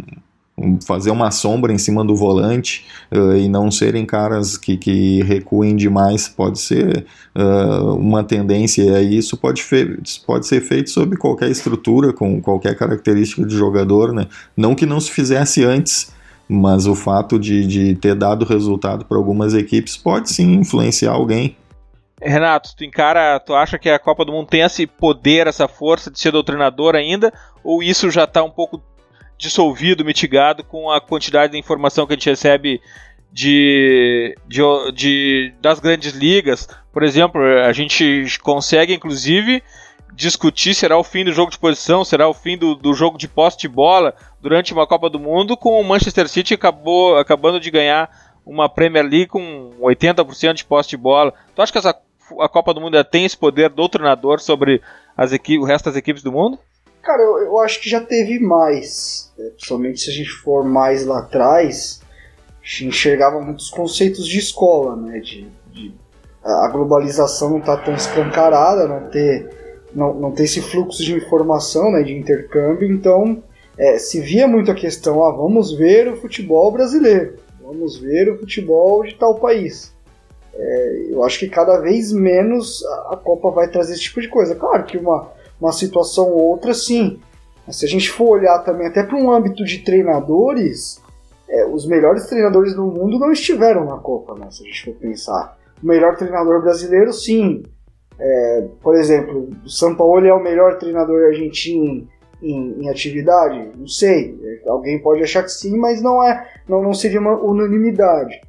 fazer 0.86 1.12
uma 1.12 1.32
sombra 1.32 1.72
em 1.72 1.78
cima 1.78 2.04
do 2.04 2.16
volante 2.16 2.86
uh, 3.12 3.36
e 3.36 3.48
não 3.48 3.72
serem 3.72 4.06
caras 4.06 4.58
que, 4.58 4.78
que 4.78 5.22
recuem 5.24 5.76
demais 5.76 6.28
pode 6.28 6.60
ser 6.60 7.06
uh, 7.36 7.96
uma 7.96 8.24
tendência 8.24 9.02
e 9.02 9.18
isso 9.18 9.38
pode, 9.38 9.64
pode 10.26 10.48
ser 10.48 10.62
feito 10.62 10.90
sob 10.90 11.18
qualquer 11.18 11.50
estrutura, 11.50 12.14
com 12.14 12.42
qualquer 12.42 12.76
característica 12.78 13.46
de 13.46 13.56
jogador, 13.56 14.14
né? 14.14 14.28
não 14.56 14.76
que 14.76 14.86
não 14.86 15.00
se 15.00 15.12
fizesse 15.12 15.64
antes, 15.64 16.12
mas 16.48 16.88
o 16.88 16.96
fato 16.96 17.38
de, 17.38 17.66
de 17.66 17.96
ter 17.96 18.16
dado 18.16 18.44
resultado 18.44 19.06
para 19.06 19.18
algumas 19.18 19.54
equipes 19.54 19.96
pode 19.96 20.32
sim 20.32 20.54
influenciar 20.56 21.12
alguém. 21.12 21.56
Renato, 22.22 22.76
tu 22.76 22.84
encara, 22.84 23.40
tu 23.40 23.54
acha 23.54 23.78
que 23.78 23.90
a 23.90 23.98
Copa 23.98 24.26
do 24.26 24.34
Mundo 24.34 24.48
tem 24.48 24.62
esse 24.62 24.86
poder, 24.86 25.48
essa 25.48 25.68
força 25.68 26.12
de 26.12 26.20
ser 26.20 26.32
doutrinador 26.32 26.96
ainda, 26.96 27.32
ou 27.64 27.82
isso 27.82 28.10
já 28.12 28.26
está 28.26 28.44
um 28.44 28.50
pouco 28.50 28.82
dissolvido, 29.40 30.04
mitigado 30.04 30.64
com 30.66 30.92
a 30.92 31.00
quantidade 31.00 31.54
de 31.54 31.58
informação 31.58 32.06
que 32.06 32.14
a 32.14 32.16
gente 32.16 32.30
recebe 32.30 32.82
de, 33.32 34.38
de, 34.46 34.62
de, 34.94 35.54
das 35.62 35.80
grandes 35.80 36.14
ligas. 36.14 36.68
Por 36.92 37.04
exemplo, 37.04 37.42
a 37.42 37.72
gente 37.72 38.26
consegue 38.44 38.94
inclusive 38.94 39.64
discutir 40.14 40.74
será 40.74 40.98
o 40.98 41.04
fim 41.04 41.24
do 41.24 41.32
jogo 41.32 41.50
de 41.50 41.58
posição, 41.58 42.04
será 42.04 42.28
o 42.28 42.34
fim 42.34 42.58
do, 42.58 42.76
do 42.76 42.94
jogo 42.94 43.18
de 43.18 43.30
posse 43.30 43.58
de 43.58 43.70
bola 43.70 44.14
durante 44.42 44.74
uma 44.74 44.86
Copa 44.86 45.10
do 45.10 45.20
Mundo, 45.20 45.56
com 45.56 45.80
o 45.80 45.84
Manchester 45.84 46.28
City 46.28 46.54
acabou, 46.54 47.18
acabando 47.18 47.60
de 47.60 47.72
ganhar 47.72 48.10
uma 48.46 48.68
Premier 48.68 49.06
League 49.06 49.28
com 49.28 49.74
80% 49.80 50.54
de 50.54 50.66
posse 50.66 50.90
de 50.90 50.98
bola. 50.98 51.34
Tu 51.56 51.62
acha 51.62 51.72
que 51.72 51.78
essa, 51.78 51.96
a 52.42 52.50
Copa 52.50 52.74
do 52.74 52.82
Mundo 52.82 53.02
tem 53.06 53.24
esse 53.24 53.38
poder 53.38 53.70
do 53.70 53.88
treinador 53.88 54.42
sobre 54.42 54.82
as 55.16 55.32
o 55.32 55.64
resto 55.64 55.86
das 55.86 55.96
equipes 55.96 56.24
do 56.24 56.32
mundo? 56.32 56.60
Cara, 57.02 57.22
eu, 57.22 57.38
eu 57.40 57.58
acho 57.60 57.82
que 57.82 57.90
já 57.90 58.02
teve 58.02 58.40
mais. 58.40 59.32
É, 59.38 59.50
principalmente 59.52 60.02
se 60.02 60.10
a 60.10 60.14
gente 60.14 60.30
for 60.30 60.64
mais 60.64 61.06
lá 61.06 61.20
atrás, 61.20 62.02
a 62.62 62.66
gente 62.66 62.86
enxergava 62.88 63.40
muitos 63.42 63.70
conceitos 63.70 64.28
de 64.28 64.40
escola, 64.40 64.96
né? 64.96 65.20
De, 65.20 65.48
de 65.72 65.94
a 66.44 66.68
globalização 66.70 67.52
não 67.52 67.60
está 67.60 67.76
tão 67.78 67.94
escancarada, 67.94 68.88
não 68.88 69.10
ter, 69.10 69.50
não, 69.94 70.14
não 70.14 70.32
ter 70.32 70.44
esse 70.44 70.62
fluxo 70.62 71.04
de 71.04 71.14
informação, 71.14 71.92
né? 71.92 72.02
De 72.04 72.14
intercâmbio, 72.14 72.90
então 72.92 73.44
é, 73.78 73.98
se 73.98 74.20
via 74.20 74.48
muito 74.48 74.70
a 74.70 74.76
questão, 74.76 75.24
ah, 75.24 75.32
vamos 75.32 75.74
ver 75.74 76.10
o 76.10 76.18
futebol 76.18 76.72
brasileiro, 76.72 77.36
vamos 77.62 77.98
ver 77.98 78.30
o 78.30 78.38
futebol 78.38 79.04
de 79.04 79.16
tal 79.16 79.36
país. 79.36 79.94
É, 80.54 81.06
eu 81.10 81.24
acho 81.24 81.40
que 81.40 81.48
cada 81.48 81.78
vez 81.80 82.12
menos 82.12 82.84
a 83.10 83.16
Copa 83.16 83.50
vai 83.52 83.70
trazer 83.70 83.94
esse 83.94 84.04
tipo 84.04 84.20
de 84.20 84.28
coisa. 84.28 84.56
Claro 84.56 84.84
que 84.84 84.98
uma, 84.98 85.32
uma 85.60 85.72
situação 85.72 86.32
ou 86.32 86.50
outra, 86.50 86.74
sim. 86.74 87.20
Mas 87.66 87.78
se 87.78 87.86
a 87.86 87.90
gente 87.90 88.10
for 88.10 88.38
olhar 88.38 88.60
também 88.60 88.88
até 88.88 89.04
para 89.04 89.18
um 89.18 89.32
âmbito 89.32 89.64
de 89.64 89.80
treinadores, 89.80 91.02
é, 91.48 91.66
os 91.66 91.86
melhores 91.86 92.26
treinadores 92.28 92.76
do 92.76 92.86
mundo 92.86 93.20
não 93.20 93.32
estiveram 93.32 93.86
na 93.86 93.98
Copa, 93.98 94.36
né? 94.36 94.48
Se 94.50 94.64
a 94.64 94.66
gente 94.66 94.86
for 94.86 94.96
pensar. 94.96 95.58
O 95.82 95.86
melhor 95.86 96.16
treinador 96.16 96.62
brasileiro, 96.62 97.12
sim. 97.12 97.64
É, 98.20 98.68
por 98.82 98.96
exemplo, 98.96 99.50
o 99.64 99.70
São 99.70 99.96
Paulo 99.96 100.26
é 100.26 100.34
o 100.34 100.44
melhor 100.44 100.78
treinador 100.78 101.26
argentino 101.26 102.08
em, 102.42 102.84
em, 102.84 102.90
atividade? 102.90 103.72
Não 103.78 103.88
sei. 103.88 104.62
Alguém 104.68 105.00
pode 105.02 105.24
achar 105.24 105.44
que 105.44 105.52
sim, 105.52 105.78
mas 105.78 106.02
não 106.02 106.24
é, 106.24 106.48
não, 106.68 106.82
não 106.82 106.94
seria 106.94 107.20
uma 107.20 107.40
unanimidade. 107.40 108.42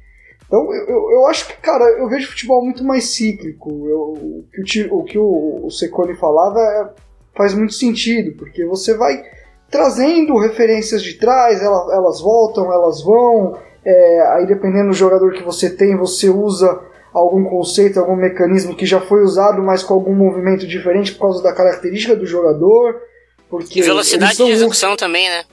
Então 0.51 0.73
eu, 0.73 0.85
eu, 0.85 1.11
eu 1.11 1.25
acho 1.27 1.47
que, 1.47 1.53
cara, 1.61 1.85
eu 1.97 2.09
vejo 2.09 2.27
futebol 2.27 2.61
muito 2.61 2.83
mais 2.83 3.05
cíclico. 3.05 3.69
Eu, 3.87 3.99
o 4.01 4.45
que 4.65 4.83
o, 4.83 4.95
o, 4.97 5.03
que 5.05 5.17
o, 5.17 5.65
o 5.65 5.71
Secone 5.71 6.13
falava 6.17 6.59
é, 6.59 6.89
faz 7.37 7.53
muito 7.53 7.73
sentido, 7.73 8.35
porque 8.37 8.65
você 8.65 8.93
vai 8.97 9.23
trazendo 9.69 10.37
referências 10.37 11.01
de 11.01 11.13
trás, 11.13 11.63
elas, 11.63 11.89
elas 11.93 12.19
voltam, 12.19 12.69
elas 12.69 13.01
vão. 13.01 13.57
É, 13.85 14.21
aí 14.33 14.45
dependendo 14.45 14.89
do 14.89 14.93
jogador 14.93 15.31
que 15.31 15.41
você 15.41 15.69
tem, 15.69 15.95
você 15.95 16.29
usa 16.29 16.81
algum 17.13 17.45
conceito, 17.45 17.97
algum 17.97 18.17
mecanismo 18.17 18.75
que 18.75 18.85
já 18.85 18.99
foi 18.99 19.23
usado, 19.23 19.63
mas 19.63 19.81
com 19.81 19.93
algum 19.93 20.13
movimento 20.13 20.67
diferente 20.67 21.13
por 21.13 21.21
causa 21.21 21.41
da 21.41 21.53
característica 21.53 22.13
do 22.13 22.25
jogador. 22.25 23.01
Porque 23.49 23.79
e 23.79 23.81
velocidade 23.81 24.35
de 24.35 24.51
execução 24.51 24.97
também, 24.97 25.29
né? 25.29 25.45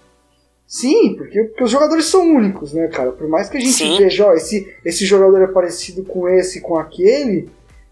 Sim, 0.69 1.15
porque, 1.17 1.45
porque, 1.45 1.65
os 1.65 1.71
jogadores 1.71 2.05
são 2.05 2.21
únicos, 2.21 2.75
né, 2.75 2.89
cara? 2.89 3.11
Por 3.11 3.27
mais 3.27 3.49
que 3.49 3.57
a 3.57 3.61
gente 3.61 3.73
Sim. 3.73 3.97
veja, 3.97 4.27
ó, 4.27 4.35
esse, 4.35 4.71
esse 4.85 5.07
jogador 5.07 5.41
é 5.41 5.47
parecido 5.47 6.05
com 6.05 6.29
esse, 6.29 6.61
com 6.61 6.77
aquele, 6.77 7.49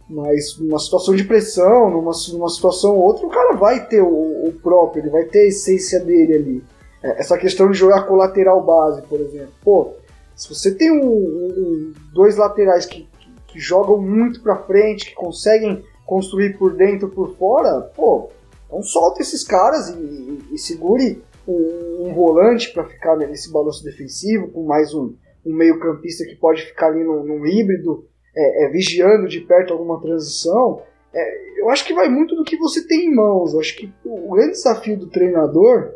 mas 0.06 0.58
numa 0.58 0.78
situação 0.78 1.16
de 1.16 1.24
pressão, 1.24 1.90
numa, 1.90 2.12
numa 2.32 2.48
situação 2.50 2.94
ou 2.94 3.04
outra, 3.04 3.26
o 3.26 3.30
cara 3.30 3.56
vai 3.56 3.86
ter 3.86 4.02
o, 4.02 4.06
o 4.46 4.52
próprio, 4.62 5.02
ele 5.02 5.08
vai 5.08 5.24
ter 5.24 5.38
a 5.38 5.46
essência 5.46 6.00
dele 6.00 6.34
ali. 6.34 6.64
É, 7.02 7.18
essa 7.18 7.38
questão 7.38 7.70
de 7.70 7.78
jogar 7.78 8.02
com 8.02 8.14
lateral 8.14 8.62
base, 8.62 9.00
por 9.08 9.20
exemplo. 9.20 9.54
Pô, 9.64 9.94
se 10.34 10.46
você 10.46 10.70
tem 10.70 10.92
um, 10.92 11.06
um, 11.06 11.94
dois 12.12 12.36
laterais 12.36 12.84
que, 12.84 13.08
que, 13.18 13.30
que 13.54 13.58
jogam 13.58 13.96
muito 13.98 14.42
pra 14.42 14.64
frente, 14.64 15.06
que 15.06 15.14
conseguem 15.14 15.82
construir 16.04 16.58
por 16.58 16.74
dentro 16.74 17.08
por 17.08 17.34
fora, 17.36 17.90
pô, 17.96 18.28
então 18.66 18.82
solta 18.82 19.22
esses 19.22 19.42
caras 19.42 19.88
e, 19.88 19.94
e, 19.94 20.44
e 20.52 20.58
segure 20.58 21.22
um, 21.46 22.08
um 22.08 22.14
volante 22.14 22.72
para 22.72 22.84
ficar 22.84 23.16
nesse 23.16 23.52
balanço 23.52 23.84
defensivo, 23.84 24.48
com 24.48 24.64
mais 24.64 24.92
um, 24.94 25.14
um 25.44 25.54
meio-campista 25.54 26.24
que 26.24 26.36
pode 26.36 26.62
ficar 26.62 26.88
ali 26.88 27.04
num, 27.04 27.22
num 27.22 27.46
híbrido, 27.46 28.06
é, 28.36 28.64
é, 28.64 28.68
vigiando 28.68 29.28
de 29.28 29.40
perto 29.40 29.72
alguma 29.72 30.00
transição. 30.00 30.82
É, 31.14 31.60
eu 31.60 31.70
acho 31.70 31.86
que 31.86 31.94
vai 31.94 32.08
muito 32.08 32.34
do 32.34 32.44
que 32.44 32.56
você 32.56 32.86
tem 32.86 33.06
em 33.06 33.14
mãos. 33.14 33.54
Eu 33.54 33.60
acho 33.60 33.76
que 33.76 33.92
o 34.04 34.34
grande 34.34 34.52
desafio 34.52 34.98
do 34.98 35.08
treinador, 35.08 35.92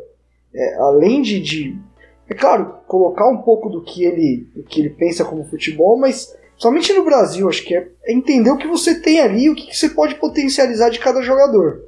é, 0.53 0.75
além 0.75 1.21
de, 1.21 1.39
de, 1.39 1.79
é 2.27 2.33
claro, 2.33 2.77
colocar 2.87 3.27
um 3.27 3.41
pouco 3.41 3.69
do 3.69 3.83
que 3.83 4.03
ele, 4.03 4.47
do 4.55 4.63
que 4.63 4.79
ele 4.79 4.89
pensa 4.89 5.23
como 5.25 5.45
futebol, 5.45 5.97
mas 5.97 6.35
somente 6.55 6.93
no 6.93 7.03
Brasil, 7.03 7.47
acho 7.49 7.63
que 7.63 7.75
é, 7.75 7.87
é 8.05 8.13
entender 8.13 8.49
o 8.49 8.57
que 8.57 8.67
você 8.67 8.99
tem 8.99 9.19
ali, 9.19 9.49
o 9.49 9.55
que, 9.55 9.67
que 9.67 9.77
você 9.77 9.89
pode 9.89 10.15
potencializar 10.15 10.89
de 10.89 10.99
cada 10.99 11.21
jogador. 11.21 11.83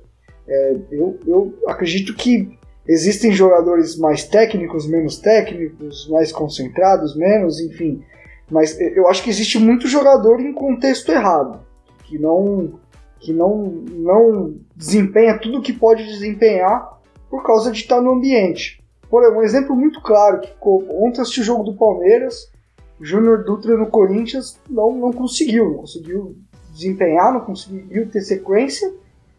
É, 0.47 0.75
eu, 0.91 1.17
eu 1.25 1.53
acredito 1.67 2.13
que 2.15 2.57
existem 2.87 3.31
jogadores 3.31 3.97
mais 3.97 4.23
técnicos, 4.23 4.87
menos 4.87 5.17
técnicos, 5.17 6.07
mais 6.09 6.31
concentrados, 6.31 7.15
menos, 7.15 7.59
enfim. 7.59 8.03
Mas 8.49 8.79
eu 8.79 9.07
acho 9.07 9.23
que 9.23 9.29
existe 9.29 9.57
muito 9.57 9.87
jogador 9.87 10.39
em 10.39 10.53
contexto 10.53 11.11
errado, 11.11 11.59
que 12.03 12.17
não 12.17 12.79
que 13.19 13.31
não, 13.31 13.65
não 13.89 14.55
desempenha 14.75 15.37
tudo 15.37 15.59
o 15.59 15.61
que 15.61 15.71
pode 15.71 16.03
desempenhar 16.03 16.99
por 17.29 17.41
causa 17.41 17.71
de 17.71 17.79
estar 17.79 18.01
no 18.01 18.11
ambiente. 18.11 18.83
Por 19.09 19.23
um 19.33 19.41
exemplo 19.41 19.73
muito 19.73 20.01
claro, 20.01 20.41
que 20.41 20.49
ontem 20.61 21.21
assisti 21.21 21.39
o 21.39 21.43
jogo 21.43 21.63
do 21.63 21.73
Palmeiras, 21.73 22.51
Júnior 22.99 23.45
Dutra 23.45 23.77
no 23.77 23.87
Corinthians 23.87 24.59
não, 24.69 24.91
não 24.91 25.13
conseguiu, 25.13 25.69
não 25.69 25.77
conseguiu 25.77 26.35
desempenhar, 26.73 27.33
não 27.33 27.39
conseguiu 27.39 28.09
ter 28.09 28.21
sequência, 28.21 28.93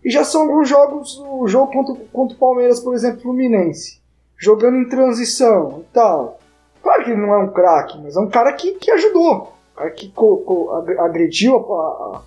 e 0.04 0.10
já 0.10 0.22
são 0.22 0.42
alguns 0.42 0.68
jogos, 0.68 1.18
o 1.18 1.48
jogo 1.48 1.72
contra, 1.72 2.04
contra 2.12 2.36
o 2.36 2.38
Palmeiras, 2.38 2.78
por 2.78 2.94
exemplo, 2.94 3.22
Fluminense, 3.22 4.00
jogando 4.38 4.76
em 4.76 4.88
transição 4.88 5.80
e 5.80 5.94
tal. 5.94 6.38
Claro 6.82 7.04
que 7.04 7.10
ele 7.10 7.20
não 7.20 7.32
é 7.32 7.38
um 7.38 7.48
craque, 7.48 7.98
mas 8.02 8.14
é 8.14 8.20
um 8.20 8.28
cara 8.28 8.52
que, 8.52 8.72
que 8.72 8.90
ajudou. 8.90 9.54
Um 9.72 9.78
cara 9.78 9.90
que 9.90 10.10
co, 10.10 10.36
co, 10.38 10.70
agrediu, 10.98 11.56
a, 11.56 11.58
a, 11.58 12.22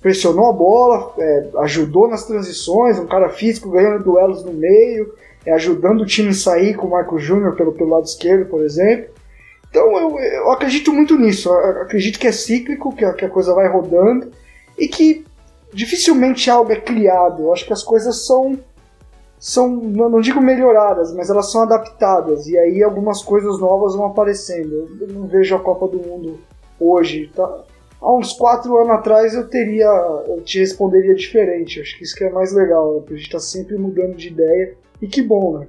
pressionou 0.00 0.50
a 0.50 0.52
bola, 0.52 1.14
é, 1.16 1.50
ajudou 1.58 2.08
nas 2.08 2.26
transições, 2.26 2.98
um 2.98 3.06
cara 3.06 3.28
físico 3.28 3.70
ganhando 3.70 4.02
duelos 4.02 4.44
no 4.44 4.52
meio, 4.52 5.14
é, 5.46 5.52
ajudando 5.52 6.00
o 6.00 6.06
time 6.06 6.30
a 6.30 6.34
sair 6.34 6.74
com 6.74 6.88
o 6.88 6.90
Marco 6.90 7.20
Júnior 7.20 7.54
pelo, 7.54 7.72
pelo 7.72 7.90
lado 7.90 8.04
esquerdo, 8.04 8.50
por 8.50 8.64
exemplo. 8.64 9.12
Então 9.70 9.96
eu, 9.96 10.18
eu 10.18 10.50
acredito 10.50 10.92
muito 10.92 11.16
nisso. 11.16 11.48
Eu 11.48 11.82
acredito 11.82 12.18
que 12.18 12.26
é 12.26 12.32
cíclico, 12.32 12.94
que 12.94 13.04
a, 13.04 13.12
que 13.12 13.24
a 13.24 13.30
coisa 13.30 13.54
vai 13.54 13.68
rodando 13.68 14.32
e 14.76 14.88
que 14.88 15.24
dificilmente 15.72 16.50
algo 16.50 16.72
é 16.72 16.80
criado. 16.80 17.44
Eu 17.44 17.52
acho 17.52 17.66
que 17.66 17.72
as 17.72 17.82
coisas 17.82 18.26
são 18.26 18.58
são, 19.42 19.68
não 19.68 20.20
digo 20.20 20.40
melhoradas, 20.40 21.12
mas 21.12 21.28
elas 21.28 21.50
são 21.50 21.62
adaptadas. 21.62 22.46
E 22.46 22.56
aí 22.56 22.80
algumas 22.80 23.22
coisas 23.22 23.58
novas 23.58 23.96
vão 23.96 24.06
aparecendo. 24.06 24.88
Eu 25.00 25.08
não 25.08 25.26
vejo 25.26 25.56
a 25.56 25.58
Copa 25.58 25.88
do 25.88 25.98
Mundo 25.98 26.38
hoje. 26.78 27.28
Tá? 27.34 27.64
Há 28.00 28.16
uns 28.16 28.32
quatro 28.32 28.76
anos 28.78 28.92
atrás 28.92 29.34
eu 29.34 29.48
teria. 29.48 29.86
Eu 30.28 30.42
te 30.44 30.60
responderia 30.60 31.14
diferente. 31.16 31.80
Acho 31.80 31.98
que 31.98 32.04
isso 32.04 32.14
que 32.14 32.22
é 32.22 32.30
mais 32.30 32.52
legal, 32.52 32.94
né? 32.94 33.02
a 33.10 33.16
gente 33.16 33.30
tá 33.30 33.40
sempre 33.40 33.76
mudando 33.76 34.14
de 34.14 34.28
ideia. 34.28 34.76
E 35.00 35.08
que 35.08 35.20
bom, 35.20 35.58
né? 35.58 35.66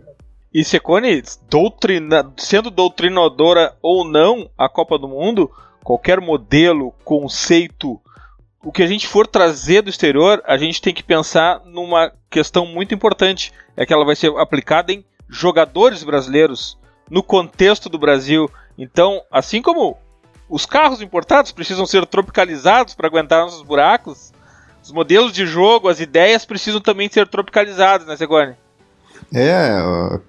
E 0.53 0.63
Secone, 0.63 1.23
doutrina, 1.49 2.31
sendo 2.37 2.69
doutrinadora 2.69 3.75
ou 3.81 4.05
não 4.05 4.47
a 4.55 4.69
Copa 4.69 4.99
do 4.99 5.07
Mundo, 5.07 5.49
qualquer 5.83 6.21
modelo, 6.21 6.93
conceito, 7.03 7.99
o 8.63 8.71
que 8.71 8.81
a 8.81 8.87
gente 8.87 9.07
for 9.07 9.27
trazer 9.27 9.81
do 9.81 9.89
exterior, 9.89 10.41
a 10.45 10.57
gente 10.57 10.81
tem 10.81 10.93
que 10.93 11.03
pensar 11.03 11.61
numa 11.65 12.11
questão 12.29 12.65
muito 12.65 12.95
importante, 12.95 13.51
é 13.75 13.85
que 13.85 13.93
ela 13.93 14.05
vai 14.05 14.15
ser 14.15 14.31
aplicada 14.37 14.93
em 14.93 15.03
jogadores 15.29 16.03
brasileiros, 16.03 16.77
no 17.09 17.21
contexto 17.21 17.89
do 17.89 17.99
Brasil. 17.99 18.49
Então, 18.77 19.21
assim 19.29 19.61
como 19.61 19.97
os 20.49 20.65
carros 20.65 21.01
importados 21.01 21.51
precisam 21.51 21.85
ser 21.85 22.05
tropicalizados 22.05 22.93
para 22.93 23.07
aguentar 23.07 23.43
nossos 23.43 23.63
buracos, 23.63 24.31
os 24.81 24.91
modelos 24.91 25.33
de 25.33 25.45
jogo, 25.45 25.89
as 25.89 25.99
ideias 25.99 26.45
precisam 26.45 26.79
também 26.79 27.09
ser 27.09 27.27
tropicalizados, 27.27 28.07
né, 28.07 28.15
Segone? 28.15 28.55
É, 29.33 29.71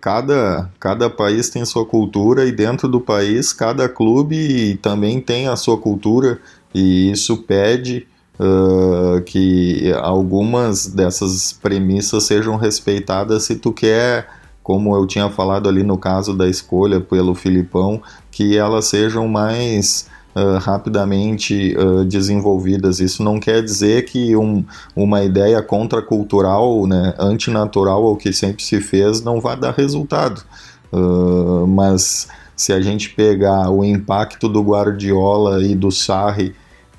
cada, 0.00 0.70
cada 0.80 1.10
país 1.10 1.50
tem 1.50 1.64
sua 1.64 1.84
cultura 1.84 2.46
e 2.46 2.52
dentro 2.52 2.88
do 2.88 3.00
país 3.00 3.52
cada 3.52 3.88
clube 3.88 4.78
também 4.80 5.20
tem 5.20 5.46
a 5.46 5.56
sua 5.56 5.76
cultura 5.76 6.40
e 6.72 7.10
isso 7.10 7.42
pede 7.42 8.06
uh, 8.38 9.20
que 9.22 9.92
algumas 10.00 10.86
dessas 10.86 11.52
premissas 11.52 12.24
sejam 12.24 12.56
respeitadas 12.56 13.44
se 13.44 13.56
tu 13.56 13.72
quer, 13.72 14.28
como 14.62 14.94
eu 14.96 15.06
tinha 15.06 15.28
falado 15.30 15.68
ali 15.68 15.82
no 15.82 15.98
caso 15.98 16.34
da 16.34 16.48
escolha 16.48 17.00
pelo 17.00 17.34
Filipão, 17.34 18.00
que 18.30 18.56
elas 18.56 18.86
sejam 18.86 19.28
mais 19.28 20.12
Uh, 20.36 20.58
rapidamente 20.58 21.76
uh, 21.78 22.04
desenvolvidas. 22.04 22.98
Isso 22.98 23.22
não 23.22 23.38
quer 23.38 23.62
dizer 23.62 24.04
que 24.04 24.34
um, 24.34 24.64
uma 24.96 25.22
ideia 25.22 25.62
contracultural, 25.62 26.88
né, 26.88 27.14
antinatural 27.20 28.04
ao 28.04 28.16
que 28.16 28.32
sempre 28.32 28.64
se 28.64 28.80
fez, 28.80 29.22
não 29.22 29.40
vai 29.40 29.56
dar 29.56 29.72
resultado. 29.72 30.42
Uh, 30.92 31.68
mas 31.68 32.26
se 32.56 32.72
a 32.72 32.80
gente 32.80 33.10
pegar 33.10 33.70
o 33.70 33.84
impacto 33.84 34.48
do 34.48 34.60
Guardiola 34.60 35.62
e 35.62 35.72
do 35.72 35.92
Sarri 35.92 36.52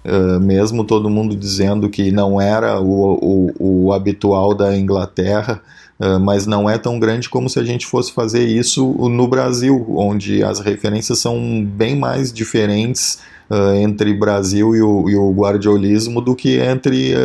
Uh, 0.06 0.40
mesmo 0.40 0.84
todo 0.84 1.10
mundo 1.10 1.36
dizendo 1.36 1.90
que 1.90 2.12
não 2.12 2.40
era 2.40 2.80
o, 2.80 3.50
o, 3.60 3.86
o 3.88 3.92
habitual 3.92 4.54
da 4.54 4.78
Inglaterra, 4.78 5.64
uh, 6.00 6.20
mas 6.20 6.46
não 6.46 6.70
é 6.70 6.78
tão 6.78 7.00
grande 7.00 7.28
como 7.28 7.50
se 7.50 7.58
a 7.60 7.64
gente 7.64 7.88
fosse 7.88 8.14
fazer 8.14 8.46
isso 8.46 8.86
no 9.10 9.28
Brasil, 9.28 9.84
onde 9.98 10.44
as 10.44 10.60
referências 10.60 11.18
são 11.18 11.66
bem 11.66 11.96
mais 11.96 12.32
diferentes 12.32 13.18
uh, 13.50 13.74
entre 13.74 14.14
Brasil 14.14 14.76
e 14.76 14.82
o, 14.84 15.10
e 15.10 15.16
o 15.16 15.32
guardiolismo 15.32 16.22
do 16.22 16.36
que 16.36 16.60
entre 16.60 17.16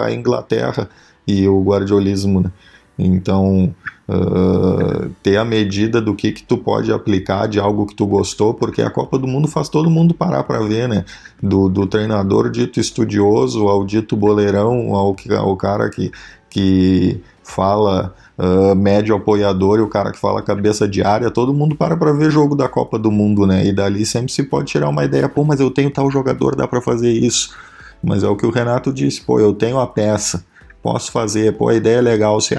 a 0.00 0.12
Inglaterra 0.12 0.88
e 1.26 1.48
o 1.48 1.60
guardiolismo. 1.60 2.40
Né? 2.40 2.52
Então, 2.96 3.74
uh, 4.08 5.10
ter 5.22 5.36
a 5.36 5.44
medida 5.44 6.00
do 6.00 6.14
que, 6.14 6.32
que 6.32 6.42
tu 6.42 6.56
pode 6.56 6.90
aplicar 6.90 7.46
de 7.46 7.60
algo 7.60 7.86
que 7.86 7.94
tu 7.94 8.06
gostou, 8.06 8.54
porque 8.54 8.80
a 8.80 8.90
Copa 8.90 9.18
do 9.18 9.26
Mundo 9.26 9.46
faz 9.46 9.68
todo 9.68 9.90
mundo 9.90 10.14
parar 10.14 10.42
para 10.44 10.60
ver, 10.60 10.88
né? 10.88 11.04
Do, 11.42 11.68
do 11.68 11.86
treinador 11.86 12.50
dito 12.50 12.80
estudioso 12.80 13.68
ao 13.68 13.84
dito 13.84 14.16
boleirão, 14.16 14.94
ao, 14.94 15.14
ao 15.36 15.56
cara 15.56 15.90
que, 15.90 16.10
que 16.48 17.20
fala 17.42 18.14
uh, 18.38 18.74
médio 18.74 19.14
apoiador 19.14 19.78
e 19.78 19.82
o 19.82 19.88
cara 19.88 20.12
que 20.12 20.18
fala 20.18 20.42
cabeça 20.42 20.88
de 20.88 21.02
área, 21.02 21.30
todo 21.30 21.52
mundo 21.52 21.76
para 21.76 21.96
para 21.96 22.12
ver 22.12 22.30
jogo 22.30 22.54
da 22.54 22.68
Copa 22.68 22.98
do 22.98 23.10
Mundo, 23.10 23.46
né? 23.46 23.66
E 23.66 23.72
dali 23.72 24.06
sempre 24.06 24.32
se 24.32 24.42
pode 24.44 24.68
tirar 24.68 24.88
uma 24.88 25.04
ideia, 25.04 25.28
pô, 25.28 25.44
mas 25.44 25.60
eu 25.60 25.70
tenho 25.70 25.90
tal 25.90 26.10
jogador, 26.10 26.56
dá 26.56 26.66
para 26.66 26.80
fazer 26.80 27.10
isso. 27.10 27.54
Mas 28.02 28.22
é 28.22 28.28
o 28.28 28.36
que 28.36 28.46
o 28.46 28.50
Renato 28.50 28.92
disse, 28.92 29.20
pô, 29.20 29.40
eu 29.40 29.52
tenho 29.52 29.80
a 29.80 29.86
peça, 29.86 30.44
posso 30.80 31.10
fazer, 31.10 31.56
pô, 31.56 31.68
a 31.68 31.74
ideia 31.74 31.98
é 31.98 32.00
legal, 32.00 32.40
se, 32.40 32.54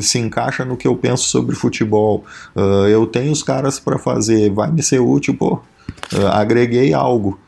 se 0.00 0.18
encaixa 0.18 0.64
no 0.64 0.76
que 0.76 0.86
eu 0.86 0.96
penso 0.96 1.24
sobre 1.24 1.56
futebol, 1.56 2.24
uh, 2.54 2.86
eu 2.86 3.06
tenho 3.06 3.32
os 3.32 3.42
caras 3.42 3.80
para 3.80 3.98
fazer, 3.98 4.50
vai 4.50 4.70
me 4.70 4.82
ser 4.82 5.00
útil, 5.00 5.34
pô, 5.34 5.54
uh, 6.12 6.26
agreguei 6.32 6.92
algo. 6.92 7.38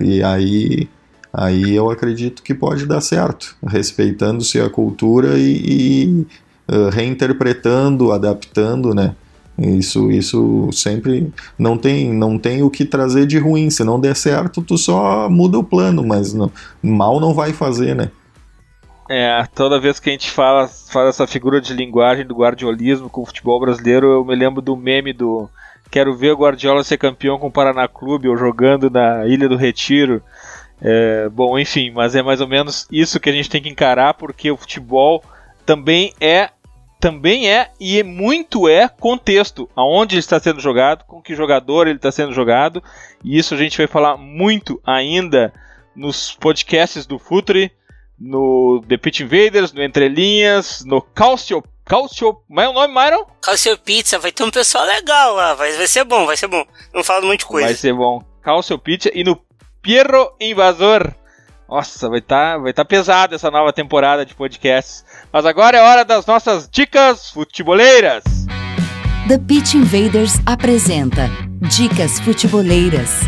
e 0.00 0.22
aí 0.22 0.88
aí 1.32 1.74
eu 1.74 1.90
acredito 1.90 2.42
que 2.42 2.54
pode 2.54 2.86
dar 2.86 3.00
certo, 3.00 3.56
respeitando-se 3.64 4.60
a 4.60 4.68
cultura 4.68 5.38
e, 5.38 5.62
e 5.64 6.26
uh, 6.70 6.88
reinterpretando, 6.90 8.12
adaptando, 8.12 8.94
né? 8.94 9.14
Isso, 9.58 10.10
isso 10.10 10.70
sempre 10.72 11.30
não 11.58 11.76
tem, 11.76 12.14
não 12.14 12.38
tem 12.38 12.62
o 12.62 12.70
que 12.70 12.84
trazer 12.84 13.26
de 13.26 13.38
ruim. 13.38 13.68
Se 13.68 13.84
não 13.84 14.00
der 14.00 14.16
certo, 14.16 14.62
tu 14.62 14.78
só 14.78 15.28
muda 15.28 15.58
o 15.58 15.64
plano, 15.64 16.02
mas 16.02 16.32
não, 16.32 16.50
mal 16.82 17.20
não 17.20 17.34
vai 17.34 17.52
fazer, 17.52 17.94
né? 17.94 18.10
É, 19.12 19.44
toda 19.56 19.80
vez 19.80 19.98
que 19.98 20.08
a 20.08 20.12
gente 20.12 20.30
fala, 20.30 20.68
fala 20.68 21.08
essa 21.08 21.26
figura 21.26 21.60
de 21.60 21.74
linguagem 21.74 22.24
do 22.24 22.36
guardiolismo 22.36 23.10
com 23.10 23.22
o 23.22 23.26
futebol 23.26 23.58
brasileiro, 23.58 24.06
eu 24.06 24.24
me 24.24 24.36
lembro 24.36 24.62
do 24.62 24.76
meme 24.76 25.12
do 25.12 25.50
Quero 25.90 26.14
ver 26.14 26.30
o 26.30 26.36
Guardiola 26.36 26.84
ser 26.84 26.96
campeão 26.96 27.36
com 27.36 27.48
o 27.48 27.50
Paraná 27.50 27.88
Clube 27.88 28.28
ou 28.28 28.36
jogando 28.36 28.88
na 28.88 29.26
Ilha 29.26 29.48
do 29.48 29.56
Retiro. 29.56 30.22
É, 30.80 31.28
bom, 31.28 31.58
enfim, 31.58 31.90
mas 31.90 32.14
é 32.14 32.22
mais 32.22 32.40
ou 32.40 32.46
menos 32.46 32.86
isso 32.88 33.18
que 33.18 33.28
a 33.28 33.32
gente 33.32 33.50
tem 33.50 33.60
que 33.60 33.68
encarar, 33.68 34.14
porque 34.14 34.48
o 34.48 34.56
futebol 34.56 35.24
também 35.66 36.14
é 36.20 36.50
também 37.00 37.50
é 37.50 37.72
e 37.80 38.00
muito 38.04 38.68
é 38.68 38.86
contexto, 38.86 39.68
aonde 39.74 40.14
ele 40.14 40.20
está 40.20 40.38
sendo 40.38 40.60
jogado, 40.60 41.04
com 41.04 41.20
que 41.20 41.34
jogador 41.34 41.88
ele 41.88 41.96
está 41.96 42.12
sendo 42.12 42.32
jogado, 42.32 42.80
e 43.24 43.36
isso 43.36 43.54
a 43.54 43.56
gente 43.56 43.76
vai 43.76 43.88
falar 43.88 44.16
muito 44.16 44.80
ainda 44.86 45.52
nos 45.96 46.32
podcasts 46.32 47.06
do 47.06 47.18
Futre, 47.18 47.72
no 48.20 48.82
The 48.86 48.98
Pitch 48.98 49.20
Invaders, 49.20 49.72
no 49.72 49.82
Entre 49.82 50.08
Linhas, 50.08 50.84
no 50.84 51.00
Calcio 51.00 51.62
Calcio. 51.90 52.34
Como 52.46 52.60
é 52.60 52.68
o 52.68 52.72
nome, 52.72 52.94
Myron? 52.94 53.26
Calcio 53.42 53.76
Pizza, 53.78 54.18
vai 54.18 54.30
ter 54.30 54.44
um 54.44 54.50
pessoal 54.50 54.84
legal 54.84 55.34
lá, 55.34 55.54
vai, 55.54 55.72
vai 55.72 55.88
ser 55.88 56.04
bom, 56.04 56.24
vai 56.24 56.36
ser 56.36 56.46
bom. 56.46 56.64
Não 56.94 57.02
falo 57.02 57.26
muita 57.26 57.44
coisa. 57.44 57.66
Vai 57.66 57.74
ser 57.74 57.92
bom. 57.92 58.22
Calcio 58.42 58.78
Pizza 58.78 59.10
e 59.12 59.24
no 59.24 59.40
Pierro 59.82 60.32
Invasor. 60.40 61.12
Nossa, 61.68 62.08
vai 62.08 62.18
estar 62.18 62.54
tá, 62.54 62.58
vai 62.58 62.72
tá 62.72 62.84
pesada 62.84 63.34
essa 63.34 63.50
nova 63.50 63.72
temporada 63.72 64.24
de 64.24 64.34
podcasts. 64.34 65.04
Mas 65.32 65.44
agora 65.44 65.78
é 65.78 65.82
hora 65.82 66.04
das 66.04 66.26
nossas 66.26 66.68
dicas 66.68 67.30
futeboleiras. 67.30 68.22
The 69.26 69.38
Pitch 69.38 69.74
Invaders 69.74 70.34
apresenta 70.46 71.28
Dicas 71.76 72.18
Futeboleiras. 72.20 73.20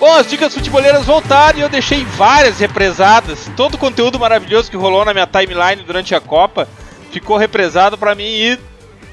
Bom, 0.00 0.14
as 0.14 0.26
dicas 0.26 0.54
futeboleiras 0.54 1.04
voltaram 1.04 1.58
e 1.58 1.60
eu 1.60 1.68
deixei 1.68 2.06
várias 2.06 2.58
represadas. 2.58 3.50
Todo 3.54 3.74
o 3.74 3.78
conteúdo 3.78 4.18
maravilhoso 4.18 4.70
que 4.70 4.76
rolou 4.76 5.04
na 5.04 5.12
minha 5.12 5.26
timeline 5.26 5.82
durante 5.82 6.14
a 6.14 6.20
Copa 6.20 6.66
ficou 7.10 7.36
represado 7.36 7.98
para 7.98 8.14
mim 8.14 8.24
ir 8.24 8.58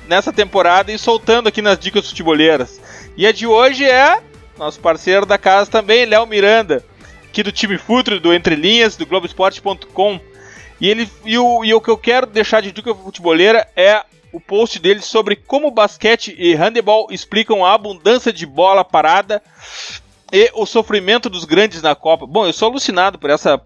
nessa 0.08 0.32
temporada 0.32 0.90
e 0.90 0.98
soltando 0.98 1.50
aqui 1.50 1.62
nas 1.62 1.78
dicas 1.78 2.08
futeboleiras. 2.08 2.80
E 3.18 3.28
a 3.28 3.34
de 3.34 3.46
hoje 3.46 3.84
é 3.84 4.22
nosso 4.58 4.80
parceiro 4.80 5.26
da 5.26 5.38
casa 5.38 5.70
também, 5.70 6.06
Léo 6.06 6.26
Miranda, 6.26 6.82
aqui 7.28 7.44
do 7.44 7.52
time 7.52 7.78
Futre, 7.78 8.18
do 8.18 8.34
Entre 8.34 8.56
Linhas, 8.56 8.96
do 8.96 9.06
Globoesporte.com. 9.06 10.22
E 10.80 10.88
ele 10.88 11.10
e 11.26 11.38
o, 11.38 11.66
e 11.66 11.74
o 11.74 11.82
que 11.82 11.90
eu 11.90 11.98
quero 11.98 12.26
deixar 12.26 12.62
de 12.62 12.72
dica 12.72 12.96
futeboleira 12.96 13.68
é 13.76 14.06
o 14.32 14.40
post 14.40 14.80
dele 14.80 15.02
sobre 15.02 15.36
como 15.36 15.70
basquete 15.70 16.34
e 16.40 16.56
handebol 16.56 17.10
explicam 17.12 17.66
a 17.66 17.74
abundância 17.74 18.32
de 18.32 18.46
bola 18.46 18.86
parada 18.86 19.44
e 20.32 20.52
o 20.54 20.66
sofrimento 20.66 21.30
dos 21.30 21.46
grandes 21.46 21.82
na 21.82 21.96
Copa. 21.96 22.26
Bom, 22.26 22.46
eu 22.46 22.54
sou 22.54 22.70
alucinado 22.70 23.18
por 23.18 23.30
essa 23.30 23.62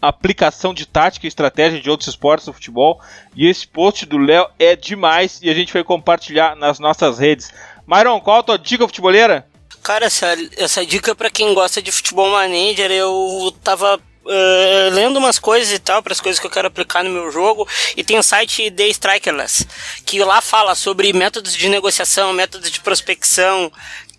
aplicação 0.00 0.74
de 0.74 0.86
tática 0.86 1.26
e 1.26 1.28
estratégia 1.28 1.80
de 1.80 1.90
outros 1.90 2.08
esportes 2.08 2.46
do 2.46 2.52
futebol. 2.52 3.00
E 3.34 3.46
esse 3.46 3.66
post 3.66 4.06
do 4.06 4.18
Léo 4.18 4.46
é 4.58 4.76
demais 4.76 5.40
e 5.42 5.50
a 5.50 5.54
gente 5.54 5.72
vai 5.72 5.82
compartilhar 5.82 6.54
nas 6.56 6.78
nossas 6.78 7.18
redes. 7.18 7.50
Myron, 7.86 8.20
qual 8.20 8.38
a 8.38 8.42
tua 8.42 8.58
dica 8.58 8.86
futeboleira? 8.86 9.46
Cara, 9.82 10.06
essa, 10.06 10.34
essa 10.56 10.84
dica 10.84 11.10
é 11.10 11.14
para 11.14 11.30
quem 11.30 11.52
gosta 11.52 11.82
de 11.82 11.92
futebol 11.92 12.30
manager, 12.30 12.90
eu 12.90 13.54
tava 13.62 14.00
Uh, 14.26 14.88
lendo 14.94 15.18
umas 15.18 15.38
coisas 15.38 15.70
e 15.70 15.78
tal, 15.78 16.02
para 16.02 16.14
as 16.14 16.20
coisas 16.20 16.40
que 16.40 16.46
eu 16.46 16.50
quero 16.50 16.68
aplicar 16.68 17.04
no 17.04 17.10
meu 17.10 17.30
jogo. 17.30 17.68
E 17.94 18.02
tem 18.02 18.18
o 18.18 18.22
site 18.22 18.70
The 18.70 18.88
Strikerless, 18.88 19.66
que 20.06 20.18
lá 20.24 20.40
fala 20.40 20.74
sobre 20.74 21.12
métodos 21.12 21.54
de 21.54 21.68
negociação, 21.68 22.32
métodos 22.32 22.70
de 22.70 22.80
prospecção, 22.80 23.70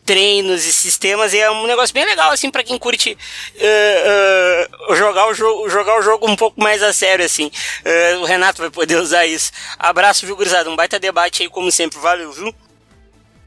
treinos 0.05 0.65
e 0.65 0.71
sistemas 0.71 1.33
e 1.33 1.39
é 1.39 1.49
um 1.49 1.65
negócio 1.65 1.93
bem 1.93 2.05
legal 2.05 2.31
assim 2.31 2.51
para 2.51 2.63
quem 2.63 2.77
curte 2.77 3.17
uh, 3.55 4.91
uh, 4.91 4.95
jogar 4.95 5.27
o 5.27 5.33
jogo 5.33 5.69
jogar 5.69 5.99
o 5.99 6.01
jogo 6.03 6.29
um 6.29 6.35
pouco 6.35 6.61
mais 6.61 6.83
a 6.83 6.93
sério 6.93 7.25
assim. 7.25 7.47
Uh, 7.47 8.21
o 8.21 8.25
Renato 8.25 8.61
vai 8.61 8.69
poder 8.69 8.97
usar 8.97 9.25
isso. 9.25 9.51
Abraço 9.79 10.25
viu 10.25 10.35
gurizada? 10.35 10.69
Um 10.69 10.75
baita 10.75 10.99
debate 10.99 11.43
aí 11.43 11.49
como 11.49 11.71
sempre. 11.71 11.99
Valeu 11.99 12.31
viu? 12.31 12.53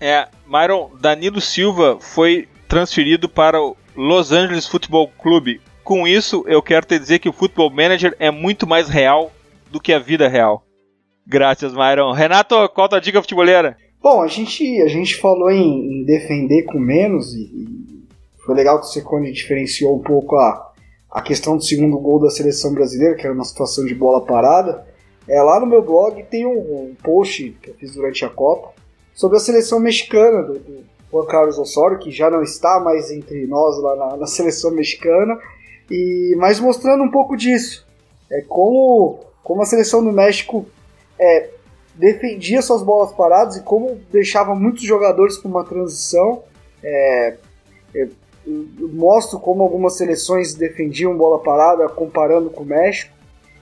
É 0.01 0.29
Myron 0.47 0.91
Danilo 1.01 1.41
Silva 1.41 1.99
foi 2.01 2.49
transferido 2.67 3.29
para 3.29 3.61
o 3.61 3.77
Los 3.97 4.33
Angeles 4.33 4.67
Football 4.67 5.09
Club 5.21 5.61
com 5.89 6.07
isso 6.07 6.45
eu 6.47 6.61
quero 6.61 6.85
te 6.85 6.99
dizer 6.99 7.19
que 7.19 7.31
o 7.31 7.33
Football 7.33 7.71
Manager 7.71 8.15
é 8.19 8.31
muito 8.31 8.67
mais 8.67 8.91
real 8.91 9.33
do 9.71 9.81
que 9.81 9.93
a 9.93 9.99
vida 9.99 10.29
real. 10.29 10.63
Graças 11.27 11.73
Myron. 11.73 12.13
Renato 12.13 12.69
qual 12.71 12.87
a 12.87 12.89
tua 12.91 13.01
dica 13.01 13.23
futeboleira 13.23 13.77
Bom, 14.01 14.23
a 14.23 14.29
gente, 14.29 14.81
a 14.81 14.89
gente 14.89 15.17
falou 15.17 15.51
em, 15.51 16.01
em 16.01 16.05
defender 16.05 16.63
com 16.65 16.79
menos 16.79 17.35
e, 17.35 17.43
e, 17.43 18.09
foi 18.45 18.55
legal 18.55 18.81
que 18.81 18.87
o 18.87 18.89
Secone 18.89 19.33
diferenciou 19.33 19.97
um 19.97 20.03
pouco 20.03 20.37
a, 20.37 20.73
a 21.11 21.21
questão 21.21 21.57
do 21.57 21.65
segundo 21.65 21.99
gol 21.99 22.21
da 22.21 22.31
seleção 22.31 22.73
brasileira, 22.73 23.17
que 23.17 23.27
era 23.27 23.35
uma 23.35 23.45
situação 23.45 23.85
de 23.85 23.95
bola 23.95 24.25
parada. 24.25 24.87
É, 25.29 25.43
lá 25.43 25.61
no 25.61 25.67
meu 25.67 25.83
blog 25.83 26.23
tem 26.25 26.47
um, 26.47 26.59
um 26.59 26.95
post 27.03 27.57
que 27.61 27.71
eu 27.71 27.75
fiz 27.75 27.95
durante 27.95 28.25
a 28.25 28.31
Copa 28.31 28.73
sobre 29.15 29.37
a 29.37 29.41
seleção 29.41 29.81
mexicana 29.81 30.43
do, 30.43 30.55
do 30.55 30.85
Juan 31.11 31.27
Carlos 31.27 31.59
Osório, 31.59 31.99
que 31.99 32.11
já 32.11 32.31
não 32.31 32.43
está 32.43 32.81
mais 32.81 33.11
entre 33.11 33.47
nós 33.47 33.83
lá 33.83 33.97
na, 33.97 34.17
na 34.17 34.27
seleção 34.27 34.71
mexicana, 34.71 35.39
e 35.91 36.35
mas 36.39 36.61
mostrando 36.61 37.03
um 37.03 37.11
pouco 37.11 37.37
disso. 37.37 37.87
É 38.31 38.43
como, 38.43 39.21
como 39.43 39.63
a 39.63 39.67
seleção 39.67 40.05
do 40.05 40.13
México 40.13 40.67
é, 41.19 41.51
defendia 41.99 42.63
suas 42.63 42.83
bolas 42.83 43.13
paradas 43.13 43.57
e 43.57 43.63
como 43.63 44.01
deixava 44.11 44.55
muitos 44.55 44.83
jogadores 44.85 45.37
com 45.37 45.49
uma 45.49 45.65
transição. 45.65 46.43
É, 46.83 47.37
é, 47.95 48.09
mostro 48.47 49.39
como 49.39 49.63
algumas 49.63 49.97
seleções 49.97 50.55
defendiam 50.55 51.17
bola 51.17 51.39
parada 51.43 51.89
comparando 51.89 52.49
com 52.49 52.63
o 52.63 52.67
México. 52.67 53.13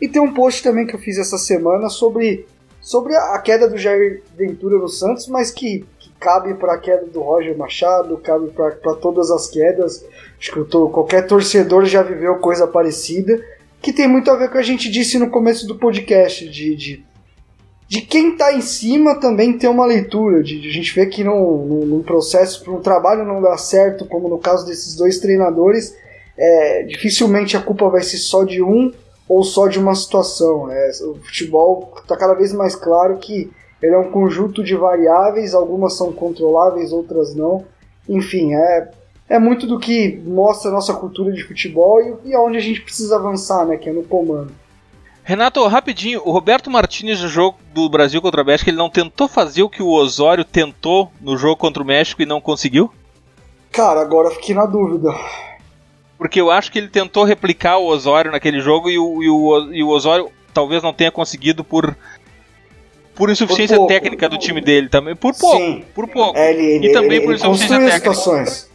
E 0.01 0.07
tem 0.07 0.21
um 0.21 0.33
post 0.33 0.63
também 0.63 0.87
que 0.87 0.95
eu 0.95 1.01
fiz 1.01 1.19
essa 1.19 1.39
semana 1.39 1.89
sobre, 1.89 2.47
sobre 2.81 3.17
a 3.17 3.39
queda 3.39 3.69
do 3.69 3.79
Jair 3.79 4.23
Ventura 4.37 4.79
no 4.79 4.89
Santos, 4.89 5.27
mas 5.27 5.51
que, 5.51 5.87
que 5.99 6.11
cabe 6.21 6.55
para 6.55 6.75
a 6.75 6.79
queda 6.79 7.07
do 7.07 7.23
Roger 7.23 7.57
Machado, 7.57 8.19
cabe 8.19 8.51
para 8.51 8.95
todas 8.97 9.31
as 9.31 9.49
quedas. 9.49 10.05
Acho 10.39 10.53
que 10.53 10.65
tô, 10.65 10.91
qualquer 10.91 11.27
torcedor 11.27 11.87
já 11.87 12.03
viveu 12.03 12.37
coisa 12.37 12.67
parecida, 12.67 13.43
que 13.81 13.93
tem 13.93 14.07
muito 14.07 14.31
a 14.31 14.37
ver 14.37 14.49
com 14.49 14.51
o 14.51 14.53
que 14.53 14.59
a 14.59 14.63
gente 14.63 14.91
disse 14.91 15.19
no 15.19 15.31
começo 15.31 15.67
do 15.67 15.77
podcast, 15.77 16.47
de, 16.49 16.77
de 16.77 17.05
de 17.89 18.01
quem 18.01 18.33
está 18.33 18.53
em 18.53 18.61
cima 18.61 19.21
também 19.21 19.57
ter 19.57 19.69
uma 19.69 19.87
leitura, 19.87 20.43
de, 20.43 20.61
de 20.61 20.69
a 20.69 20.73
gente 20.73 20.93
ver 20.95 21.07
que 21.07 21.23
num, 21.23 21.85
num 21.87 22.03
processo, 22.03 22.65
para 22.65 22.73
um 22.73 22.81
trabalho 22.81 23.25
não 23.25 23.41
dar 23.41 23.57
certo, 23.59 24.05
como 24.07 24.29
no 24.29 24.39
caso 24.39 24.67
desses 24.67 24.97
dois 24.97 25.19
treinadores, 25.19 25.95
é, 26.37 26.83
dificilmente 26.83 27.57
a 27.57 27.63
culpa 27.63 27.89
vai 27.89 28.03
ser 28.03 28.19
só 28.19 28.45
de 28.45 28.63
um 28.63 28.93
ou 29.29 29.45
só 29.45 29.69
de 29.69 29.79
uma 29.79 29.95
situação. 29.95 30.71
É, 30.71 30.91
o 31.03 31.15
futebol 31.15 31.95
está 32.03 32.17
cada 32.17 32.35
vez 32.35 32.53
mais 32.53 32.75
claro 32.75 33.17
que 33.19 33.51
ele 33.81 33.95
é 33.95 33.99
um 33.99 34.11
conjunto 34.11 34.65
de 34.65 34.75
variáveis, 34.75 35.55
algumas 35.55 35.97
são 35.97 36.13
controláveis, 36.13 36.93
outras 36.93 37.35
não. 37.35 37.65
Enfim, 38.09 38.55
é, 38.55 38.91
é 39.29 39.39
muito 39.39 39.67
do 39.67 39.79
que 39.79 40.21
mostra 40.25 40.71
a 40.71 40.75
nossa 40.75 40.95
cultura 40.95 41.33
de 41.33 41.45
futebol 41.45 42.01
e, 42.01 42.31
e 42.31 42.35
aonde 42.35 42.57
a 42.57 42.61
gente 42.61 42.81
precisa 42.81 43.17
avançar, 43.17 43.65
né? 43.65 43.77
Que 43.77 43.91
é 43.91 43.93
no 43.93 44.03
comando. 44.03 44.53
Renato, 45.27 45.67
rapidinho, 45.67 46.23
o 46.25 46.31
Roberto 46.31 46.71
Martinez 46.71 47.21
no 47.21 47.29
jogo 47.29 47.59
do 47.75 47.89
Brasil 47.89 48.23
contra 48.23 48.43
o 48.43 48.47
México, 48.47 48.71
ele 48.71 48.77
não 48.77 48.89
tentou 48.89 49.27
fazer 49.27 49.61
o 49.65 49.69
que 49.69 49.83
o 49.83 49.91
Osório 49.91 50.45
tentou 50.45 51.11
no 51.21 51.37
jogo 51.37 51.57
contra 51.57 51.83
o 51.83 51.87
México 51.87 52.23
e 52.23 52.27
não 52.27 52.41
conseguiu? 52.41 52.89
Cara, 53.73 54.01
agora 54.01 54.31
fiquei 54.31 54.55
na 54.55 54.65
dúvida. 54.65 55.13
Porque 56.17 56.41
eu 56.41 56.49
acho 56.49 56.71
que 56.71 56.79
ele 56.79 56.87
tentou 56.87 57.25
replicar 57.25 57.77
o 57.79 57.87
Osório 57.87 58.31
naquele 58.31 58.61
jogo 58.61 58.89
e 58.89 59.01
o, 59.01 59.21
e 59.21 59.29
o, 59.29 59.75
e 59.75 59.83
o 59.83 59.89
Osório 59.89 60.31
talvez 60.55 60.81
não 60.81 60.93
tenha 60.93 61.11
conseguido 61.11 61.65
por 61.65 61.97
por 63.13 63.29
insuficiência 63.29 63.79
por 63.79 63.89
técnica 63.89 64.29
do 64.29 64.39
time 64.39 64.61
dele 64.61 64.89
também. 64.89 65.17
Por 65.17 65.35
pouco, 65.35 65.59
Sim. 65.59 65.85
por 65.93 66.07
pouco. 66.07 66.39
É, 66.39 66.53
ele, 66.53 66.63
ele, 66.63 66.87
e 66.87 66.93
também 66.93 67.17
ele, 67.17 67.27
por 67.27 67.35
insuficiência 67.35 67.79
técnica. 67.79 68.15
Situações. 68.15 68.71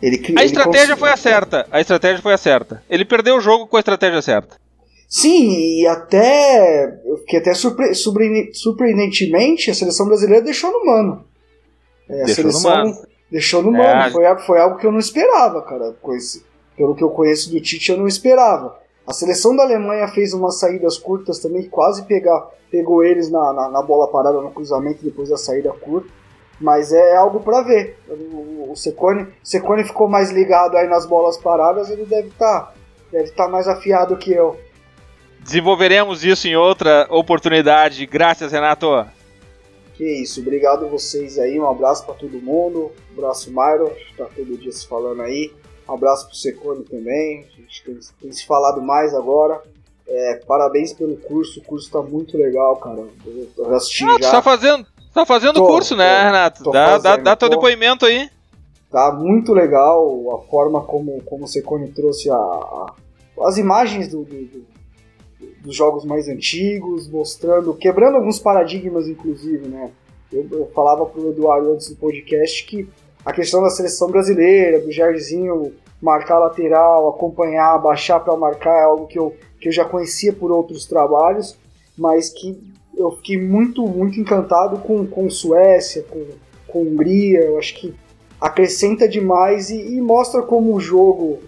Ele, 0.00 0.34
a 0.38 0.44
estratégia 0.44 0.96
foi 0.96 1.10
a 1.10 1.16
certa. 1.16 1.66
A 1.72 1.80
estratégia 1.80 2.22
foi 2.22 2.34
a 2.34 2.38
certa. 2.38 2.84
Ele 2.88 3.04
perdeu 3.04 3.36
o 3.36 3.40
jogo 3.40 3.66
com 3.66 3.76
a 3.76 3.80
estratégia 3.80 4.22
certa. 4.22 4.67
Sim, 5.08 5.80
e 5.80 5.86
até. 5.86 7.00
Eu 7.06 7.16
fiquei 7.18 7.38
até 7.38 7.54
surpre, 7.54 7.94
surpre, 7.94 8.50
surpreendentemente, 8.52 9.70
a 9.70 9.74
seleção 9.74 10.06
brasileira 10.06 10.44
deixou 10.44 10.70
no 10.70 10.84
mano. 10.84 11.24
É, 12.06 12.22
a 12.22 12.24
deixou 12.26 12.50
seleção 12.52 12.70
no 12.70 12.76
mano. 12.76 13.06
deixou 13.30 13.62
no 13.62 13.72
mano. 13.72 14.02
É. 14.02 14.10
Foi, 14.10 14.38
foi 14.40 14.60
algo 14.60 14.76
que 14.76 14.86
eu 14.86 14.92
não 14.92 14.98
esperava, 14.98 15.62
cara. 15.62 15.96
Pelo 16.76 16.94
que 16.94 17.02
eu 17.02 17.08
conheço 17.08 17.50
do 17.50 17.60
Tite, 17.60 17.90
eu 17.90 17.96
não 17.96 18.06
esperava. 18.06 18.78
A 19.06 19.14
seleção 19.14 19.56
da 19.56 19.62
Alemanha 19.62 20.06
fez 20.08 20.34
umas 20.34 20.60
saídas 20.60 20.98
curtas 20.98 21.38
também, 21.38 21.66
quase 21.66 22.04
pegar, 22.04 22.46
pegou 22.70 23.02
eles 23.02 23.30
na, 23.30 23.54
na, 23.54 23.68
na 23.70 23.82
bola 23.82 24.08
parada, 24.08 24.42
no 24.42 24.50
cruzamento 24.50 25.02
depois 25.02 25.30
da 25.30 25.38
saída 25.38 25.72
curta. 25.72 26.10
Mas 26.60 26.92
é 26.92 27.16
algo 27.16 27.40
para 27.40 27.62
ver. 27.62 27.96
O, 28.06 28.72
o 28.72 28.76
Secone, 28.76 29.26
Secone 29.42 29.84
ficou 29.84 30.06
mais 30.06 30.30
ligado 30.30 30.76
aí 30.76 30.86
nas 30.86 31.06
bolas 31.06 31.38
paradas, 31.38 31.88
ele 31.88 32.04
deve 32.04 32.28
estar 32.28 32.60
tá, 32.60 32.74
deve 33.10 33.30
tá 33.30 33.48
mais 33.48 33.66
afiado 33.66 34.18
que 34.18 34.32
eu. 34.32 34.58
Desenvolveremos 35.40 36.24
isso 36.24 36.46
em 36.46 36.56
outra 36.56 37.06
oportunidade. 37.10 38.04
Graças, 38.06 38.52
Renato. 38.52 39.06
Que 39.94 40.22
isso, 40.22 40.40
obrigado 40.40 40.88
vocês 40.88 41.38
aí. 41.38 41.58
Um 41.58 41.68
abraço 41.68 42.04
para 42.04 42.14
todo 42.14 42.40
mundo. 42.40 42.92
Um 43.10 43.18
abraço, 43.18 43.52
Mairo. 43.52 43.90
Tá 44.16 44.26
todo 44.26 44.56
dia 44.56 44.70
se 44.70 44.86
falando 44.86 45.22
aí. 45.22 45.52
Um 45.88 45.94
abraço 45.94 46.26
pro 46.26 46.36
Secone 46.36 46.84
também. 46.84 47.46
A 47.56 47.60
gente 47.60 47.82
tem, 47.84 47.98
tem 48.20 48.32
se 48.32 48.46
falado 48.46 48.80
mais 48.80 49.14
agora. 49.14 49.60
É, 50.06 50.40
parabéns 50.46 50.92
pelo 50.92 51.16
curso. 51.16 51.60
O 51.60 51.64
curso 51.64 51.86
está 51.86 52.00
muito 52.02 52.36
legal, 52.36 52.76
cara. 52.76 53.04
Eu, 53.26 53.48
eu 53.56 53.74
assisti 53.74 54.04
ah, 54.04 54.16
já. 54.20 54.30
Tá 54.30 54.42
fazendo, 54.42 54.86
tá 55.12 55.26
fazendo 55.26 55.64
curso, 55.64 55.96
né, 55.96 56.24
Renato? 56.24 56.70
Dá, 56.70 56.86
fazendo, 56.86 57.02
dá, 57.02 57.16
dá 57.16 57.36
teu 57.36 57.48
depoimento 57.48 58.06
aí. 58.06 58.30
Tá 58.90 59.12
muito 59.12 59.52
legal 59.52 60.36
a 60.36 60.50
forma 60.50 60.80
como, 60.82 61.22
como 61.24 61.44
o 61.44 61.48
Secone 61.48 61.90
trouxe 61.90 62.30
a, 62.30 62.36
a 62.36 62.94
as 63.42 63.56
imagens 63.56 64.08
do, 64.08 64.24
do, 64.24 64.46
do 64.46 64.66
dos 65.62 65.74
jogos 65.74 66.04
mais 66.04 66.28
antigos, 66.28 67.08
mostrando, 67.08 67.74
quebrando 67.74 68.16
alguns 68.16 68.38
paradigmas, 68.38 69.08
inclusive, 69.08 69.68
né? 69.68 69.90
Eu, 70.32 70.46
eu 70.50 70.70
falava 70.74 71.06
pro 71.06 71.30
Eduardo 71.30 71.72
antes 71.72 71.88
do 71.88 71.96
podcast 71.96 72.64
que 72.66 72.88
a 73.24 73.32
questão 73.32 73.62
da 73.62 73.70
seleção 73.70 74.10
brasileira, 74.10 74.80
do 74.80 74.92
Jairzinho 74.92 75.72
marcar 76.00 76.38
lateral, 76.38 77.08
acompanhar, 77.08 77.76
baixar 77.78 78.20
para 78.20 78.36
marcar, 78.36 78.80
é 78.80 78.84
algo 78.84 79.06
que 79.06 79.18
eu, 79.18 79.34
que 79.60 79.68
eu 79.68 79.72
já 79.72 79.84
conhecia 79.84 80.32
por 80.32 80.50
outros 80.52 80.86
trabalhos, 80.86 81.56
mas 81.96 82.30
que 82.30 82.56
eu 82.96 83.10
fiquei 83.12 83.40
muito, 83.40 83.86
muito 83.86 84.20
encantado 84.20 84.78
com, 84.78 85.06
com 85.06 85.28
Suécia, 85.28 86.04
com, 86.08 86.24
com 86.66 86.82
Hungria, 86.82 87.40
eu 87.40 87.58
acho 87.58 87.74
que 87.74 87.94
acrescenta 88.40 89.08
demais 89.08 89.70
e, 89.70 89.96
e 89.96 90.00
mostra 90.00 90.42
como 90.42 90.74
o 90.74 90.80
jogo 90.80 91.40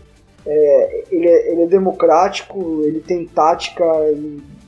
é, 0.47 1.05
ele, 1.11 1.28
é, 1.28 1.53
ele 1.53 1.62
é 1.62 1.66
democrático, 1.66 2.82
ele 2.84 3.01
tem 3.01 3.26
tática 3.26 3.84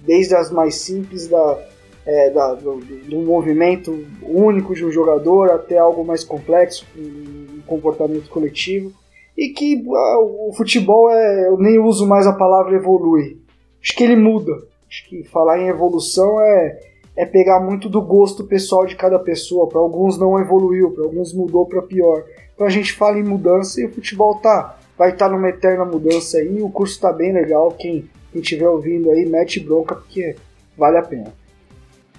desde 0.04 0.34
as 0.34 0.50
mais 0.50 0.76
simples 0.76 1.28
da, 1.28 1.58
é, 2.04 2.30
da, 2.30 2.54
do, 2.54 2.76
do, 2.76 3.18
movimento 3.20 4.04
único 4.22 4.74
de 4.74 4.84
um 4.84 4.90
jogador 4.90 5.50
até 5.50 5.78
algo 5.78 6.04
mais 6.04 6.24
complexo, 6.24 6.86
um 6.96 7.60
comportamento 7.66 8.28
coletivo. 8.28 8.92
E 9.36 9.48
que 9.48 9.82
o 9.86 10.52
futebol 10.54 11.10
é. 11.10 11.48
Eu 11.48 11.56
nem 11.56 11.78
uso 11.78 12.06
mais 12.06 12.26
a 12.26 12.34
palavra 12.34 12.76
evolui. 12.76 13.38
Acho 13.82 13.96
que 13.96 14.04
ele 14.04 14.16
muda. 14.16 14.52
Acho 14.86 15.08
que 15.08 15.24
falar 15.24 15.58
em 15.58 15.68
evolução 15.68 16.38
é, 16.42 16.80
é 17.16 17.24
pegar 17.24 17.58
muito 17.58 17.88
do 17.88 18.02
gosto 18.02 18.44
pessoal 18.44 18.84
de 18.84 18.94
cada 18.94 19.18
pessoa. 19.18 19.66
Para 19.66 19.80
alguns 19.80 20.18
não 20.18 20.38
evoluiu, 20.38 20.90
para 20.90 21.04
alguns 21.04 21.32
mudou 21.32 21.64
para 21.64 21.80
pior. 21.80 22.24
Então 22.54 22.66
a 22.66 22.70
gente 22.70 22.92
fala 22.92 23.18
em 23.18 23.22
mudança 23.22 23.80
e 23.80 23.86
o 23.86 23.92
futebol 23.92 24.34
tá 24.34 24.78
vai 25.02 25.10
estar 25.12 25.28
numa 25.28 25.48
eterna 25.48 25.84
mudança 25.84 26.38
aí. 26.38 26.62
O 26.62 26.70
curso 26.70 26.94
está 26.94 27.12
bem 27.12 27.32
legal. 27.32 27.72
Quem 27.72 28.08
estiver 28.34 28.68
ouvindo 28.68 29.10
aí, 29.10 29.26
mete 29.26 29.58
bronca 29.58 29.94
porque 29.94 30.36
vale 30.76 30.98
a 30.98 31.02
pena 31.02 31.32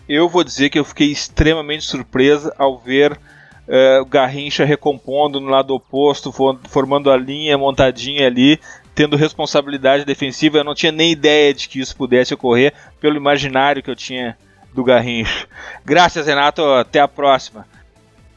eu 0.07 0.27
vou 0.27 0.43
dizer 0.43 0.69
que 0.69 0.77
eu 0.77 0.86
fiquei 0.86 1.11
extremamente 1.11 1.86
surpresa 1.86 2.53
ao 2.57 2.77
ver 2.77 3.13
uh, 3.13 4.01
o 4.01 4.05
Garrincha 4.05 4.65
recompondo 4.65 5.39
no 5.39 5.49
lado 5.49 5.73
oposto, 5.73 6.31
formando 6.67 7.09
a 7.09 7.17
linha 7.17 7.57
montadinha 7.57 8.27
ali, 8.27 8.59
tendo 8.93 9.15
responsabilidade 9.15 10.05
defensiva. 10.05 10.57
Eu 10.57 10.63
não 10.63 10.75
tinha 10.75 10.91
nem 10.91 11.11
ideia 11.11 11.53
de 11.53 11.69
que 11.69 11.79
isso 11.79 11.95
pudesse 11.95 12.34
ocorrer 12.34 12.73
pelo 12.99 13.15
imaginário 13.15 13.81
que 13.81 13.89
eu 13.89 13.95
tinha 13.95 14.38
do 14.73 14.84
Garrincha. 14.84 15.47
Graças, 15.86 16.27
Renato. 16.27 16.63
Até 16.63 16.99
a 16.99 17.07
próxima. 17.07 17.65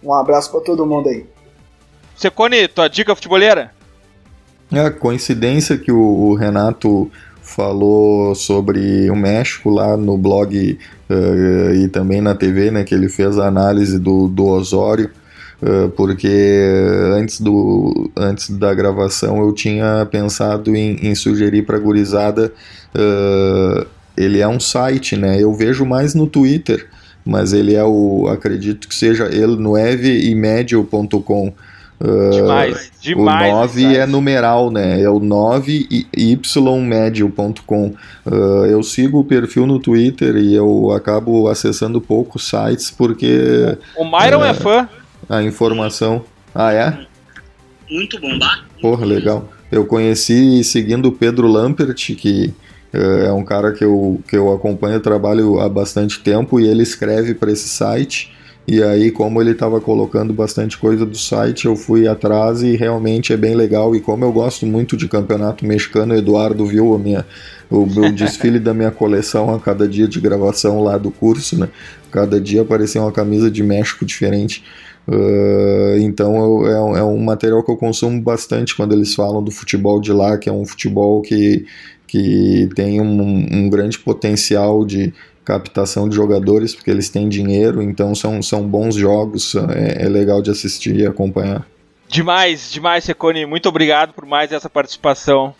Um 0.02 0.12
abraço 0.12 0.50
para 0.50 0.60
todo 0.60 0.86
mundo 0.86 1.08
aí. 1.08 1.26
Secone, 2.14 2.68
tua 2.68 2.88
dica 2.88 3.14
futebolera? 3.14 3.75
É, 4.72 4.90
coincidência 4.90 5.78
que 5.78 5.92
o, 5.92 5.98
o 5.98 6.34
Renato 6.34 7.10
falou 7.46 8.34
sobre 8.34 9.08
o 9.08 9.14
México 9.14 9.70
lá 9.70 9.96
no 9.96 10.18
blog 10.18 10.78
uh, 11.08 11.74
e 11.74 11.88
também 11.88 12.20
na 12.20 12.34
TV, 12.34 12.72
né, 12.72 12.82
que 12.82 12.94
ele 12.94 13.08
fez 13.08 13.38
a 13.38 13.46
análise 13.46 13.98
do, 13.98 14.26
do 14.26 14.46
Osório, 14.46 15.10
uh, 15.62 15.88
porque 15.90 16.28
antes, 17.14 17.40
do, 17.40 18.10
antes 18.16 18.50
da 18.50 18.74
gravação 18.74 19.38
eu 19.38 19.52
tinha 19.52 20.06
pensado 20.10 20.74
em, 20.74 20.96
em 21.06 21.14
sugerir 21.14 21.64
para 21.64 21.76
a 21.76 21.80
gurizada, 21.80 22.52
uh, 22.94 23.86
ele 24.16 24.40
é 24.40 24.48
um 24.48 24.58
site, 24.58 25.16
né, 25.16 25.40
eu 25.40 25.54
vejo 25.54 25.86
mais 25.86 26.14
no 26.14 26.26
Twitter, 26.26 26.88
mas 27.24 27.52
ele 27.52 27.74
é 27.74 27.84
o, 27.84 28.28
acredito 28.28 28.88
que 28.88 28.94
seja 28.94 29.26
ele 29.26 29.56
no 29.56 29.78
evimedio.com, 29.78 31.52
demais, 32.30 32.92
demais. 33.00 33.52
O 33.52 33.56
9 33.56 33.96
é 33.96 34.06
numeral, 34.06 34.70
né? 34.70 35.00
É 35.00 35.08
o 35.08 35.18
9ymedio.com. 35.18 37.94
Uh, 38.26 38.66
eu 38.66 38.82
sigo 38.82 39.20
o 39.20 39.24
perfil 39.24 39.66
no 39.66 39.78
Twitter 39.78 40.36
e 40.36 40.54
eu 40.54 40.90
acabo 40.92 41.48
acessando 41.48 41.98
poucos 42.00 42.48
sites 42.48 42.90
porque. 42.90 43.78
O 43.96 44.04
Myron 44.04 44.44
é, 44.44 44.50
é 44.50 44.54
fã. 44.54 44.86
A 45.28 45.42
informação. 45.42 46.24
Ah, 46.54 46.72
é? 46.72 47.04
Muito 47.90 48.20
bom, 48.20 48.38
bah. 48.38 48.60
Porra, 48.80 49.04
legal. 49.06 49.48
Eu 49.72 49.84
conheci 49.86 50.62
seguindo 50.62 51.06
o 51.06 51.12
Pedro 51.12 51.48
Lampert, 51.48 52.14
que 52.14 52.54
é 52.92 53.32
um 53.32 53.44
cara 53.44 53.72
que 53.72 53.84
eu, 53.84 54.20
que 54.28 54.36
eu 54.36 54.52
acompanho 54.52 54.98
o 54.98 55.00
trabalho 55.00 55.58
há 55.60 55.68
bastante 55.68 56.20
tempo 56.20 56.60
e 56.60 56.66
ele 56.66 56.82
escreve 56.82 57.34
para 57.34 57.50
esse 57.50 57.68
site. 57.68 58.35
E 58.68 58.82
aí, 58.82 59.12
como 59.12 59.40
ele 59.40 59.52
estava 59.52 59.80
colocando 59.80 60.32
bastante 60.32 60.76
coisa 60.76 61.06
do 61.06 61.16
site, 61.16 61.66
eu 61.66 61.76
fui 61.76 62.08
atrás 62.08 62.62
e 62.62 62.74
realmente 62.74 63.32
é 63.32 63.36
bem 63.36 63.54
legal. 63.54 63.94
E 63.94 64.00
como 64.00 64.24
eu 64.24 64.32
gosto 64.32 64.66
muito 64.66 64.96
de 64.96 65.06
campeonato 65.06 65.64
mexicano, 65.64 66.12
o 66.12 66.16
Eduardo 66.16 66.66
viu 66.66 66.92
a 66.92 66.98
minha, 66.98 67.24
o, 67.70 67.82
o 67.82 68.10
desfile 68.12 68.58
da 68.58 68.74
minha 68.74 68.90
coleção 68.90 69.54
a 69.54 69.60
cada 69.60 69.86
dia 69.86 70.08
de 70.08 70.20
gravação 70.20 70.82
lá 70.82 70.98
do 70.98 71.12
curso, 71.12 71.56
né? 71.56 71.68
Cada 72.10 72.40
dia 72.40 72.62
aparecia 72.62 73.00
uma 73.00 73.12
camisa 73.12 73.48
de 73.48 73.62
México 73.62 74.04
diferente. 74.04 74.64
Uh, 75.06 75.98
então 76.00 76.34
eu, 76.36 76.66
é, 76.66 76.82
um, 76.82 76.96
é 76.96 77.04
um 77.04 77.18
material 77.18 77.62
que 77.62 77.70
eu 77.70 77.76
consumo 77.76 78.20
bastante 78.20 78.74
quando 78.74 78.92
eles 78.92 79.14
falam 79.14 79.40
do 79.44 79.52
futebol 79.52 80.00
de 80.00 80.12
lá, 80.12 80.36
que 80.36 80.48
é 80.48 80.52
um 80.52 80.66
futebol 80.66 81.22
que, 81.22 81.64
que 82.08 82.68
tem 82.74 83.00
um, 83.00 83.46
um 83.48 83.70
grande 83.70 83.96
potencial 84.00 84.84
de, 84.84 85.14
captação 85.46 86.08
de 86.08 86.16
jogadores, 86.16 86.74
porque 86.74 86.90
eles 86.90 87.08
têm 87.08 87.28
dinheiro, 87.28 87.80
então 87.80 88.16
são, 88.16 88.42
são 88.42 88.66
bons 88.66 88.96
jogos, 88.96 89.54
é, 89.54 90.04
é 90.04 90.08
legal 90.08 90.42
de 90.42 90.50
assistir 90.50 90.96
e 90.96 91.06
acompanhar. 91.06 91.64
Demais, 92.08 92.72
demais, 92.72 93.04
Secone. 93.04 93.46
Muito 93.46 93.68
obrigado 93.68 94.12
por 94.12 94.26
mais 94.26 94.50
essa 94.50 94.68
participação. 94.68 95.54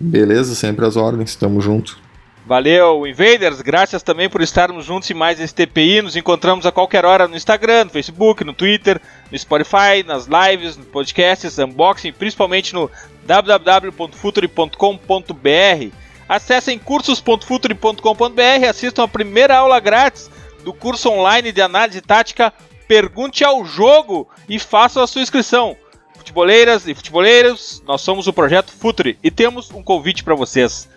Beleza, 0.00 0.54
sempre 0.54 0.86
às 0.86 0.96
ordens, 0.96 1.36
tamo 1.36 1.60
junto. 1.60 1.98
Valeu, 2.46 3.06
Invaders. 3.06 3.60
Graças 3.60 4.02
também 4.02 4.30
por 4.30 4.40
estarmos 4.40 4.86
juntos 4.86 5.10
em 5.10 5.14
mais 5.14 5.38
esse 5.38 5.54
TPI. 5.54 6.00
Nos 6.00 6.16
encontramos 6.16 6.64
a 6.64 6.72
qualquer 6.72 7.04
hora 7.04 7.28
no 7.28 7.36
Instagram, 7.36 7.84
no 7.84 7.90
Facebook, 7.90 8.42
no 8.44 8.54
Twitter, 8.54 9.00
no 9.30 9.38
Spotify, 9.38 10.02
nas 10.06 10.26
lives, 10.26 10.76
no 10.76 10.84
podcasts, 10.84 11.58
unboxing, 11.58 12.12
principalmente 12.12 12.72
no 12.72 12.90
www.futuri.com.br. 13.26 16.05
Acessem 16.28 16.78
cursos.futuri.com.br, 16.78 18.68
assistam 18.68 19.04
a 19.04 19.08
primeira 19.08 19.56
aula 19.56 19.78
grátis 19.78 20.30
do 20.64 20.74
curso 20.74 21.08
online 21.08 21.52
de 21.52 21.62
análise 21.62 22.00
tática 22.00 22.52
Pergunte 22.88 23.44
ao 23.44 23.64
Jogo 23.64 24.28
e 24.48 24.58
façam 24.58 25.02
a 25.02 25.06
sua 25.06 25.22
inscrição. 25.22 25.76
futeboleiras 26.16 26.86
e 26.88 26.94
futeboleiros, 26.94 27.82
nós 27.86 28.00
somos 28.00 28.26
o 28.26 28.32
Projeto 28.32 28.72
Futuri 28.72 29.18
e 29.22 29.30
temos 29.30 29.70
um 29.70 29.82
convite 29.82 30.24
para 30.24 30.34
vocês. 30.34 30.88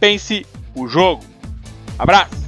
Pense 0.00 0.46
o 0.74 0.88
jogo. 0.88 1.22
Abraço! 1.98 2.47